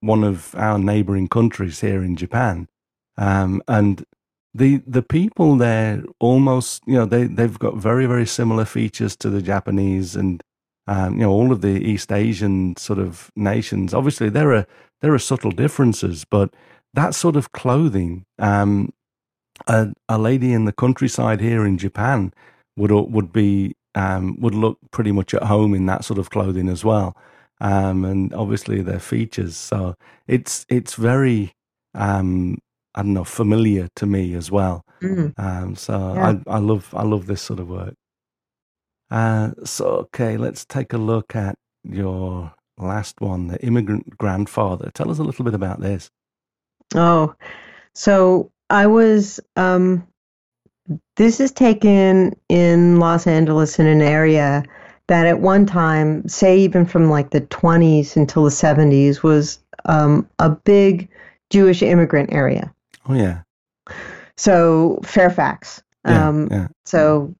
one 0.00 0.22
of 0.22 0.54
our 0.54 0.78
neighboring 0.78 1.26
countries 1.26 1.80
here 1.80 2.04
in 2.04 2.14
Japan, 2.14 2.68
um, 3.16 3.62
and 3.66 4.04
the 4.56 4.82
the 4.86 5.02
people 5.02 5.56
there 5.56 6.02
almost 6.20 6.82
you 6.86 6.94
know 6.94 7.04
they 7.06 7.24
they've 7.24 7.58
got 7.58 7.76
very 7.76 8.06
very 8.06 8.26
similar 8.26 8.64
features 8.64 9.16
to 9.16 9.30
the 9.30 9.42
Japanese 9.42 10.16
and 10.16 10.42
um, 10.86 11.14
you 11.14 11.22
know 11.22 11.30
all 11.30 11.52
of 11.52 11.60
the 11.60 11.80
East 11.84 12.12
Asian 12.12 12.76
sort 12.76 12.98
of 12.98 13.30
nations. 13.36 13.92
Obviously 13.92 14.28
there 14.28 14.52
are 14.52 14.66
there 15.02 15.12
are 15.12 15.18
subtle 15.18 15.50
differences, 15.50 16.24
but 16.24 16.54
that 16.94 17.14
sort 17.14 17.36
of 17.36 17.52
clothing, 17.52 18.24
um, 18.38 18.92
a, 19.66 19.88
a 20.08 20.18
lady 20.18 20.52
in 20.52 20.64
the 20.64 20.72
countryside 20.72 21.40
here 21.40 21.66
in 21.66 21.78
Japan 21.78 22.32
would 22.76 22.90
would 22.90 23.32
be 23.32 23.74
um, 23.94 24.40
would 24.40 24.54
look 24.54 24.78
pretty 24.90 25.12
much 25.12 25.34
at 25.34 25.44
home 25.44 25.74
in 25.74 25.86
that 25.86 26.04
sort 26.04 26.18
of 26.18 26.30
clothing 26.30 26.68
as 26.68 26.84
well, 26.84 27.16
um, 27.60 28.04
and 28.04 28.32
obviously 28.32 28.80
their 28.82 29.00
features. 29.00 29.56
So 29.56 29.96
it's 30.26 30.64
it's 30.68 30.94
very 30.94 31.52
um, 31.94 32.58
I 32.96 33.02
don't 33.02 33.12
know 33.12 33.24
familiar 33.24 33.88
to 33.96 34.06
me 34.06 34.34
as 34.34 34.50
well. 34.50 34.82
Mm. 35.02 35.78
so 35.78 36.14
yeah. 36.14 36.34
I 36.48 36.56
I 36.56 36.58
love 36.58 36.94
I 36.96 37.02
love 37.02 37.26
this 37.26 37.42
sort 37.42 37.60
of 37.60 37.68
work. 37.68 37.94
Uh, 39.10 39.50
so 39.64 39.86
okay, 39.86 40.36
let's 40.36 40.64
take 40.64 40.92
a 40.92 40.98
look 40.98 41.36
at 41.36 41.54
your 41.84 42.52
last 42.78 43.20
one, 43.20 43.48
the 43.48 43.62
immigrant 43.64 44.16
grandfather. 44.18 44.90
Tell 44.94 45.10
us 45.10 45.18
a 45.18 45.22
little 45.22 45.44
bit 45.44 45.54
about 45.54 45.80
this. 45.80 46.10
Oh, 46.94 47.34
so 47.94 48.50
I 48.70 48.86
was, 48.86 49.40
um, 49.56 50.06
this 51.16 51.40
is 51.40 51.52
taken 51.52 52.34
in 52.48 52.98
Los 52.98 53.26
Angeles 53.26 53.78
in 53.78 53.86
an 53.86 54.02
area 54.02 54.64
that 55.08 55.26
at 55.26 55.40
one 55.40 55.66
time, 55.66 56.26
say 56.28 56.58
even 56.58 56.84
from 56.84 57.10
like 57.10 57.30
the 57.30 57.40
20s 57.42 58.16
until 58.16 58.44
the 58.44 58.50
70s, 58.50 59.22
was 59.22 59.60
um, 59.84 60.28
a 60.38 60.50
big 60.50 61.08
Jewish 61.50 61.82
immigrant 61.82 62.32
area. 62.32 62.72
Oh, 63.08 63.14
yeah. 63.14 63.42
So 64.36 65.00
Fairfax. 65.02 65.82
Yeah, 66.06 66.28
um, 66.28 66.48
yeah. 66.50 66.68
So, 66.84 67.34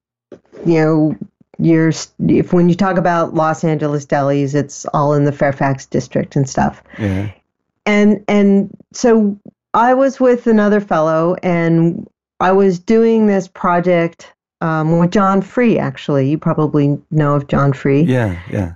you 0.65 0.75
know, 0.75 1.17
you're 1.59 1.93
if 2.29 2.53
when 2.53 2.69
you 2.69 2.75
talk 2.75 2.97
about 2.97 3.35
Los 3.35 3.65
Angeles 3.65 4.05
delis, 4.07 4.55
it's 4.55 4.85
all 4.87 5.15
in 5.15 5.25
the 5.25 5.33
Fairfax 5.33 5.87
district 5.87 6.37
and 6.37 6.49
stuff. 6.49 6.83
Yeah. 6.99 7.33
And 7.87 8.25
and 8.29 8.77
so 8.93 9.39
I 9.75 9.95
was 9.95 10.19
with 10.19 10.47
another 10.47 10.81
fellow, 10.81 11.37
and 11.43 12.09
I 12.41 12.53
was 12.53 12.79
doing 12.79 13.27
this 13.27 13.49
project 13.49 14.33
um, 14.61 14.99
with 14.99 15.13
John 15.13 15.41
Free. 15.41 15.79
Actually, 15.79 16.29
you 16.29 16.39
probably 16.39 17.01
know 17.11 17.35
of 17.35 17.47
John 17.47 17.73
Free. 17.73 18.03
Yeah, 18.03 18.41
yeah. 18.51 18.75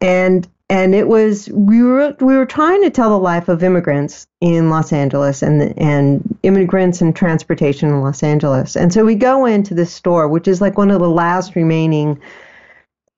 And 0.00 0.48
and 0.72 0.94
it 0.94 1.06
was 1.06 1.50
we 1.50 1.82
were 1.82 2.16
we 2.20 2.34
were 2.34 2.46
trying 2.46 2.82
to 2.82 2.88
tell 2.88 3.10
the 3.10 3.18
life 3.18 3.50
of 3.50 3.62
immigrants 3.62 4.26
in 4.40 4.70
Los 4.70 4.90
Angeles 4.90 5.42
and 5.42 5.78
and 5.78 6.38
immigrants 6.42 7.02
and 7.02 7.14
transportation 7.14 7.90
in 7.90 8.00
Los 8.00 8.22
Angeles. 8.22 8.74
And 8.74 8.90
so 8.90 9.04
we 9.04 9.14
go 9.14 9.44
into 9.44 9.74
this 9.74 9.92
store, 9.92 10.28
which 10.28 10.48
is 10.48 10.62
like 10.62 10.78
one 10.78 10.90
of 10.90 10.98
the 10.98 11.10
last 11.10 11.54
remaining 11.54 12.18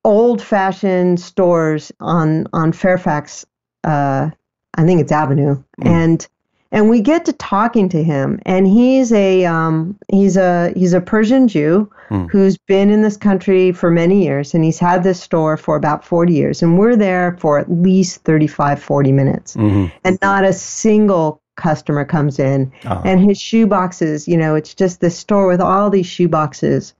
old-fashioned 0.04 1.20
stores 1.20 1.92
on 2.00 2.48
on 2.52 2.72
Fairfax. 2.72 3.46
Uh, 3.84 4.30
I 4.76 4.84
think 4.84 5.00
it's 5.00 5.12
Avenue, 5.12 5.62
mm. 5.80 5.86
and 5.86 6.26
and 6.72 6.90
we 6.90 7.00
get 7.00 7.24
to 7.26 7.32
talking 7.34 7.88
to 7.88 8.02
him 8.02 8.40
and 8.44 8.66
he's 8.66 9.12
a 9.12 9.44
um, 9.44 9.98
he's 10.10 10.36
a 10.36 10.72
he's 10.76 10.92
a 10.92 11.00
Persian 11.00 11.48
Jew 11.48 11.90
hmm. 12.08 12.26
who's 12.26 12.56
been 12.56 12.90
in 12.90 13.02
this 13.02 13.16
country 13.16 13.72
for 13.72 13.90
many 13.90 14.24
years 14.24 14.54
and 14.54 14.64
he's 14.64 14.78
had 14.78 15.02
this 15.02 15.22
store 15.22 15.56
for 15.56 15.76
about 15.76 16.04
40 16.04 16.32
years 16.32 16.62
and 16.62 16.78
we're 16.78 16.96
there 16.96 17.36
for 17.38 17.58
at 17.58 17.70
least 17.70 18.22
35 18.22 18.82
40 18.82 19.12
minutes 19.12 19.56
mm-hmm. 19.56 19.94
and 20.04 20.18
not 20.20 20.44
a 20.44 20.52
single 20.52 21.40
customer 21.56 22.04
comes 22.04 22.38
in 22.40 22.72
oh. 22.86 23.00
and 23.04 23.20
his 23.20 23.40
shoe 23.40 23.66
boxes 23.66 24.26
you 24.26 24.36
know 24.36 24.56
it's 24.56 24.74
just 24.74 25.00
this 25.00 25.16
store 25.16 25.46
with 25.46 25.60
all 25.60 25.88
these 25.88 26.06
shoe 26.06 26.28
boxes 26.28 26.94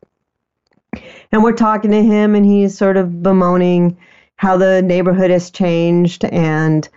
and 1.32 1.42
we're 1.42 1.52
talking 1.52 1.90
to 1.90 2.02
him 2.02 2.36
and 2.36 2.46
he's 2.46 2.78
sort 2.78 2.96
of 2.96 3.22
bemoaning 3.22 3.96
how 4.36 4.56
the 4.56 4.82
neighborhood 4.82 5.30
has 5.30 5.50
changed 5.50 6.24
and 6.26 6.88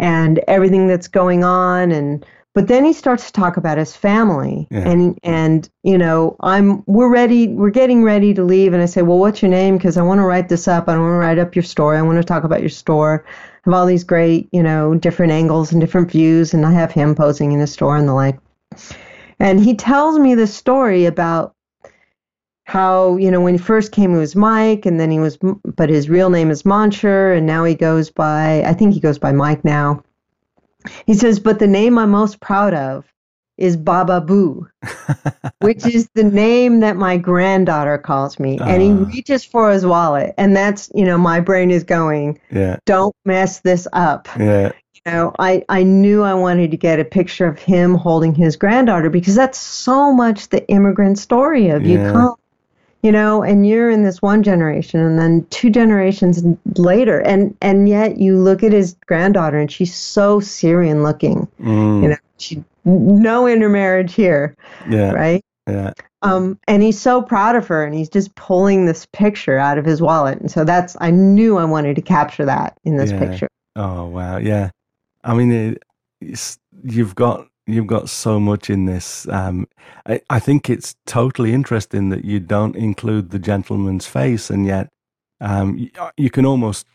and 0.00 0.40
everything 0.48 0.88
that's 0.88 1.06
going 1.06 1.44
on 1.44 1.92
and 1.92 2.26
but 2.52 2.66
then 2.66 2.84
he 2.84 2.92
starts 2.92 3.26
to 3.26 3.32
talk 3.32 3.56
about 3.56 3.78
his 3.78 3.94
family. 3.94 4.66
Yeah. 4.72 4.88
and 4.88 5.18
and 5.22 5.70
you 5.84 5.96
know 5.96 6.36
i'm 6.40 6.82
we're 6.86 7.12
ready 7.12 7.46
we're 7.46 7.70
getting 7.70 8.02
ready 8.02 8.34
to 8.34 8.42
leave. 8.42 8.72
And 8.72 8.82
i 8.82 8.86
say 8.86 9.02
well 9.02 9.18
what's 9.18 9.40
your 9.40 9.50
name? 9.50 9.76
Because 9.76 9.96
i 9.96 10.02
want 10.02 10.18
to 10.18 10.24
write 10.24 10.48
this 10.48 10.66
up. 10.66 10.88
I 10.88 10.98
want 10.98 11.12
to 11.12 11.18
write 11.18 11.38
up 11.38 11.54
your 11.54 11.62
story. 11.62 11.96
I 11.98 12.02
want 12.02 12.18
to 12.18 12.24
talk 12.24 12.42
about 12.42 12.60
your 12.60 12.70
store. 12.70 13.24
I 13.28 13.70
have 13.70 13.74
all 13.74 13.86
these 13.86 14.02
great 14.02 14.48
you 14.52 14.62
know 14.62 14.94
different 14.94 15.32
angles 15.32 15.70
and 15.70 15.80
different 15.80 16.10
views 16.10 16.54
and 16.54 16.66
i 16.66 16.72
have 16.72 16.90
him 16.90 17.14
posing 17.14 17.52
in 17.52 17.60
the 17.60 17.66
store 17.66 17.96
and 17.96 18.08
the 18.08 18.14
like. 18.14 18.38
And 19.38 19.60
he 19.60 19.74
tells 19.74 20.18
me 20.18 20.34
this 20.34 20.54
story 20.54 21.06
about 21.06 21.54
how 22.70 23.16
you 23.16 23.32
know 23.32 23.40
when 23.40 23.54
he 23.54 23.58
first 23.58 23.90
came 23.90 24.12
he 24.12 24.16
was 24.16 24.36
Mike 24.36 24.86
and 24.86 25.00
then 25.00 25.10
he 25.10 25.18
was 25.18 25.36
but 25.74 25.88
his 25.88 26.08
real 26.08 26.30
name 26.30 26.52
is 26.52 26.64
Monsher 26.64 27.32
and 27.36 27.44
now 27.44 27.64
he 27.64 27.74
goes 27.74 28.10
by 28.10 28.62
I 28.62 28.74
think 28.74 28.94
he 28.94 29.00
goes 29.00 29.18
by 29.18 29.32
Mike 29.32 29.64
now. 29.64 30.04
He 31.04 31.14
says 31.14 31.40
but 31.40 31.58
the 31.58 31.66
name 31.66 31.98
I'm 31.98 32.10
most 32.10 32.38
proud 32.38 32.72
of 32.72 33.12
is 33.58 33.76
Baba 33.76 34.20
Boo, 34.20 34.68
which 35.60 35.84
is 35.84 36.08
the 36.14 36.22
name 36.22 36.78
that 36.80 36.96
my 36.96 37.16
granddaughter 37.16 37.98
calls 37.98 38.38
me. 38.38 38.56
Uh, 38.60 38.66
and 38.66 38.82
he 38.82 38.92
ah. 38.92 39.04
reaches 39.12 39.44
for 39.44 39.72
his 39.72 39.84
wallet 39.84 40.32
and 40.38 40.54
that's, 40.54 40.92
you 40.94 41.04
know, 41.04 41.18
my 41.18 41.40
brain 41.40 41.72
is 41.72 41.82
going, 41.82 42.38
yeah. 42.52 42.76
don't 42.86 43.14
mess 43.24 43.60
this 43.60 43.88
up. 43.92 44.28
Yeah. 44.38 44.70
You 44.94 45.12
know, 45.12 45.34
I, 45.40 45.64
I 45.68 45.82
knew 45.82 46.22
I 46.22 46.34
wanted 46.34 46.70
to 46.70 46.76
get 46.76 47.00
a 47.00 47.04
picture 47.04 47.46
of 47.46 47.58
him 47.58 47.96
holding 47.96 48.32
his 48.32 48.54
granddaughter 48.54 49.10
because 49.10 49.34
that's 49.34 49.58
so 49.58 50.12
much 50.12 50.50
the 50.50 50.66
immigrant 50.68 51.18
story 51.18 51.70
of 51.70 51.84
yeah. 51.84 52.06
you 52.06 52.12
come 52.12 52.36
you 53.02 53.12
know 53.12 53.42
and 53.42 53.66
you're 53.66 53.90
in 53.90 54.04
this 54.04 54.20
one 54.20 54.42
generation 54.42 55.00
and 55.00 55.18
then 55.18 55.46
two 55.50 55.70
generations 55.70 56.42
later. 56.76 57.20
And 57.20 57.56
and 57.60 57.88
yet 57.88 58.18
you 58.18 58.38
look 58.38 58.62
at 58.62 58.72
his 58.72 58.96
granddaughter 59.06 59.58
and 59.58 59.70
she's 59.70 59.94
so 59.94 60.40
syrian 60.40 61.02
looking. 61.02 61.48
Mm. 61.60 62.02
you 62.02 62.08
know 62.08 62.16
she 62.38 62.64
no 62.84 63.46
intermarriage 63.46 64.14
here 64.14 64.56
yeah. 64.88 65.12
right? 65.12 65.42
Yeah. 65.66 65.92
Um 66.22 66.58
and 66.66 66.82
he's 66.82 67.00
so 67.00 67.22
proud 67.22 67.56
of 67.56 67.66
her 67.68 67.84
and 67.84 67.94
he's 67.94 68.08
just 68.08 68.34
pulling 68.34 68.86
this 68.86 69.06
picture 69.12 69.58
out 69.58 69.78
of 69.78 69.84
his 69.84 70.02
wallet. 70.02 70.38
And 70.38 70.50
so 70.50 70.64
that's 70.64 70.96
i 71.00 71.10
knew 71.10 71.56
i 71.58 71.64
wanted 71.64 71.96
to 71.96 72.02
capture 72.02 72.44
that 72.44 72.78
in 72.84 72.96
this 72.96 73.12
yeah. 73.12 73.18
picture. 73.18 73.48
Oh 73.76 74.06
wow. 74.06 74.38
Yeah. 74.38 74.70
I 75.24 75.34
mean 75.34 75.52
it, 75.52 75.82
you've 76.82 77.14
got 77.14 77.46
you've 77.72 77.86
got 77.86 78.08
so 78.08 78.40
much 78.40 78.70
in 78.70 78.86
this. 78.86 79.28
Um, 79.28 79.66
I, 80.06 80.20
I, 80.30 80.38
think 80.38 80.68
it's 80.68 80.94
totally 81.06 81.52
interesting 81.52 82.10
that 82.10 82.24
you 82.24 82.40
don't 82.40 82.76
include 82.76 83.30
the 83.30 83.38
gentleman's 83.38 84.06
face, 84.06 84.50
and 84.50 84.66
yet 84.66 84.88
um, 85.40 85.76
you, 85.78 85.90
you, 86.16 86.30
can 86.30 86.46
almost 86.46 86.86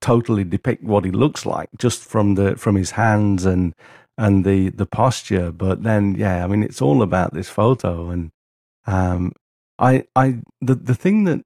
totally 0.00 0.44
depict 0.44 0.84
what 0.84 1.04
he 1.04 1.10
looks 1.10 1.46
like 1.46 1.68
just 1.78 2.02
from 2.02 2.34
the 2.34 2.56
from 2.56 2.76
his 2.76 2.92
hands 2.92 3.44
and 3.44 3.74
and 4.18 4.44
the 4.44 4.70
the 4.70 4.86
posture. 4.86 5.50
But 5.50 5.82
then, 5.82 6.14
yeah, 6.14 6.44
I 6.44 6.46
mean, 6.46 6.62
it's 6.62 6.82
all 6.82 7.02
about 7.02 7.34
this 7.34 7.48
photo, 7.48 8.10
and 8.10 8.30
um, 8.86 9.32
I 9.78 10.04
I 10.14 10.40
the 10.60 10.74
the 10.74 10.94
thing 10.94 11.24
that 11.24 11.42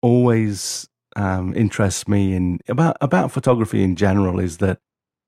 always 0.00 0.88
um, 1.16 1.54
interests 1.54 2.08
me 2.08 2.34
in 2.34 2.60
about 2.68 2.96
about 3.00 3.32
photography 3.32 3.82
in 3.82 3.96
general 3.96 4.40
is 4.40 4.58
that 4.58 4.78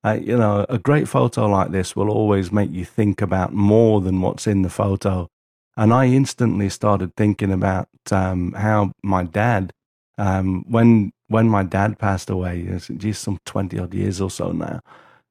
uh, 0.05 0.19
you 0.21 0.37
know, 0.37 0.67
a 0.69 0.79
great 0.79 1.09
photo 1.09 1.47
like 1.47 1.71
this 1.71 1.97
will 1.97 2.11
always 2.11 2.53
make 2.53 2.71
you 2.71 2.85
think 2.85 3.23
about 3.23 3.53
more 3.53 4.01
than 4.01 4.21
what's 4.21 4.47
in 4.47 4.63
the 4.63 4.71
photo. 4.71 5.29
And 5.77 5.93
I 5.93 6.07
instantly 6.07 6.69
started 6.69 7.17
thinking 7.17 7.51
about 7.51 7.89
um, 8.11 8.53
how 8.53 8.93
my 9.03 9.25
dad, 9.25 9.73
um, 10.19 10.65
when 10.69 11.13
when 11.29 11.49
my 11.49 11.65
dad 11.65 11.99
passed 11.99 12.31
away, 12.31 12.69
just 12.97 13.23
some 13.23 13.39
twenty 13.45 13.79
odd 13.79 13.95
years 13.95 14.21
or 14.21 14.31
so 14.31 14.53
now 14.53 14.81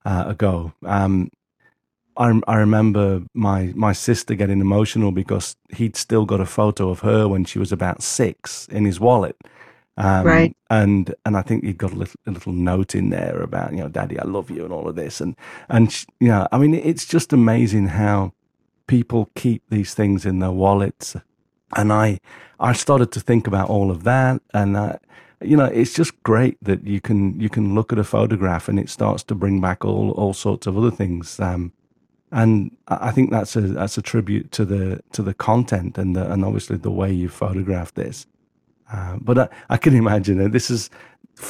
uh, 0.05 0.25
ago, 0.27 0.73
um, 0.85 1.29
I, 2.17 2.41
I 2.47 2.55
remember 2.55 3.21
my 3.33 3.71
my 3.75 3.93
sister 3.93 4.35
getting 4.35 4.59
emotional 4.59 5.11
because 5.11 5.55
he'd 5.75 5.95
still 5.95 6.25
got 6.25 6.41
a 6.41 6.45
photo 6.45 6.89
of 6.89 6.99
her 7.01 7.27
when 7.27 7.45
she 7.45 7.59
was 7.59 7.71
about 7.71 8.01
six 8.03 8.67
in 8.67 8.85
his 8.85 8.99
wallet. 8.99 9.37
Um, 9.95 10.25
right. 10.25 10.55
And 10.69 11.13
and 11.25 11.37
I 11.37 11.41
think 11.41 11.63
he'd 11.63 11.77
got 11.77 11.91
a 11.91 11.95
little 11.95 12.19
a 12.25 12.31
little 12.31 12.53
note 12.53 12.95
in 12.95 13.09
there 13.09 13.41
about 13.41 13.71
you 13.71 13.79
know, 13.79 13.89
Daddy, 13.89 14.19
I 14.19 14.25
love 14.25 14.49
you, 14.49 14.63
and 14.63 14.73
all 14.73 14.87
of 14.87 14.95
this. 14.95 15.21
And 15.21 15.35
and 15.69 16.05
you 16.19 16.29
know, 16.29 16.47
I 16.51 16.57
mean, 16.57 16.73
it's 16.73 17.05
just 17.05 17.31
amazing 17.33 17.87
how 17.89 18.33
people 18.87 19.29
keep 19.35 19.61
these 19.69 19.93
things 19.93 20.25
in 20.25 20.39
their 20.39 20.51
wallets. 20.51 21.15
And 21.75 21.93
I 21.93 22.19
I 22.59 22.73
started 22.73 23.11
to 23.11 23.19
think 23.19 23.47
about 23.47 23.69
all 23.69 23.91
of 23.91 24.03
that, 24.03 24.41
and 24.53 24.77
I, 24.77 24.97
you 25.41 25.57
know, 25.57 25.65
it's 25.65 25.93
just 25.93 26.21
great 26.23 26.57
that 26.63 26.85
you 26.87 26.99
can 26.99 27.39
you 27.39 27.49
can 27.49 27.75
look 27.75 27.93
at 27.93 27.99
a 27.99 28.03
photograph 28.03 28.67
and 28.67 28.79
it 28.79 28.89
starts 28.89 29.23
to 29.23 29.35
bring 29.35 29.61
back 29.61 29.85
all 29.85 30.11
all 30.11 30.33
sorts 30.33 30.65
of 30.65 30.77
other 30.77 30.91
things. 30.91 31.39
Um, 31.39 31.71
and 32.31 32.75
I 32.87 33.11
think 33.11 33.29
that's 33.29 33.55
a 33.55 33.61
that's 33.61 33.97
a 33.97 34.01
tribute 34.01 34.51
to 34.53 34.65
the 34.65 35.01
to 35.11 35.21
the 35.21 35.35
content 35.35 35.99
and 35.99 36.15
the, 36.15 36.31
and 36.31 36.43
obviously 36.43 36.77
the 36.77 36.91
way 36.91 37.11
you 37.13 37.29
photographed 37.29 37.93
this. 37.95 38.25
Uh, 38.91 39.17
but 39.21 39.37
I, 39.37 39.49
I, 39.69 39.77
can 39.77 39.95
imagine 39.95 40.39
it. 40.39 40.51
This 40.51 40.69
is 40.69 40.89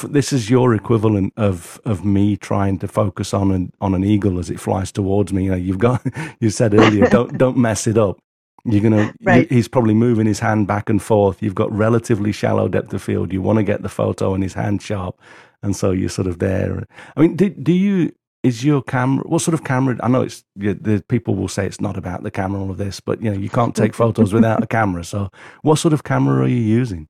this 0.04 0.32
is 0.32 0.48
your 0.48 0.74
equivalent 0.74 1.32
of 1.36 1.80
of 1.84 2.04
me 2.04 2.36
trying 2.36 2.78
to 2.78 2.88
focus 2.88 3.34
on 3.34 3.50
an 3.50 3.72
on 3.80 3.94
an 3.94 4.04
eagle 4.04 4.38
as 4.38 4.50
it 4.50 4.60
flies 4.60 4.92
towards 4.92 5.32
me. 5.32 5.44
You 5.44 5.50
know, 5.50 5.56
you've 5.56 5.78
got 5.78 6.04
you 6.40 6.50
said 6.50 6.74
earlier, 6.74 7.06
don't 7.08 7.36
don't 7.44 7.56
mess 7.56 7.86
it 7.86 7.98
up. 7.98 8.18
You're 8.64 8.82
gonna. 8.82 9.12
Right. 9.22 9.50
he's 9.50 9.68
probably 9.68 9.94
moving 9.94 10.26
his 10.26 10.40
hand 10.40 10.66
back 10.66 10.88
and 10.88 11.02
forth. 11.02 11.42
You've 11.42 11.54
got 11.54 11.70
relatively 11.70 12.32
shallow 12.32 12.66
depth 12.66 12.94
of 12.94 13.02
field. 13.02 13.32
You 13.32 13.42
want 13.42 13.58
to 13.58 13.62
get 13.62 13.82
the 13.82 13.90
photo 13.90 14.32
and 14.32 14.42
his 14.42 14.54
hand 14.54 14.80
sharp, 14.80 15.20
and 15.62 15.76
so 15.76 15.90
you're 15.90 16.08
sort 16.08 16.28
of 16.28 16.38
there. 16.38 16.86
I 17.14 17.20
mean, 17.20 17.36
do, 17.36 17.50
do 17.50 17.72
you 17.72 18.12
is 18.44 18.62
your 18.62 18.82
camera 18.82 19.24
what 19.26 19.40
sort 19.40 19.54
of 19.54 19.64
camera 19.64 19.96
i 20.02 20.06
know 20.06 20.20
it's 20.20 20.44
the 20.54 21.02
people 21.08 21.34
will 21.34 21.48
say 21.48 21.66
it's 21.66 21.80
not 21.80 21.96
about 21.96 22.22
the 22.22 22.30
camera 22.30 22.60
all 22.60 22.70
of 22.70 22.76
this 22.76 23.00
but 23.00 23.20
you 23.22 23.30
know 23.30 23.36
you 23.36 23.48
can't 23.48 23.74
take 23.74 23.94
photos 23.94 24.34
without 24.34 24.62
a 24.62 24.66
camera 24.78 25.02
so 25.02 25.30
what 25.62 25.76
sort 25.76 25.94
of 25.94 26.04
camera 26.04 26.44
are 26.44 26.46
you 26.46 26.56
using 26.56 27.08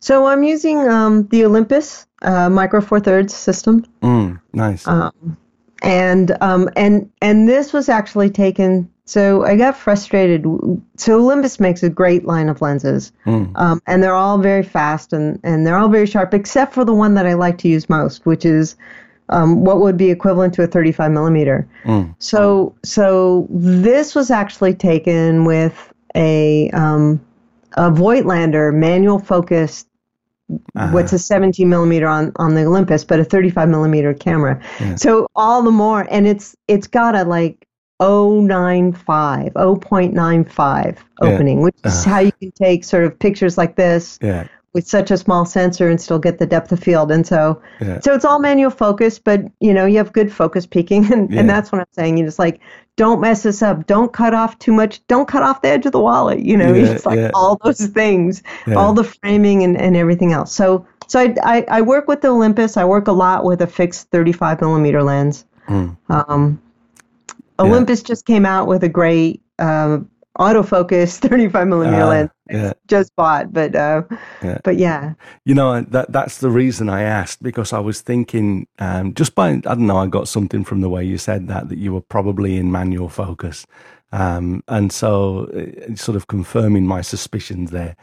so 0.00 0.26
i'm 0.26 0.42
using 0.42 0.88
um, 0.88 1.26
the 1.28 1.44
olympus 1.44 2.06
uh, 2.22 2.50
micro 2.50 2.80
four 2.80 3.00
thirds 3.00 3.34
system 3.34 3.84
mm, 4.02 4.40
nice 4.52 4.86
um, 4.86 5.36
and 5.82 6.36
um, 6.40 6.68
and 6.76 7.10
and 7.22 7.48
this 7.48 7.72
was 7.72 7.88
actually 7.88 8.30
taken 8.30 8.90
so 9.04 9.44
i 9.44 9.56
got 9.56 9.76
frustrated 9.76 10.44
so 10.96 11.18
olympus 11.18 11.60
makes 11.60 11.82
a 11.82 11.90
great 11.90 12.24
line 12.24 12.48
of 12.48 12.60
lenses 12.60 13.12
mm. 13.26 13.50
Um, 13.56 13.80
and 13.86 14.02
they're 14.02 14.14
all 14.14 14.38
very 14.38 14.62
fast 14.62 15.12
and 15.12 15.38
and 15.42 15.66
they're 15.66 15.76
all 15.76 15.88
very 15.88 16.06
sharp 16.06 16.34
except 16.34 16.74
for 16.74 16.84
the 16.84 16.94
one 16.94 17.14
that 17.14 17.26
i 17.26 17.34
like 17.34 17.58
to 17.58 17.68
use 17.68 17.88
most 17.88 18.26
which 18.26 18.44
is 18.44 18.76
um, 19.30 19.64
what 19.64 19.80
would 19.80 19.96
be 19.96 20.10
equivalent 20.10 20.54
to 20.54 20.62
a 20.62 20.66
35 20.66 21.10
millimeter. 21.12 21.66
Mm. 21.84 22.14
So, 22.18 22.74
so 22.84 23.46
this 23.48 24.14
was 24.14 24.30
actually 24.30 24.74
taken 24.74 25.44
with 25.44 25.92
a 26.14 26.70
um, 26.70 27.20
a 27.74 27.90
Voigtlander 27.90 28.74
manual 28.74 29.18
focus. 29.18 29.86
Uh-huh. 30.76 30.92
What's 30.92 31.12
a 31.12 31.18
17 31.18 31.68
millimeter 31.68 32.06
on 32.06 32.32
on 32.36 32.54
the 32.54 32.64
Olympus, 32.64 33.04
but 33.04 33.20
a 33.20 33.24
35 33.24 33.68
millimeter 33.68 34.14
camera. 34.14 34.60
Yeah. 34.80 34.94
So 34.96 35.26
all 35.34 35.62
the 35.62 35.70
more, 35.70 36.06
and 36.10 36.26
it's 36.26 36.56
it's 36.68 36.86
got 36.86 37.14
a 37.14 37.24
like 37.24 37.66
095, 38.00 39.52
0.95 39.52 40.96
opening, 41.20 41.58
yeah. 41.58 41.64
which 41.64 41.76
is 41.84 42.06
uh-huh. 42.06 42.10
how 42.10 42.18
you 42.20 42.32
can 42.32 42.50
take 42.52 42.84
sort 42.84 43.04
of 43.04 43.18
pictures 43.18 43.58
like 43.58 43.76
this 43.76 44.18
yeah 44.22 44.46
with 44.72 44.86
such 44.86 45.10
a 45.10 45.16
small 45.16 45.44
sensor 45.44 45.88
and 45.88 46.00
still 46.00 46.18
get 46.18 46.38
the 46.38 46.46
depth 46.46 46.70
of 46.70 46.78
field. 46.78 47.10
And 47.10 47.26
so, 47.26 47.60
yeah. 47.80 47.98
so 48.00 48.14
it's 48.14 48.24
all 48.24 48.38
manual 48.38 48.70
focus, 48.70 49.18
but 49.18 49.42
you 49.58 49.74
know, 49.74 49.84
you 49.84 49.96
have 49.98 50.12
good 50.12 50.32
focus 50.32 50.66
peaking. 50.66 51.00
And, 51.10 51.32
yeah. 51.32 51.40
and 51.40 51.50
that's 51.50 51.72
what 51.72 51.80
I'm 51.80 51.86
saying. 51.92 52.18
You 52.18 52.24
just 52.24 52.38
like, 52.38 52.60
don't 52.96 53.20
mess 53.20 53.42
this 53.42 53.62
up. 53.62 53.86
Don't 53.86 54.12
cut 54.12 54.32
off 54.32 54.58
too 54.58 54.72
much. 54.72 55.04
Don't 55.08 55.26
cut 55.26 55.42
off 55.42 55.62
the 55.62 55.68
edge 55.68 55.86
of 55.86 55.92
the 55.92 55.98
wallet. 55.98 56.40
You 56.40 56.56
know, 56.56 56.72
yeah, 56.74 56.98
like 57.04 57.30
all 57.34 57.58
those 57.64 57.86
things, 57.86 58.42
all 58.76 58.92
the 58.92 59.02
framing 59.02 59.64
and, 59.64 59.76
and 59.76 59.96
everything 59.96 60.32
else. 60.32 60.52
So, 60.52 60.86
so 61.08 61.18
I, 61.18 61.34
I, 61.42 61.64
I, 61.68 61.80
work 61.80 62.06
with 62.06 62.20
the 62.20 62.28
Olympus. 62.28 62.76
I 62.76 62.84
work 62.84 63.08
a 63.08 63.12
lot 63.12 63.44
with 63.44 63.60
a 63.62 63.66
fixed 63.66 64.10
35 64.10 64.60
millimeter 64.60 65.02
lens. 65.02 65.44
Mm. 65.68 65.96
Um, 66.08 66.62
Olympus 67.58 68.02
just 68.02 68.26
came 68.26 68.46
out 68.46 68.68
with 68.68 68.84
a 68.84 68.88
great, 68.88 69.42
uh, 69.58 69.98
autofocus 70.38 71.18
35 71.28 71.68
millimeter 71.68 72.02
uh, 72.02 72.08
lens 72.08 72.30
yeah. 72.48 72.72
just 72.86 73.14
bought 73.16 73.52
but 73.52 73.74
uh 73.74 74.02
yeah. 74.42 74.58
but 74.62 74.76
yeah 74.76 75.14
you 75.44 75.54
know 75.54 75.80
that 75.80 76.10
that's 76.12 76.38
the 76.38 76.50
reason 76.50 76.88
i 76.88 77.02
asked 77.02 77.42
because 77.42 77.72
i 77.72 77.78
was 77.78 78.00
thinking 78.00 78.66
um 78.78 79.12
just 79.14 79.34
by 79.34 79.50
i 79.50 79.58
don't 79.58 79.86
know 79.86 79.96
i 79.96 80.06
got 80.06 80.28
something 80.28 80.64
from 80.64 80.80
the 80.82 80.88
way 80.88 81.04
you 81.04 81.18
said 81.18 81.48
that 81.48 81.68
that 81.68 81.78
you 81.78 81.92
were 81.92 82.00
probably 82.00 82.56
in 82.56 82.70
manual 82.70 83.08
focus 83.08 83.66
um 84.12 84.62
and 84.68 84.92
so 84.92 85.46
uh, 85.46 85.94
sort 85.96 86.14
of 86.14 86.28
confirming 86.28 86.86
my 86.86 87.00
suspicions 87.00 87.72
there 87.72 87.96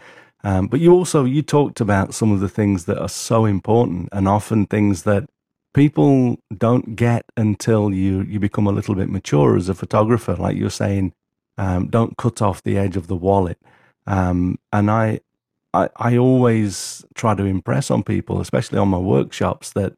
um 0.43 0.67
but 0.67 0.81
you 0.81 0.91
also 0.91 1.23
you 1.23 1.41
talked 1.41 1.79
about 1.79 2.13
some 2.13 2.33
of 2.33 2.41
the 2.41 2.49
things 2.49 2.85
that 2.85 2.99
are 2.99 3.09
so 3.09 3.45
important 3.45 4.09
and 4.11 4.27
often 4.27 4.65
things 4.65 5.03
that 5.03 5.29
people 5.73 6.37
don't 6.57 6.95
get 6.95 7.23
until 7.37 7.93
you 7.93 8.21
you 8.23 8.39
become 8.39 8.67
a 8.67 8.71
little 8.71 8.95
bit 8.95 9.09
mature 9.09 9.55
as 9.55 9.69
a 9.69 9.75
photographer 9.75 10.35
like 10.35 10.57
you're 10.57 10.69
saying 10.69 11.13
um, 11.57 11.87
don't 11.87 12.17
cut 12.17 12.41
off 12.41 12.63
the 12.63 12.77
edge 12.77 12.95
of 12.95 13.07
the 13.07 13.15
wallet. 13.15 13.59
Um, 14.05 14.59
and 14.71 14.89
I, 14.89 15.19
I, 15.73 15.89
I 15.97 16.17
always 16.17 17.05
try 17.15 17.35
to 17.35 17.43
impress 17.43 17.91
on 17.91 18.03
people, 18.03 18.39
especially 18.39 18.79
on 18.79 18.89
my 18.89 18.97
workshops, 18.97 19.71
that 19.73 19.93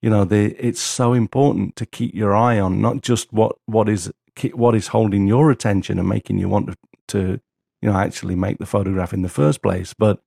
you 0.00 0.10
know 0.10 0.26
it's 0.30 0.80
so 0.80 1.12
important 1.12 1.74
to 1.76 1.86
keep 1.86 2.14
your 2.14 2.36
eye 2.36 2.60
on 2.60 2.80
not 2.80 3.02
just 3.02 3.32
what 3.32 3.56
what 3.66 3.88
is 3.88 4.12
what 4.52 4.76
is 4.76 4.88
holding 4.88 5.26
your 5.26 5.50
attention 5.50 5.98
and 5.98 6.08
making 6.08 6.38
you 6.38 6.48
want 6.48 6.68
to, 6.68 6.76
to 7.08 7.40
you 7.82 7.90
know 7.90 7.98
actually 7.98 8.36
make 8.36 8.58
the 8.58 8.66
photograph 8.66 9.12
in 9.12 9.22
the 9.22 9.28
first 9.28 9.60
place, 9.60 9.94
but 9.94 10.20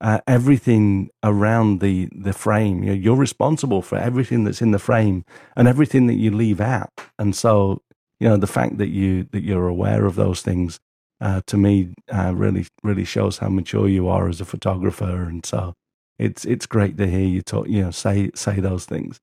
uh, 0.00 0.20
everything 0.26 1.10
around 1.22 1.80
the 1.80 2.08
the 2.12 2.32
frame. 2.32 2.82
You 2.82 2.90
know, 2.90 2.96
you're 2.96 3.16
responsible 3.16 3.82
for 3.82 3.98
everything 3.98 4.44
that's 4.44 4.62
in 4.62 4.70
the 4.70 4.78
frame 4.78 5.24
and 5.56 5.66
everything 5.66 6.06
that 6.06 6.14
you 6.14 6.30
leave 6.30 6.60
out. 6.60 6.90
And 7.18 7.34
so 7.34 7.82
you 8.20 8.28
know 8.28 8.36
the 8.36 8.46
fact 8.46 8.78
that 8.78 8.88
you 8.88 9.24
that 9.32 9.42
you're 9.42 9.68
aware 9.68 10.06
of 10.06 10.14
those 10.14 10.42
things 10.42 10.78
uh, 11.20 11.40
to 11.46 11.56
me 11.56 11.94
uh, 12.12 12.32
really 12.34 12.66
really 12.82 13.04
shows 13.04 13.38
how 13.38 13.48
mature 13.48 13.88
you 13.88 14.08
are 14.08 14.28
as 14.28 14.40
a 14.40 14.44
photographer 14.44 15.24
and 15.24 15.44
so 15.44 15.74
it's 16.18 16.44
it's 16.44 16.66
great 16.66 16.96
to 16.96 17.06
hear 17.06 17.26
you 17.26 17.42
talk 17.42 17.68
you 17.68 17.82
know 17.82 17.90
say 17.90 18.30
say 18.34 18.60
those 18.60 18.84
things 18.84 19.20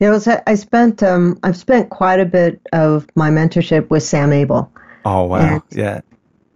yeah 0.00 0.10
was, 0.10 0.26
i 0.28 0.54
spent 0.54 1.02
um 1.02 1.38
i've 1.42 1.56
spent 1.56 1.90
quite 1.90 2.20
a 2.20 2.26
bit 2.26 2.60
of 2.72 3.06
my 3.14 3.30
mentorship 3.30 3.88
with 3.90 4.02
sam 4.02 4.32
abell 4.32 4.72
oh 5.04 5.24
wow 5.24 5.62
yeah 5.70 6.00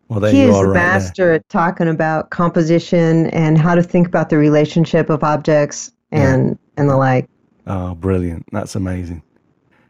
well, 0.08 0.24
he 0.30 0.42
is 0.42 0.56
a 0.56 0.64
right 0.66 0.74
master 0.74 1.26
there. 1.26 1.34
at 1.34 1.48
talking 1.48 1.88
about 1.88 2.30
composition 2.30 3.26
and 3.28 3.58
how 3.58 3.74
to 3.74 3.82
think 3.82 4.06
about 4.06 4.30
the 4.30 4.38
relationship 4.38 5.10
of 5.10 5.24
objects 5.24 5.92
and 6.12 6.50
yeah. 6.50 6.54
and 6.76 6.88
the 6.88 6.96
like. 6.96 7.28
Oh, 7.66 7.94
brilliant! 7.96 8.46
That's 8.52 8.76
amazing. 8.76 9.22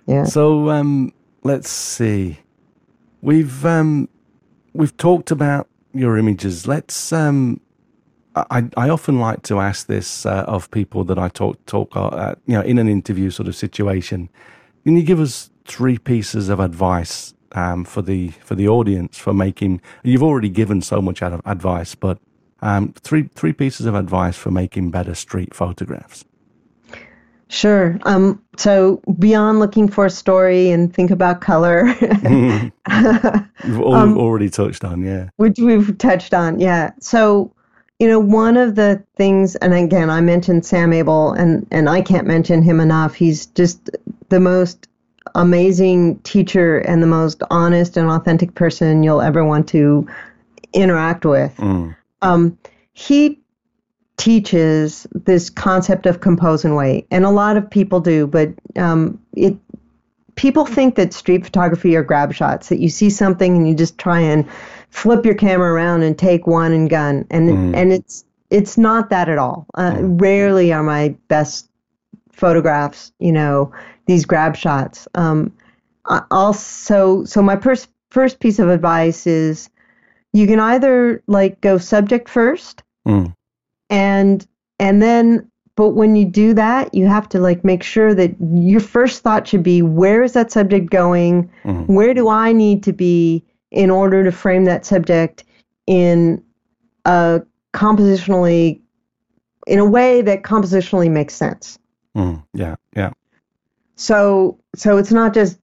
Yeah. 0.06 0.24
So, 0.24 0.70
um, 0.70 1.12
let's 1.42 1.70
see. 1.70 2.38
We've 3.22 3.64
um, 3.66 4.08
we've 4.74 4.96
talked 4.96 5.30
about 5.30 5.68
your 5.94 6.16
images. 6.18 6.66
Let's. 6.66 7.12
Um, 7.12 7.60
I 8.36 8.68
I 8.76 8.88
often 8.90 9.18
like 9.18 9.42
to 9.44 9.60
ask 9.60 9.86
this 9.86 10.26
uh, 10.26 10.44
of 10.46 10.70
people 10.70 11.04
that 11.04 11.18
I 11.18 11.28
talk 11.28 11.64
talk 11.66 11.96
uh, 11.96 12.34
you 12.46 12.54
know 12.54 12.62
in 12.62 12.78
an 12.78 12.88
interview 12.88 13.30
sort 13.30 13.48
of 13.48 13.56
situation. 13.56 14.28
Can 14.84 14.96
you 14.96 15.02
give 15.02 15.20
us 15.20 15.50
three 15.64 15.98
pieces 15.98 16.48
of 16.48 16.60
advice 16.60 17.34
um, 17.52 17.84
for 17.84 18.02
the 18.02 18.28
for 18.44 18.54
the 18.54 18.68
audience 18.68 19.18
for 19.18 19.34
making? 19.34 19.80
You've 20.04 20.22
already 20.22 20.50
given 20.50 20.82
so 20.82 21.02
much 21.02 21.22
advice, 21.22 21.94
but 21.94 22.18
um, 22.62 22.92
three 22.94 23.30
three 23.34 23.52
pieces 23.54 23.86
of 23.86 23.94
advice 23.94 24.36
for 24.36 24.50
making 24.50 24.90
better 24.90 25.14
street 25.14 25.54
photographs. 25.54 26.24
Sure. 27.48 27.98
Um, 28.02 28.42
so 28.56 29.00
beyond 29.18 29.60
looking 29.60 29.88
for 29.88 30.06
a 30.06 30.10
story 30.10 30.70
and 30.70 30.92
think 30.92 31.10
about 31.10 31.40
color, 31.40 31.86
You've 33.64 33.80
um, 33.82 34.18
already 34.18 34.50
touched 34.50 34.84
on, 34.84 35.04
yeah. 35.04 35.28
Which 35.36 35.58
we've 35.58 35.96
touched 35.98 36.34
on, 36.34 36.58
yeah. 36.58 36.90
So, 37.00 37.52
you 37.98 38.08
know, 38.08 38.18
one 38.18 38.56
of 38.56 38.74
the 38.74 39.02
things, 39.16 39.54
and 39.56 39.72
again, 39.74 40.10
I 40.10 40.20
mentioned 40.20 40.66
Sam 40.66 40.92
Abell, 40.92 41.32
and 41.32 41.66
and 41.70 41.88
I 41.88 42.02
can't 42.02 42.26
mention 42.26 42.62
him 42.62 42.80
enough. 42.80 43.14
He's 43.14 43.46
just 43.46 43.90
the 44.28 44.40
most 44.40 44.88
amazing 45.34 46.18
teacher 46.20 46.78
and 46.78 47.02
the 47.02 47.06
most 47.06 47.42
honest 47.50 47.96
and 47.96 48.08
authentic 48.08 48.54
person 48.54 49.02
you'll 49.02 49.22
ever 49.22 49.44
want 49.44 49.68
to 49.68 50.06
interact 50.72 51.24
with. 51.24 51.54
Mm. 51.56 51.96
Um, 52.22 52.58
he 52.92 53.38
teaches 54.16 55.06
this 55.12 55.50
concept 55.50 56.06
of 56.06 56.20
compose 56.20 56.64
and 56.64 56.76
wait, 56.76 57.06
and 57.10 57.24
a 57.24 57.30
lot 57.30 57.56
of 57.56 57.68
people 57.70 58.00
do, 58.00 58.26
but 58.26 58.50
um, 58.76 59.20
it 59.34 59.56
people 60.36 60.66
think 60.66 60.94
that 60.96 61.12
street 61.12 61.44
photography 61.44 61.96
are 61.96 62.02
grab 62.02 62.32
shots 62.32 62.68
that 62.68 62.78
you 62.78 62.88
see 62.88 63.08
something 63.08 63.56
and 63.56 63.68
you 63.68 63.74
just 63.74 63.98
try 63.98 64.20
and 64.20 64.46
flip 64.90 65.24
your 65.24 65.34
camera 65.34 65.72
around 65.72 66.02
and 66.02 66.18
take 66.18 66.46
one 66.46 66.72
and 66.72 66.88
gun, 66.90 67.26
and 67.30 67.48
mm. 67.48 67.76
and 67.76 67.92
it's 67.92 68.24
it's 68.50 68.78
not 68.78 69.10
that 69.10 69.28
at 69.28 69.38
all. 69.38 69.66
Uh, 69.74 69.92
mm. 69.92 70.20
Rarely 70.20 70.72
are 70.72 70.82
my 70.82 71.14
best 71.28 71.68
photographs, 72.32 73.12
you 73.18 73.32
know, 73.32 73.72
these 74.06 74.24
grab 74.24 74.56
shots. 74.56 75.08
Um, 75.14 75.52
also, 76.30 77.24
so 77.24 77.42
my 77.42 77.56
first 77.56 77.88
first 78.10 78.40
piece 78.40 78.58
of 78.58 78.68
advice 78.68 79.26
is 79.26 79.68
you 80.32 80.46
can 80.46 80.60
either 80.60 81.22
like 81.26 81.60
go 81.60 81.78
subject 81.78 82.28
first, 82.28 82.82
mm. 83.06 83.34
And 83.90 84.46
and 84.78 85.02
then 85.02 85.50
but 85.76 85.90
when 85.90 86.16
you 86.16 86.24
do 86.24 86.54
that, 86.54 86.94
you 86.94 87.06
have 87.06 87.28
to 87.28 87.38
like 87.38 87.62
make 87.62 87.82
sure 87.82 88.14
that 88.14 88.34
your 88.40 88.80
first 88.80 89.22
thought 89.22 89.46
should 89.46 89.62
be 89.62 89.82
where 89.82 90.22
is 90.22 90.32
that 90.32 90.50
subject 90.50 90.90
going? 90.90 91.50
Mm-hmm. 91.64 91.92
Where 91.92 92.14
do 92.14 92.30
I 92.30 92.52
need 92.52 92.82
to 92.84 92.94
be 92.94 93.44
in 93.70 93.90
order 93.90 94.24
to 94.24 94.32
frame 94.32 94.64
that 94.64 94.86
subject 94.86 95.44
in 95.86 96.42
a 97.04 97.42
compositionally 97.74 98.80
in 99.66 99.78
a 99.78 99.84
way 99.84 100.22
that 100.22 100.42
compositionally 100.42 101.10
makes 101.10 101.34
sense. 101.34 101.78
Mm, 102.16 102.42
yeah, 102.54 102.76
yeah. 102.96 103.10
So 103.96 104.58
so 104.74 104.96
it's 104.96 105.12
not 105.12 105.34
just 105.34 105.58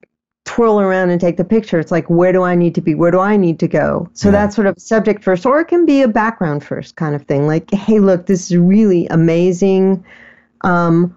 twirl 0.54 0.78
around 0.78 1.10
and 1.10 1.20
take 1.20 1.36
the 1.36 1.44
picture. 1.44 1.80
It's 1.80 1.90
like 1.90 2.08
where 2.08 2.32
do 2.32 2.44
I 2.44 2.54
need 2.54 2.76
to 2.76 2.80
be? 2.80 2.94
Where 2.94 3.10
do 3.10 3.18
I 3.18 3.36
need 3.36 3.58
to 3.58 3.66
go? 3.66 4.08
So 4.12 4.28
yeah. 4.28 4.32
that's 4.32 4.54
sort 4.54 4.68
of 4.68 4.78
subject 4.78 5.24
first, 5.24 5.44
or 5.44 5.58
it 5.58 5.64
can 5.64 5.84
be 5.84 6.00
a 6.00 6.06
background 6.06 6.62
first 6.62 6.94
kind 6.94 7.16
of 7.16 7.22
thing. 7.22 7.48
Like, 7.48 7.68
hey, 7.72 7.98
look, 7.98 8.26
this 8.26 8.52
is 8.52 8.56
really 8.56 9.08
amazing. 9.08 10.04
Um, 10.60 11.16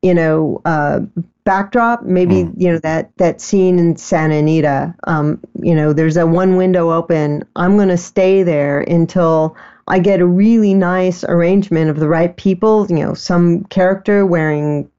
you 0.00 0.14
know, 0.14 0.62
uh, 0.64 1.00
backdrop. 1.44 2.04
Maybe 2.04 2.44
mm. 2.44 2.54
you 2.56 2.72
know 2.72 2.78
that 2.78 3.10
that 3.18 3.42
scene 3.42 3.78
in 3.78 3.96
Santa 3.96 4.36
Anita. 4.36 4.94
Um, 5.04 5.38
you 5.60 5.74
know, 5.74 5.92
there's 5.92 6.16
a 6.16 6.26
one 6.26 6.56
window 6.56 6.92
open. 6.92 7.44
I'm 7.56 7.76
going 7.76 7.88
to 7.88 7.98
stay 7.98 8.42
there 8.42 8.80
until 8.80 9.54
I 9.86 9.98
get 9.98 10.20
a 10.20 10.26
really 10.26 10.72
nice 10.72 11.24
arrangement 11.24 11.90
of 11.90 12.00
the 12.00 12.08
right 12.08 12.34
people. 12.38 12.86
You 12.88 13.04
know, 13.04 13.12
some 13.12 13.64
character 13.64 14.24
wearing 14.24 14.90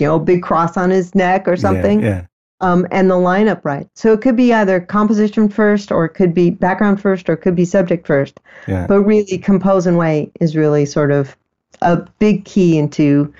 you 0.00 0.06
know 0.08 0.16
a 0.16 0.20
big 0.20 0.42
cross 0.42 0.76
on 0.76 0.90
his 0.90 1.14
neck 1.14 1.46
or 1.46 1.56
something. 1.56 2.00
Yeah. 2.00 2.08
yeah. 2.08 2.26
Um, 2.60 2.86
and 2.90 3.10
the 3.10 3.14
lineup 3.14 3.64
right. 3.64 3.88
So 3.94 4.12
it 4.12 4.22
could 4.22 4.36
be 4.36 4.52
either 4.52 4.80
composition 4.80 5.48
first, 5.48 5.90
or 5.90 6.04
it 6.04 6.10
could 6.10 6.32
be 6.32 6.50
background 6.50 7.00
first, 7.00 7.28
or 7.28 7.34
it 7.34 7.38
could 7.38 7.56
be 7.56 7.64
subject 7.64 8.06
first. 8.06 8.40
Yeah. 8.66 8.86
But 8.86 9.02
really, 9.02 9.38
compose 9.38 9.86
and 9.86 9.98
wait 9.98 10.32
is 10.40 10.56
really 10.56 10.86
sort 10.86 11.10
of 11.10 11.36
a 11.82 11.96
big 12.18 12.44
key 12.44 12.78
into 12.78 13.32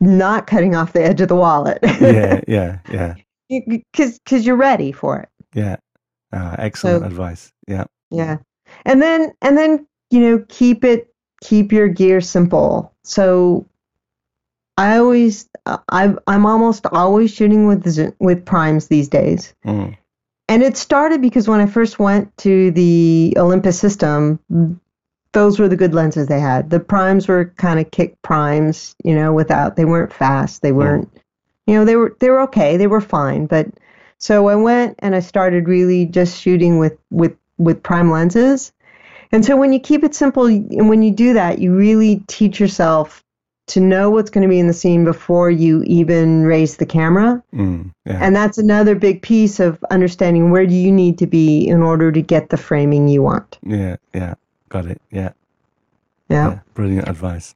not 0.00 0.46
cutting 0.46 0.74
off 0.74 0.92
the 0.92 1.02
edge 1.02 1.20
of 1.20 1.28
the 1.28 1.36
wallet. 1.36 1.78
yeah, 2.00 2.40
yeah, 2.46 2.78
yeah. 2.90 3.14
Because 3.48 4.18
because 4.18 4.46
you're 4.46 4.56
ready 4.56 4.92
for 4.92 5.18
it. 5.20 5.28
Yeah. 5.54 5.76
Uh, 6.32 6.56
excellent 6.58 7.02
so, 7.02 7.06
advice. 7.06 7.52
Yeah. 7.68 7.84
Yeah. 8.10 8.38
And 8.84 9.00
then 9.00 9.32
and 9.42 9.56
then 9.56 9.86
you 10.10 10.20
know 10.20 10.44
keep 10.48 10.84
it 10.84 11.12
keep 11.42 11.72
your 11.72 11.88
gear 11.88 12.20
simple. 12.20 12.92
So 13.04 13.66
I 14.76 14.98
always 14.98 15.48
I 15.66 16.14
I'm 16.26 16.46
almost 16.46 16.86
always 16.92 17.32
shooting 17.32 17.66
with 17.66 18.14
with 18.18 18.44
primes 18.44 18.88
these 18.88 19.08
days. 19.08 19.54
Mm. 19.64 19.96
And 20.48 20.62
it 20.62 20.76
started 20.76 21.20
because 21.20 21.48
when 21.48 21.60
I 21.60 21.66
first 21.66 21.98
went 21.98 22.36
to 22.38 22.70
the 22.70 23.34
Olympus 23.36 23.80
system, 23.80 24.38
those 25.32 25.58
were 25.58 25.68
the 25.68 25.76
good 25.76 25.92
lenses 25.92 26.28
they 26.28 26.38
had. 26.38 26.70
The 26.70 26.78
primes 26.78 27.26
were 27.26 27.52
kind 27.56 27.80
of 27.80 27.90
kick 27.90 28.20
primes, 28.22 28.94
you 29.02 29.14
know, 29.14 29.32
without 29.32 29.76
they 29.76 29.84
weren't 29.84 30.12
fast. 30.12 30.62
They 30.62 30.72
weren't, 30.72 31.12
mm. 31.12 31.20
you 31.66 31.74
know, 31.74 31.84
they 31.84 31.96
were 31.96 32.16
they 32.20 32.30
were 32.30 32.40
okay. 32.42 32.76
They 32.76 32.86
were 32.86 33.00
fine. 33.00 33.46
But 33.46 33.68
so 34.18 34.48
I 34.48 34.54
went 34.56 34.96
and 35.00 35.14
I 35.14 35.20
started 35.20 35.68
really 35.68 36.06
just 36.06 36.40
shooting 36.40 36.78
with 36.78 36.96
with 37.10 37.36
with 37.58 37.82
prime 37.82 38.10
lenses. 38.10 38.72
And 39.32 39.44
so 39.44 39.56
when 39.56 39.72
you 39.72 39.80
keep 39.80 40.04
it 40.04 40.14
simple 40.14 40.46
and 40.46 40.88
when 40.88 41.02
you 41.02 41.10
do 41.10 41.32
that, 41.32 41.58
you 41.58 41.74
really 41.74 42.22
teach 42.28 42.60
yourself 42.60 43.24
to 43.66 43.80
know 43.80 44.10
what's 44.10 44.30
going 44.30 44.42
to 44.42 44.48
be 44.48 44.60
in 44.60 44.68
the 44.68 44.72
scene 44.72 45.04
before 45.04 45.50
you 45.50 45.82
even 45.84 46.44
raise 46.44 46.76
the 46.76 46.86
camera. 46.86 47.42
Mm, 47.52 47.92
yeah. 48.04 48.18
And 48.22 48.34
that's 48.34 48.58
another 48.58 48.94
big 48.94 49.22
piece 49.22 49.58
of 49.58 49.82
understanding 49.90 50.50
where 50.50 50.66
do 50.66 50.74
you 50.74 50.92
need 50.92 51.18
to 51.18 51.26
be 51.26 51.66
in 51.66 51.82
order 51.82 52.12
to 52.12 52.22
get 52.22 52.50
the 52.50 52.56
framing 52.56 53.08
you 53.08 53.22
want. 53.22 53.58
Yeah, 53.64 53.96
yeah. 54.14 54.34
Got 54.68 54.86
it. 54.86 55.02
Yeah. 55.10 55.32
Yeah. 56.28 56.48
yeah 56.48 56.58
brilliant 56.74 57.08
advice. 57.08 57.54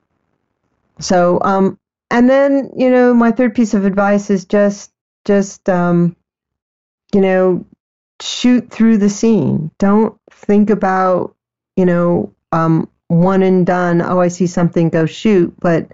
So, 0.98 1.38
um 1.42 1.78
and 2.12 2.28
then, 2.28 2.72
you 2.76 2.90
know, 2.90 3.14
my 3.14 3.30
third 3.30 3.54
piece 3.54 3.72
of 3.72 3.84
advice 3.84 4.30
is 4.30 4.44
just 4.44 4.92
just 5.24 5.68
um 5.68 6.16
you 7.14 7.20
know, 7.20 7.64
shoot 8.20 8.70
through 8.70 8.98
the 8.98 9.10
scene. 9.10 9.70
Don't 9.78 10.18
think 10.32 10.70
about, 10.70 11.36
you 11.76 11.86
know, 11.86 12.34
um 12.50 12.88
one 13.10 13.42
and 13.42 13.66
done, 13.66 14.00
oh 14.00 14.20
I 14.20 14.28
see 14.28 14.46
something, 14.46 14.88
go 14.88 15.04
shoot, 15.04 15.52
but 15.60 15.88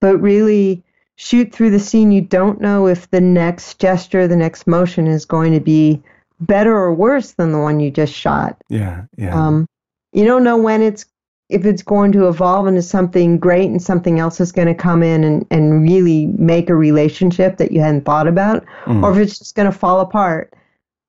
but 0.00 0.16
really 0.18 0.82
shoot 1.16 1.52
through 1.52 1.70
the 1.70 1.78
scene. 1.78 2.10
You 2.10 2.22
don't 2.22 2.60
know 2.60 2.86
if 2.86 3.10
the 3.10 3.20
next 3.20 3.78
gesture, 3.78 4.26
the 4.26 4.36
next 4.36 4.66
motion 4.66 5.06
is 5.06 5.26
going 5.26 5.52
to 5.52 5.60
be 5.60 6.02
better 6.40 6.74
or 6.74 6.94
worse 6.94 7.32
than 7.32 7.52
the 7.52 7.58
one 7.58 7.80
you 7.80 7.90
just 7.90 8.14
shot. 8.14 8.56
Yeah, 8.70 9.04
yeah. 9.18 9.38
Um, 9.38 9.66
you 10.12 10.24
don't 10.24 10.42
know 10.42 10.56
when 10.56 10.80
it's 10.80 11.04
if 11.50 11.66
it's 11.66 11.82
going 11.82 12.12
to 12.12 12.28
evolve 12.28 12.66
into 12.66 12.80
something 12.80 13.38
great 13.38 13.68
and 13.68 13.82
something 13.82 14.18
else 14.18 14.40
is 14.40 14.50
going 14.50 14.66
to 14.66 14.74
come 14.74 15.02
in 15.02 15.22
and, 15.22 15.46
and 15.50 15.82
really 15.82 16.26
make 16.38 16.70
a 16.70 16.74
relationship 16.74 17.58
that 17.58 17.72
you 17.72 17.80
hadn't 17.80 18.06
thought 18.06 18.26
about, 18.26 18.64
mm. 18.86 19.02
or 19.02 19.12
if 19.12 19.18
it's 19.18 19.38
just 19.38 19.54
going 19.54 19.70
to 19.70 19.78
fall 19.78 20.00
apart. 20.00 20.54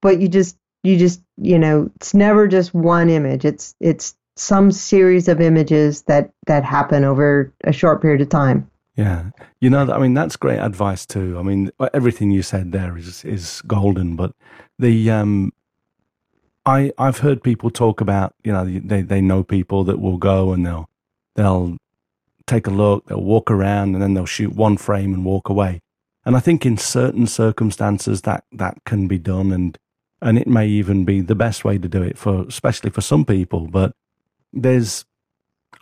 But 0.02 0.20
you 0.20 0.28
just 0.28 0.58
you 0.84 0.98
just 0.98 1.22
you 1.38 1.58
know 1.58 1.90
it's 1.96 2.14
never 2.14 2.46
just 2.46 2.74
one 2.74 3.10
image. 3.10 3.46
It's 3.46 3.74
it's 3.80 4.16
some 4.36 4.72
series 4.72 5.28
of 5.28 5.42
images 5.42 6.04
that 6.04 6.32
that 6.48 6.64
happen 6.64 7.04
over 7.04 7.54
a 7.64 7.72
short 7.72 8.02
period 8.02 8.22
of 8.22 8.30
time. 8.30 8.70
Yeah, 8.96 9.32
you 9.60 9.70
know, 9.70 9.92
I 9.92 10.00
mean, 10.00 10.14
that's 10.14 10.38
great 10.38 10.60
advice 10.60 11.06
too. 11.06 11.38
I 11.38 11.44
mean, 11.44 11.72
everything 11.94 12.32
you 12.32 12.42
said 12.42 12.72
there 12.72 12.98
is 12.98 13.26
is 13.26 13.62
golden. 13.68 14.16
But 14.16 14.32
the 14.80 15.12
um, 15.12 15.52
I 16.66 16.92
I've 16.98 17.20
heard 17.20 17.44
people 17.44 17.70
talk 17.70 18.02
about 18.02 18.34
you 18.44 18.54
know 18.54 18.66
they 18.66 19.02
they 19.02 19.22
know 19.22 19.44
people 19.44 19.84
that 19.86 20.00
will 20.00 20.18
go 20.18 20.54
and 20.54 20.66
they'll 20.66 20.90
they'll 21.36 21.78
take 22.48 22.68
a 22.68 22.72
look, 22.72 23.06
they'll 23.08 23.22
walk 23.22 23.52
around, 23.52 23.94
and 23.94 24.02
then 24.02 24.14
they'll 24.14 24.26
shoot 24.26 24.54
one 24.54 24.78
frame 24.78 25.14
and 25.14 25.26
walk 25.26 25.50
away. 25.50 25.82
And 26.26 26.36
I 26.36 26.40
think 26.40 26.66
in 26.66 26.78
certain 26.78 27.28
circumstances 27.28 28.22
that 28.22 28.46
that 28.52 28.78
can 28.86 29.08
be 29.08 29.18
done, 29.18 29.52
and 29.52 29.78
and 30.22 30.38
it 30.38 30.48
may 30.48 30.68
even 30.68 31.06
be 31.06 31.22
the 31.22 31.36
best 31.36 31.66
way 31.66 31.78
to 31.78 31.88
do 31.88 32.02
it 32.02 32.18
for 32.18 32.46
especially 32.48 32.90
for 32.90 33.02
some 33.02 33.26
people. 33.26 33.68
But 33.68 33.94
there's 34.56 35.06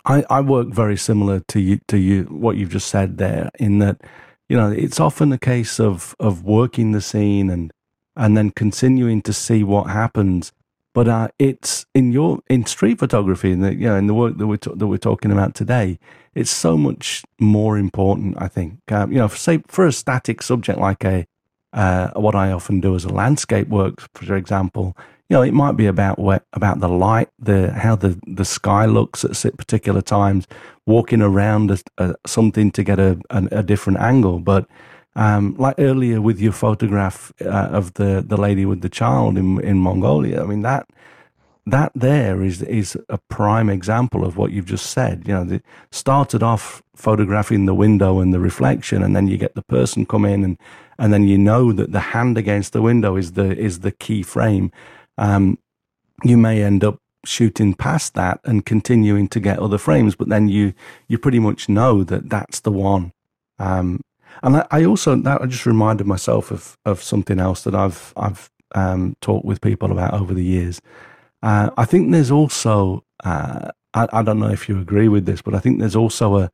I, 0.06 0.26
I 0.30 0.42
work 0.42 0.68
very 0.68 0.98
similar 0.98 1.40
to 1.48 1.60
you 1.60 1.80
to 1.88 1.98
you 1.98 2.24
what 2.24 2.58
you've 2.58 2.72
just 2.72 2.90
said 2.90 3.18
there 3.18 3.50
in 3.60 3.80
that 3.80 4.02
you 4.50 4.58
know 4.58 4.70
it's 4.70 5.00
often 5.00 5.32
a 5.32 5.38
case 5.38 5.80
of 5.80 6.16
of 6.20 6.44
working 6.44 6.92
the 6.92 7.02
scene 7.02 7.50
and 7.50 7.72
and 8.16 8.36
then 8.36 8.52
continuing 8.52 9.22
to 9.22 9.34
see 9.34 9.64
what 9.64 9.90
happens 9.90 10.52
but 10.94 11.08
uh, 11.08 11.30
it's 11.40 11.86
in 11.96 12.12
your 12.12 12.40
in 12.50 12.66
street 12.66 13.00
photography, 13.00 13.52
and 13.52 13.64
you 13.64 13.88
know, 13.88 13.96
in 13.96 14.06
the 14.06 14.14
work 14.14 14.38
that 14.38 14.46
we're 14.46 14.58
that 14.58 14.88
we're 14.88 14.98
talking 14.98 15.32
about 15.32 15.56
today, 15.56 15.98
it's 16.36 16.52
so 16.52 16.78
much 16.78 17.24
more 17.40 17.78
important. 17.80 18.36
I 18.38 18.48
think 18.48 18.80
um, 18.92 19.12
you 19.12 19.18
know, 19.18 19.28
for, 19.28 19.38
say 19.38 19.64
for 19.68 19.88
a 19.88 19.92
static 19.92 20.44
subject 20.44 20.80
like 20.80 21.04
a 21.04 21.26
uh, 21.74 22.10
what 22.16 22.36
I 22.36 22.52
often 22.52 22.80
do 22.80 22.96
as 22.96 23.06
a 23.06 23.10
landscape 23.10 23.68
work, 23.68 24.02
for 24.14 24.36
example, 24.36 24.96
you 25.30 25.38
know, 25.38 25.42
it 25.42 25.54
might 25.54 25.76
be 25.76 25.88
about 25.88 26.20
what 26.20 26.46
about 26.54 26.80
the 26.80 26.90
light, 26.90 27.30
the 27.40 27.72
how 27.72 27.96
the 27.96 28.20
the 28.28 28.46
sky 28.46 28.86
looks 28.86 29.26
at 29.26 29.58
particular 29.58 30.02
times, 30.02 30.48
walking 30.86 31.22
around 31.22 31.72
a, 31.72 31.80
a, 31.98 32.16
something 32.26 32.72
to 32.72 32.84
get 32.84 33.00
a, 33.00 33.20
a, 33.30 33.48
a 33.52 33.64
different 33.64 34.00
angle, 34.00 34.40
but 34.40 34.68
um, 35.16 35.56
like 35.58 35.76
earlier 35.78 36.22
with 36.22 36.40
your 36.40 36.52
photograph 36.52 37.32
uh, 37.42 37.70
of 37.72 37.94
the, 37.94 38.24
the 38.26 38.38
lady 38.38 38.66
with 38.66 38.82
the 38.82 38.90
child 38.90 39.38
in 39.38 39.60
in 39.62 39.78
Mongolia, 39.78 40.44
I 40.44 40.46
mean 40.46 40.62
that 40.62 40.88
that 41.66 41.92
there 41.96 42.42
is 42.42 42.62
is 42.64 42.98
a 43.10 43.18
prime 43.30 43.70
example 43.70 44.26
of 44.26 44.38
what 44.38 44.52
you've 44.52 44.66
just 44.66 44.88
said. 44.92 45.24
You 45.26 45.34
know, 45.34 45.56
it 45.56 45.64
started 45.92 46.44
off 46.44 46.84
photographing 46.96 47.66
the 47.66 47.74
window 47.74 48.20
and 48.20 48.34
the 48.34 48.40
reflection, 48.40 49.02
and 49.02 49.16
then 49.16 49.28
you 49.28 49.38
get 49.38 49.56
the 49.56 49.64
person 49.64 50.06
come 50.06 50.26
in, 50.26 50.44
and 50.44 50.58
and 50.98 51.14
then 51.14 51.28
you 51.28 51.38
know 51.38 51.72
that 51.72 51.92
the 51.92 52.00
hand 52.00 52.38
against 52.38 52.74
the 52.74 52.82
window 52.82 53.16
is 53.16 53.34
the 53.34 53.58
is 53.58 53.80
the 53.80 53.92
key 53.92 54.24
frame. 54.24 54.72
Um, 55.18 55.58
you 56.24 56.38
may 56.38 56.64
end 56.64 56.84
up 56.84 56.98
shooting 57.26 57.74
past 57.74 58.16
that 58.16 58.40
and 58.44 58.66
continuing 58.66 59.28
to 59.30 59.40
get 59.40 59.60
other 59.60 59.78
frames, 59.78 60.16
but 60.16 60.30
then 60.30 60.48
you 60.48 60.74
you 61.08 61.18
pretty 61.18 61.40
much 61.40 61.70
know 61.70 62.04
that 62.04 62.30
that's 62.30 62.62
the 62.62 62.72
one. 62.72 63.12
Um, 63.60 64.02
and 64.42 64.58
I, 64.58 64.68
I 64.72 64.86
also 64.86 65.16
that 65.16 65.42
I 65.42 65.46
just 65.46 65.66
reminded 65.66 66.08
myself 66.08 66.52
of 66.52 66.78
of 66.86 67.02
something 67.02 67.40
else 67.40 67.64
that 67.64 67.76
I've 67.76 68.14
I've 68.16 68.50
um, 68.76 69.16
talked 69.22 69.46
with 69.46 69.62
people 69.62 69.92
about 69.92 70.14
over 70.14 70.34
the 70.34 70.44
years. 70.44 70.82
Uh, 71.42 71.70
I 71.78 71.86
think 71.86 72.12
there's 72.12 72.32
also 72.32 73.04
uh, 73.24 73.70
I, 73.94 74.08
I 74.12 74.24
don't 74.24 74.40
know 74.40 74.50
if 74.50 74.68
you 74.68 74.80
agree 74.80 75.08
with 75.08 75.26
this, 75.26 75.42
but 75.42 75.54
I 75.54 75.60
think 75.60 75.80
there's 75.80 75.96
also 75.96 76.38
a 76.38 76.50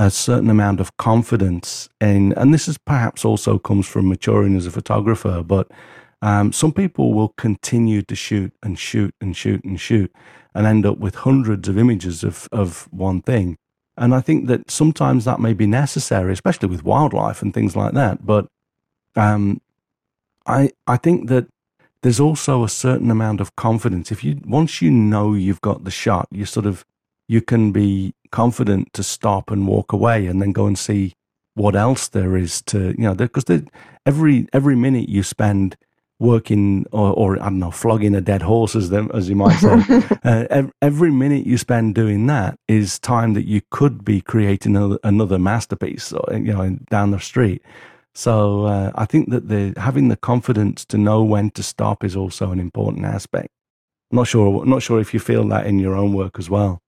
a 0.00 0.10
certain 0.10 0.50
amount 0.50 0.80
of 0.80 0.88
confidence 1.08 1.68
in, 2.00 2.32
and 2.40 2.48
this 2.54 2.66
is 2.68 2.78
perhaps 2.78 3.24
also 3.24 3.58
comes 3.58 3.86
from 3.92 4.08
maturing 4.08 4.56
as 4.56 4.66
a 4.66 4.70
photographer, 4.78 5.36
but 5.54 5.66
um, 6.22 6.52
some 6.52 6.72
people 6.72 7.06
will 7.16 7.32
continue 7.46 8.02
to 8.02 8.14
shoot 8.14 8.52
and 8.64 8.78
shoot 8.78 9.12
and 9.20 9.36
shoot 9.36 9.64
and 9.64 9.78
shoot 9.78 10.10
and 10.54 10.66
end 10.66 10.84
up 10.86 10.98
with 11.04 11.14
hundreds 11.26 11.68
of 11.68 11.76
images 11.76 12.24
of, 12.24 12.48
of 12.52 12.88
one 12.90 13.20
thing. 13.22 13.56
And 13.96 14.14
I 14.18 14.20
think 14.22 14.48
that 14.48 14.70
sometimes 14.70 15.24
that 15.24 15.40
may 15.40 15.54
be 15.54 15.66
necessary, 15.66 16.32
especially 16.32 16.70
with 16.70 16.84
wildlife 16.84 17.42
and 17.42 17.52
things 17.54 17.74
like 17.76 17.94
that. 17.94 18.16
But 18.32 18.44
Um, 19.16 19.60
I 20.46 20.70
I 20.94 20.96
think 21.04 21.28
that 21.28 21.46
there's 22.02 22.20
also 22.20 22.64
a 22.64 22.68
certain 22.68 23.10
amount 23.10 23.40
of 23.40 23.50
confidence. 23.56 24.14
If 24.14 24.24
you 24.24 24.32
once 24.46 24.84
you 24.84 24.90
know 24.90 25.34
you've 25.34 25.60
got 25.60 25.84
the 25.84 25.90
shot, 25.90 26.26
you 26.30 26.46
sort 26.46 26.66
of 26.66 26.84
you 27.28 27.40
can 27.42 27.72
be 27.72 28.14
confident 28.30 28.92
to 28.94 29.02
stop 29.02 29.50
and 29.50 29.66
walk 29.66 29.92
away, 29.92 30.26
and 30.26 30.40
then 30.40 30.52
go 30.52 30.66
and 30.66 30.78
see 30.78 31.14
what 31.54 31.76
else 31.76 32.08
there 32.08 32.36
is 32.36 32.62
to 32.62 32.94
you 32.96 33.04
know 33.04 33.14
because 33.14 33.44
every 34.06 34.46
every 34.52 34.76
minute 34.76 35.08
you 35.08 35.22
spend 35.22 35.76
working 36.18 36.84
or, 36.92 37.12
or 37.14 37.40
I 37.40 37.44
don't 37.44 37.58
know 37.58 37.70
flogging 37.70 38.14
a 38.14 38.20
dead 38.20 38.42
horse 38.42 38.76
as 38.76 38.90
them 38.90 39.10
as 39.14 39.28
you 39.28 39.34
might 39.34 39.56
say 39.56 40.02
uh, 40.24 40.62
every 40.82 41.10
minute 41.10 41.46
you 41.46 41.56
spend 41.56 41.94
doing 41.94 42.26
that 42.26 42.58
is 42.68 42.98
time 42.98 43.32
that 43.34 43.46
you 43.46 43.62
could 43.70 44.04
be 44.04 44.20
creating 44.20 44.76
another, 44.76 44.98
another 45.02 45.38
masterpiece 45.38 46.12
you 46.30 46.52
know 46.52 46.78
down 46.90 47.10
the 47.10 47.18
street. 47.18 47.62
So 48.12 48.64
uh, 48.64 48.92
I 48.96 49.06
think 49.06 49.30
that 49.30 49.48
the 49.48 49.72
having 49.76 50.08
the 50.08 50.16
confidence 50.16 50.84
to 50.86 50.98
know 50.98 51.22
when 51.22 51.50
to 51.52 51.62
stop 51.62 52.04
is 52.04 52.16
also 52.16 52.50
an 52.50 52.60
important 52.60 53.06
aspect. 53.06 53.48
I'm 54.10 54.16
not 54.16 54.26
sure 54.26 54.64
not 54.66 54.82
sure 54.82 55.00
if 55.00 55.14
you 55.14 55.20
feel 55.20 55.46
that 55.48 55.66
in 55.66 55.78
your 55.78 55.94
own 55.94 56.12
work 56.12 56.38
as 56.38 56.50
well 56.50 56.82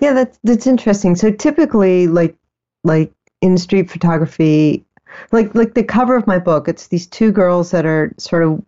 yeah 0.00 0.12
that's 0.12 0.38
that's 0.44 0.66
interesting 0.66 1.16
so 1.16 1.30
typically 1.30 2.06
like 2.06 2.36
like 2.84 3.12
in 3.40 3.56
street 3.56 3.90
photography 3.90 4.84
like 5.32 5.54
like 5.54 5.74
the 5.74 5.82
cover 5.82 6.16
of 6.16 6.26
my 6.26 6.38
book 6.38 6.68
it's 6.68 6.88
these 6.88 7.06
two 7.06 7.32
girls 7.32 7.70
that 7.70 7.86
are 7.86 8.12
sort 8.18 8.42
of 8.42 8.62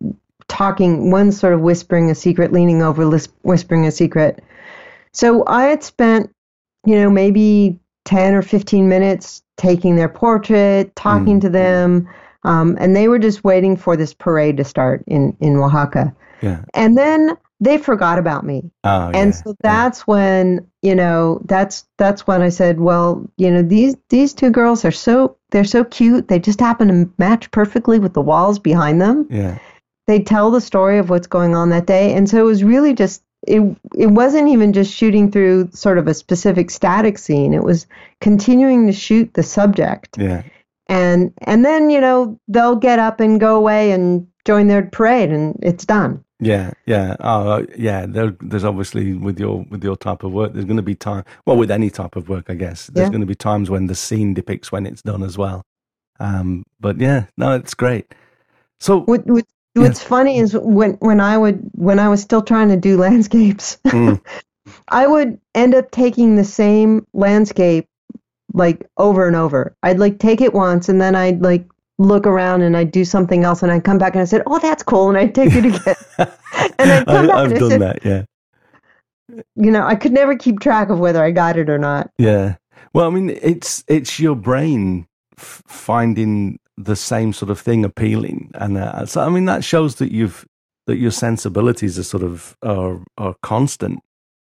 talking 0.48 1.10
one's 1.10 1.38
sort 1.38 1.52
of 1.52 1.60
whispering 1.60 2.10
a 2.10 2.14
secret 2.14 2.52
leaning 2.52 2.82
over 2.82 3.08
whispering 3.42 3.86
a 3.86 3.90
secret 3.90 4.42
so 5.12 5.44
i 5.46 5.64
had 5.64 5.82
spent 5.82 6.30
you 6.84 6.94
know 6.94 7.10
maybe 7.10 7.78
10 8.04 8.34
or 8.34 8.42
15 8.42 8.88
minutes 8.88 9.42
taking 9.56 9.96
their 9.96 10.08
portrait 10.08 10.94
talking 10.94 11.38
mm. 11.38 11.42
to 11.42 11.48
them 11.48 12.08
um, 12.44 12.76
and 12.78 12.94
they 12.94 13.08
were 13.08 13.18
just 13.18 13.42
waiting 13.42 13.76
for 13.76 13.96
this 13.96 14.14
parade 14.14 14.56
to 14.56 14.64
start 14.64 15.02
in 15.06 15.36
in 15.40 15.56
oaxaca 15.56 16.14
yeah. 16.42 16.62
and 16.74 16.96
then 16.96 17.36
they 17.60 17.78
forgot 17.78 18.18
about 18.18 18.44
me. 18.44 18.70
Oh, 18.84 19.10
and 19.14 19.32
yeah, 19.32 19.42
so 19.42 19.54
that's 19.62 20.00
yeah. 20.00 20.04
when, 20.06 20.66
you 20.82 20.94
know, 20.94 21.40
that's 21.46 21.86
that's 21.96 22.26
when 22.26 22.42
I 22.42 22.50
said, 22.50 22.80
well, 22.80 23.28
you 23.36 23.50
know, 23.50 23.62
these 23.62 23.96
these 24.10 24.34
two 24.34 24.50
girls 24.50 24.84
are 24.84 24.92
so 24.92 25.36
they're 25.50 25.64
so 25.64 25.84
cute. 25.84 26.28
They 26.28 26.38
just 26.38 26.60
happen 26.60 26.88
to 26.88 27.10
match 27.18 27.50
perfectly 27.50 27.98
with 27.98 28.12
the 28.12 28.20
walls 28.20 28.58
behind 28.58 29.00
them. 29.00 29.26
Yeah. 29.30 29.58
They 30.06 30.22
tell 30.22 30.50
the 30.50 30.60
story 30.60 30.98
of 30.98 31.10
what's 31.10 31.26
going 31.26 31.54
on 31.54 31.70
that 31.70 31.86
day. 31.86 32.14
And 32.14 32.28
so 32.28 32.38
it 32.38 32.44
was 32.44 32.62
really 32.62 32.94
just 32.94 33.22
it 33.46 33.60
it 33.94 34.08
wasn't 34.08 34.48
even 34.48 34.72
just 34.72 34.92
shooting 34.92 35.30
through 35.30 35.70
sort 35.72 35.98
of 35.98 36.08
a 36.08 36.14
specific 36.14 36.70
static 36.70 37.16
scene. 37.16 37.54
It 37.54 37.62
was 37.62 37.86
continuing 38.20 38.86
to 38.86 38.92
shoot 38.92 39.32
the 39.34 39.42
subject. 39.42 40.18
Yeah. 40.18 40.42
And 40.88 41.32
and 41.40 41.64
then, 41.64 41.88
you 41.88 42.00
know, 42.00 42.38
they'll 42.48 42.76
get 42.76 42.98
up 42.98 43.20
and 43.20 43.40
go 43.40 43.56
away 43.56 43.92
and 43.92 44.26
join 44.44 44.66
their 44.66 44.82
parade 44.82 45.30
and 45.30 45.58
it's 45.62 45.86
done. 45.86 46.22
Yeah, 46.38 46.72
yeah, 46.84 47.16
oh, 47.20 47.66
yeah. 47.78 48.04
There, 48.06 48.36
there's 48.40 48.64
obviously 48.64 49.14
with 49.14 49.40
your 49.40 49.64
with 49.70 49.82
your 49.82 49.96
type 49.96 50.22
of 50.22 50.32
work, 50.32 50.52
there's 50.52 50.66
going 50.66 50.76
to 50.76 50.82
be 50.82 50.94
time. 50.94 51.24
Well, 51.46 51.56
with 51.56 51.70
any 51.70 51.88
type 51.88 52.14
of 52.14 52.28
work, 52.28 52.50
I 52.50 52.54
guess, 52.54 52.88
there's 52.88 53.06
yeah. 53.06 53.10
going 53.10 53.22
to 53.22 53.26
be 53.26 53.34
times 53.34 53.70
when 53.70 53.86
the 53.86 53.94
scene 53.94 54.34
depicts 54.34 54.70
when 54.70 54.84
it's 54.84 55.00
done 55.00 55.22
as 55.22 55.38
well. 55.38 55.62
Um, 56.20 56.64
but 56.78 57.00
yeah, 57.00 57.26
no, 57.38 57.52
it's 57.52 57.74
great. 57.74 58.14
So 58.80 59.00
what, 59.00 59.26
what, 59.26 59.46
what's 59.74 60.02
yeah. 60.02 60.08
funny 60.08 60.38
is 60.38 60.54
when 60.54 60.92
when 60.94 61.20
I 61.20 61.38
would 61.38 61.60
when 61.72 61.98
I 61.98 62.08
was 62.08 62.20
still 62.20 62.42
trying 62.42 62.68
to 62.68 62.76
do 62.76 62.96
landscapes, 62.98 63.78
mm. 63.86 64.20
I 64.88 65.06
would 65.06 65.40
end 65.54 65.74
up 65.74 65.90
taking 65.90 66.36
the 66.36 66.44
same 66.44 67.06
landscape 67.14 67.88
like 68.52 68.86
over 68.98 69.26
and 69.26 69.36
over. 69.36 69.74
I'd 69.82 69.98
like 69.98 70.18
take 70.18 70.40
it 70.40 70.52
once 70.52 70.88
and 70.88 71.00
then 71.00 71.14
I'd 71.14 71.40
like 71.40 71.64
look 71.98 72.26
around 72.26 72.62
and 72.62 72.76
I'd 72.76 72.90
do 72.90 73.04
something 73.04 73.44
else 73.44 73.62
and 73.62 73.72
I'd 73.72 73.84
come 73.84 73.98
back 73.98 74.14
and 74.14 74.22
I 74.22 74.24
said, 74.24 74.42
"Oh, 74.46 74.58
that's 74.58 74.82
cool," 74.82 75.08
and 75.08 75.18
I'd 75.18 75.34
take 75.34 75.52
it 75.54 75.64
again. 75.64 75.96
and 76.78 76.92
I'd 76.92 77.06
come 77.06 77.24
I, 77.24 77.26
back 77.26 77.36
I've 77.36 77.50
and 77.52 77.60
done 77.60 77.70
said, 77.70 77.82
that, 77.82 78.04
yeah. 78.04 78.24
You 79.56 79.70
know, 79.70 79.84
I 79.84 79.94
could 79.96 80.12
never 80.12 80.36
keep 80.36 80.60
track 80.60 80.88
of 80.88 80.98
whether 80.98 81.22
I 81.22 81.30
got 81.30 81.56
it 81.56 81.68
or 81.68 81.78
not. 81.78 82.10
Yeah. 82.18 82.56
Well, 82.92 83.06
I 83.06 83.10
mean, 83.10 83.30
it's 83.42 83.84
it's 83.88 84.20
your 84.20 84.36
brain 84.36 85.06
f- 85.38 85.62
finding 85.66 86.58
the 86.76 86.96
same 86.96 87.32
sort 87.32 87.50
of 87.50 87.58
thing 87.58 87.84
appealing, 87.84 88.50
and 88.54 88.76
uh, 88.78 89.06
so 89.06 89.22
I 89.22 89.28
mean 89.28 89.46
that 89.46 89.64
shows 89.64 89.96
that 89.96 90.12
you've 90.12 90.46
that 90.86 90.98
your 90.98 91.10
sensibilities 91.10 91.98
are 91.98 92.04
sort 92.04 92.22
of 92.22 92.56
are 92.62 93.02
are 93.18 93.34
constant. 93.42 94.00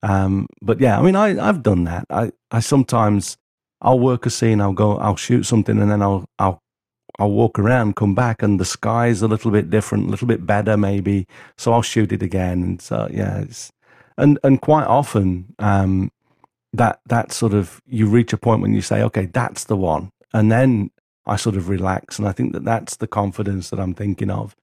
Um, 0.03 0.47
but 0.61 0.80
yeah, 0.80 0.99
I 0.99 1.03
mean, 1.03 1.16
I 1.16 1.47
I've 1.47 1.62
done 1.62 1.84
that. 1.84 2.07
I 2.11 2.32
I 2.51 2.61
sometimes 2.61 3.36
I'll 3.80 4.01
work 4.01 4.26
a 4.26 4.30
scene, 4.30 4.61
I'll 4.61 4.72
go, 4.72 4.97
I'll 4.97 5.16
shoot 5.16 5.45
something, 5.45 5.80
and 5.80 5.90
then 5.90 6.03
I'll 6.03 6.24
I'll 6.38 6.61
I'll 7.19 7.31
walk 7.31 7.59
around, 7.59 7.97
come 7.97 8.15
back, 8.15 8.43
and 8.43 8.59
the 8.59 8.65
sky's 8.65 9.23
a 9.23 9.29
little 9.29 9.51
bit 9.51 9.71
different, 9.71 10.09
a 10.09 10.11
little 10.11 10.27
bit 10.27 10.47
better, 10.47 10.77
maybe. 10.77 11.27
So 11.57 11.73
I'll 11.73 11.83
shoot 11.83 12.12
it 12.12 12.23
again. 12.23 12.62
And 12.62 12.83
so 12.83 13.09
yeah, 13.11 13.39
it's, 13.39 13.73
and 14.17 14.39
and 14.43 14.61
quite 14.61 14.87
often, 14.87 15.55
um, 15.59 16.11
that 16.73 17.01
that 17.07 17.33
sort 17.33 17.55
of 17.55 17.81
you 17.87 18.07
reach 18.07 18.33
a 18.33 18.37
point 18.37 18.62
when 18.62 18.75
you 18.75 18.83
say, 18.83 19.03
okay, 19.03 19.27
that's 19.27 19.65
the 19.65 19.77
one, 19.77 20.11
and 20.33 20.51
then 20.51 20.91
I 21.27 21.37
sort 21.37 21.57
of 21.57 21.69
relax, 21.69 22.19
and 22.19 22.29
I 22.29 22.33
think 22.33 22.53
that 22.53 22.65
that's 22.65 22.97
the 22.97 23.07
confidence 23.07 23.71
that 23.71 23.81
I'm 23.81 23.95
thinking 23.95 24.31
of. 24.31 24.55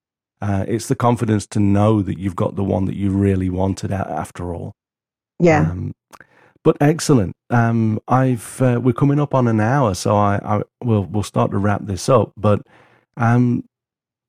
Uh, 0.41 0.65
it's 0.67 0.87
the 0.87 0.95
confidence 0.95 1.45
to 1.47 1.59
know 1.59 2.01
that 2.01 2.17
you've 2.17 2.35
got 2.35 2.55
the 2.55 2.63
one 2.63 2.85
that 2.85 2.95
you 2.95 3.11
really 3.11 3.49
wanted 3.49 3.91
after 3.91 4.53
all. 4.53 4.73
Yeah. 5.39 5.69
Um, 5.69 5.93
but 6.63 6.77
excellent. 6.79 7.35
Um, 7.49 7.99
I've 8.07 8.61
uh, 8.61 8.79
we're 8.81 8.93
coming 8.93 9.19
up 9.19 9.33
on 9.33 9.47
an 9.47 9.59
hour, 9.59 9.93
so 9.93 10.15
I, 10.15 10.39
I 10.43 10.61
will 10.83 11.05
we'll 11.05 11.23
start 11.23 11.51
to 11.51 11.57
wrap 11.57 11.85
this 11.85 12.07
up. 12.09 12.31
But 12.37 12.61
um, 13.17 13.63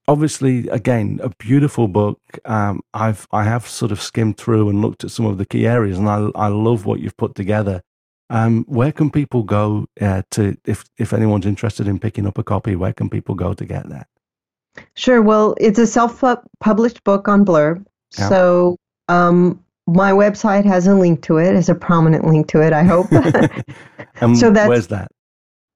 obviously, 0.09 0.69
again, 0.69 1.21
a 1.23 1.31
beautiful 1.31 1.89
book. 1.89 2.21
Um, 2.45 2.81
I've 2.95 3.27
I 3.33 3.45
have 3.45 3.67
sort 3.67 3.93
of 3.93 4.01
skimmed 4.01 4.39
through 4.39 4.69
and 4.69 4.81
looked 4.81 5.05
at 5.05 5.11
some 5.11 5.27
of 5.27 5.39
the 5.39 5.47
key 5.47 5.67
areas, 5.67 5.99
and 5.99 6.09
I 6.09 6.29
I 6.35 6.49
love 6.49 6.87
what 6.87 7.01
you've 7.01 7.17
put 7.17 7.35
together. 7.35 7.83
Um, 8.31 8.65
where 8.67 8.93
can 8.93 9.11
people 9.11 9.43
go 9.43 9.87
uh, 10.01 10.23
to 10.31 10.57
if 10.65 10.85
if 10.97 11.13
anyone's 11.13 11.47
interested 11.47 11.87
in 11.87 11.99
picking 11.99 12.27
up 12.27 12.39
a 12.39 12.43
copy? 12.43 12.77
Where 12.77 12.95
can 12.95 13.11
people 13.11 13.35
go 13.35 13.53
to 13.53 13.65
get 13.65 13.89
that? 13.91 14.09
Sure. 14.95 15.21
Well, 15.21 15.55
it's 15.61 15.79
a 15.79 15.87
self-published 15.87 17.05
book 17.05 17.29
on 17.29 17.45
Blurb, 17.45 17.85
yeah. 18.17 18.29
so 18.31 18.79
um, 19.09 19.63
my 19.93 20.13
website 20.13 20.65
has 20.65 20.87
a 20.87 20.95
link 20.95 21.23
to 21.23 21.39
it, 21.39 21.55
has 21.55 21.69
a 21.69 21.75
prominent 21.75 22.25
link 22.27 22.47
to 22.49 22.61
it, 22.61 22.73
I 22.73 22.83
hope. 22.83 23.09
so 24.37 24.51
that's, 24.51 24.69
where's 24.69 24.89
that? 24.89 25.13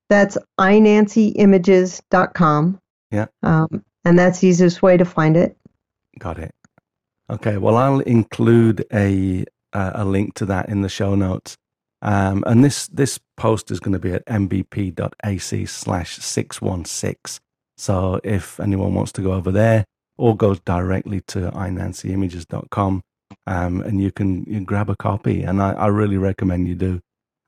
That's 0.08 0.36
inancyimages.com. 0.58 2.80
Yeah. 3.10 3.26
Um, 3.42 3.84
and 4.04 4.18
that's 4.18 4.40
the 4.40 4.48
easiest 4.48 4.82
way 4.82 4.96
to 4.96 5.04
find 5.04 5.36
it. 5.36 5.56
Got 6.18 6.38
it. 6.38 6.54
Okay. 7.30 7.58
Well, 7.58 7.76
I'll 7.76 8.00
include 8.00 8.84
a 8.92 9.44
uh, 9.72 9.92
a 9.94 10.04
link 10.04 10.34
to 10.34 10.44
that 10.46 10.68
in 10.68 10.82
the 10.82 10.88
show 10.88 11.14
notes. 11.14 11.56
Um, 12.02 12.42
and 12.46 12.64
this 12.64 12.88
this 12.88 13.18
post 13.36 13.70
is 13.70 13.80
going 13.80 13.94
to 13.94 13.98
be 13.98 14.12
at 14.12 14.24
mbp.ac 14.26 15.66
slash 15.66 16.16
616. 16.16 17.40
So 17.78 18.20
if 18.24 18.58
anyone 18.60 18.94
wants 18.94 19.12
to 19.12 19.22
go 19.22 19.32
over 19.32 19.50
there 19.50 19.84
or 20.16 20.36
goes 20.36 20.60
directly 20.60 21.20
to 21.22 21.50
inancyimages.com, 21.50 23.02
um, 23.46 23.80
and 23.82 24.00
you 24.00 24.10
can 24.10 24.44
you 24.44 24.60
grab 24.60 24.90
a 24.90 24.96
copy. 24.96 25.42
And 25.42 25.62
I, 25.62 25.72
I 25.72 25.86
really 25.88 26.18
recommend 26.18 26.68
you 26.68 26.74
do. 26.74 27.00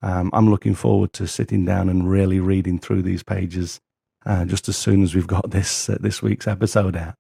Um, 0.03 0.31
I'm 0.33 0.49
looking 0.49 0.75
forward 0.75 1.13
to 1.15 1.27
sitting 1.27 1.65
down 1.65 1.89
and 1.89 2.09
really 2.09 2.41
reading 2.41 2.79
through 2.79 3.03
these 3.03 3.23
pages 3.23 3.81
uh, 4.27 4.45
just 4.45 4.69
as 4.69 4.77
soon 4.77 5.03
as 5.03 5.15
we've 5.15 5.27
got 5.27 5.51
this 5.51 5.89
uh, 5.89 5.99
this 6.01 6.23
week's 6.23 6.47
episode 6.47 6.97
out. 6.97 7.15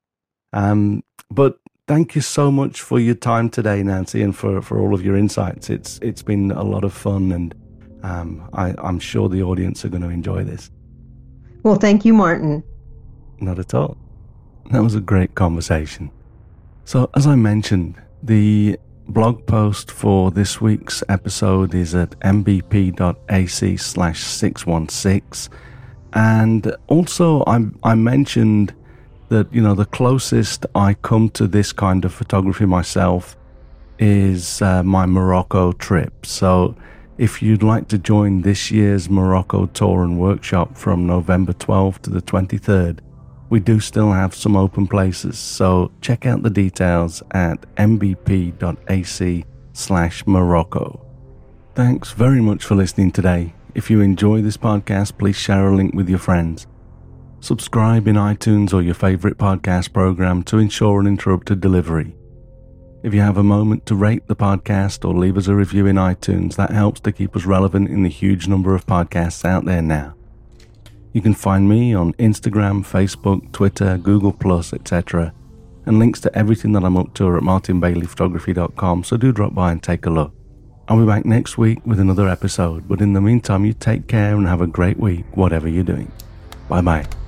Um, 0.52 1.02
but 1.30 1.59
thank 1.86 2.14
you 2.14 2.20
so 2.20 2.50
much 2.50 2.80
for 2.80 3.00
your 3.00 3.14
time 3.14 3.50
today, 3.50 3.82
Nancy, 3.82 4.22
and 4.22 4.36
for, 4.36 4.62
for 4.62 4.78
all 4.78 4.94
of 4.94 5.04
your 5.04 5.16
insights. 5.16 5.70
It's 5.70 5.98
it's 6.02 6.22
been 6.22 6.50
a 6.52 6.62
lot 6.62 6.84
of 6.84 6.92
fun, 6.92 7.32
and 7.32 7.54
um, 8.02 8.48
I, 8.52 8.74
I'm 8.78 8.98
sure 8.98 9.28
the 9.28 9.42
audience 9.42 9.84
are 9.84 9.88
going 9.88 10.02
to 10.02 10.09
enjoy 10.09 10.44
this. 10.44 10.70
Well, 11.62 11.76
thank 11.76 12.04
you, 12.04 12.14
Martin. 12.14 12.62
Not 13.40 13.59
at 13.59 13.74
all. 13.74 13.96
That 14.70 14.82
was 14.82 14.94
a 14.94 15.00
great 15.00 15.34
conversation. 15.34 16.11
So, 16.84 17.11
as 17.14 17.26
I 17.26 17.34
mentioned, 17.34 18.00
the 18.23 18.79
blog 19.09 19.47
post 19.47 19.91
for 19.91 20.31
this 20.31 20.61
week's 20.61 21.03
episode 21.09 21.75
is 21.75 21.95
at 21.95 22.11
mbp.ac 22.21 23.77
slash 23.77 24.21
616. 24.21 25.55
And 26.12 26.75
also, 26.89 27.43
I, 27.47 27.66
I 27.83 27.95
mentioned 27.95 28.75
that, 29.29 29.53
you 29.53 29.62
know, 29.62 29.75
the 29.75 29.85
closest 29.85 30.66
I 30.75 30.95
come 30.95 31.29
to 31.31 31.47
this 31.47 31.73
kind 31.73 32.05
of 32.05 32.12
photography 32.12 32.66
myself 32.66 33.37
is 33.99 34.62
uh, 34.62 34.83
my 34.83 35.07
Morocco 35.07 35.73
trip. 35.73 36.25
So, 36.25 36.77
if 37.19 37.43
you'd 37.43 37.64
like 37.64 37.89
to 37.89 37.99
join 37.99 38.43
this 38.43 38.71
year's 38.71 39.11
Morocco 39.11 39.66
tour 39.66 40.05
and 40.05 40.21
workshop 40.21 40.77
from 40.77 41.07
November 41.07 41.53
12th 41.53 41.99
to 42.03 42.11
the 42.11 42.23
23rd, 42.23 43.01
we 43.51 43.61
do 43.61 43.80
still 43.80 44.12
have 44.12 44.34
some 44.34 44.57
open 44.57 44.86
places, 44.86 45.38
so 45.38 45.90
check 46.01 46.26
out 46.26 46.42
the 46.42 46.51
details 46.51 47.22
at 47.32 47.61
mbp.ac 47.76 49.44
slash 49.72 50.26
Morocco. 50.26 51.05
Thanks 51.74 52.12
very 52.12 52.40
much 52.40 52.64
for 52.64 52.74
listening 52.74 53.12
today. 53.12 53.55
If 53.74 53.90
you 53.90 54.01
enjoy 54.01 54.42
this 54.42 54.57
podcast, 54.57 55.16
please 55.18 55.36
share 55.36 55.68
a 55.68 55.74
link 55.74 55.94
with 55.94 56.09
your 56.09 56.18
friends. 56.18 56.66
Subscribe 57.40 58.09
in 58.09 58.16
iTunes 58.16 58.74
or 58.74 58.82
your 58.82 58.94
favorite 58.94 59.38
podcast 59.38 59.92
program 59.92 60.42
to 60.44 60.59
ensure 60.59 61.01
an 61.01 61.07
uninterrupted 61.07 61.61
delivery. 61.61 62.16
If 63.05 63.14
you 63.14 63.20
have 63.20 63.36
a 63.36 63.44
moment 63.44 63.86
to 63.86 63.94
rate 63.94 64.26
the 64.26 64.34
podcast 64.34 65.09
or 65.09 65.14
leave 65.14 65.36
us 65.36 65.46
a 65.46 65.55
review 65.55 65.86
in 65.86 65.94
iTunes, 65.94 66.57
that 66.57 66.70
helps 66.70 66.99
to 67.03 67.12
keep 67.12 67.36
us 67.36 67.44
relevant 67.44 67.88
in 67.88 68.03
the 68.03 68.09
huge 68.09 68.49
number 68.49 68.74
of 68.74 68.86
podcasts 68.86 69.44
out 69.44 69.64
there 69.64 69.82
now. 69.82 70.18
You 71.12 71.22
can 71.22 71.34
find 71.34 71.68
me 71.68 71.94
on 71.94 72.12
Instagram, 72.14 72.84
Facebook, 72.84 73.50
Twitter, 73.52 73.98
Google, 73.98 74.36
etc. 74.72 75.32
And 75.86 75.98
links 75.98 76.20
to 76.20 76.38
everything 76.38 76.72
that 76.72 76.84
I'm 76.84 76.96
up 76.96 77.14
to 77.14 77.26
are 77.26 77.38
at 77.38 77.42
martinbaileyphotography.com, 77.42 79.04
so 79.04 79.16
do 79.16 79.32
drop 79.32 79.54
by 79.54 79.72
and 79.72 79.82
take 79.82 80.06
a 80.06 80.11
look. 80.11 80.32
I'll 80.88 80.98
be 80.98 81.06
back 81.06 81.26
next 81.26 81.59
week 81.59 81.84
with 81.84 82.00
another 82.00 82.28
episode, 82.28 82.88
but 82.88 83.00
in 83.00 83.12
the 83.12 83.20
meantime, 83.20 83.64
you 83.64 83.74
take 83.74 84.06
care 84.06 84.34
and 84.34 84.46
have 84.46 84.62
a 84.62 84.66
great 84.66 84.98
week, 84.98 85.24
whatever 85.36 85.68
you're 85.68 85.84
doing. 85.84 86.11
Bye 86.68 86.80
bye. 86.80 87.28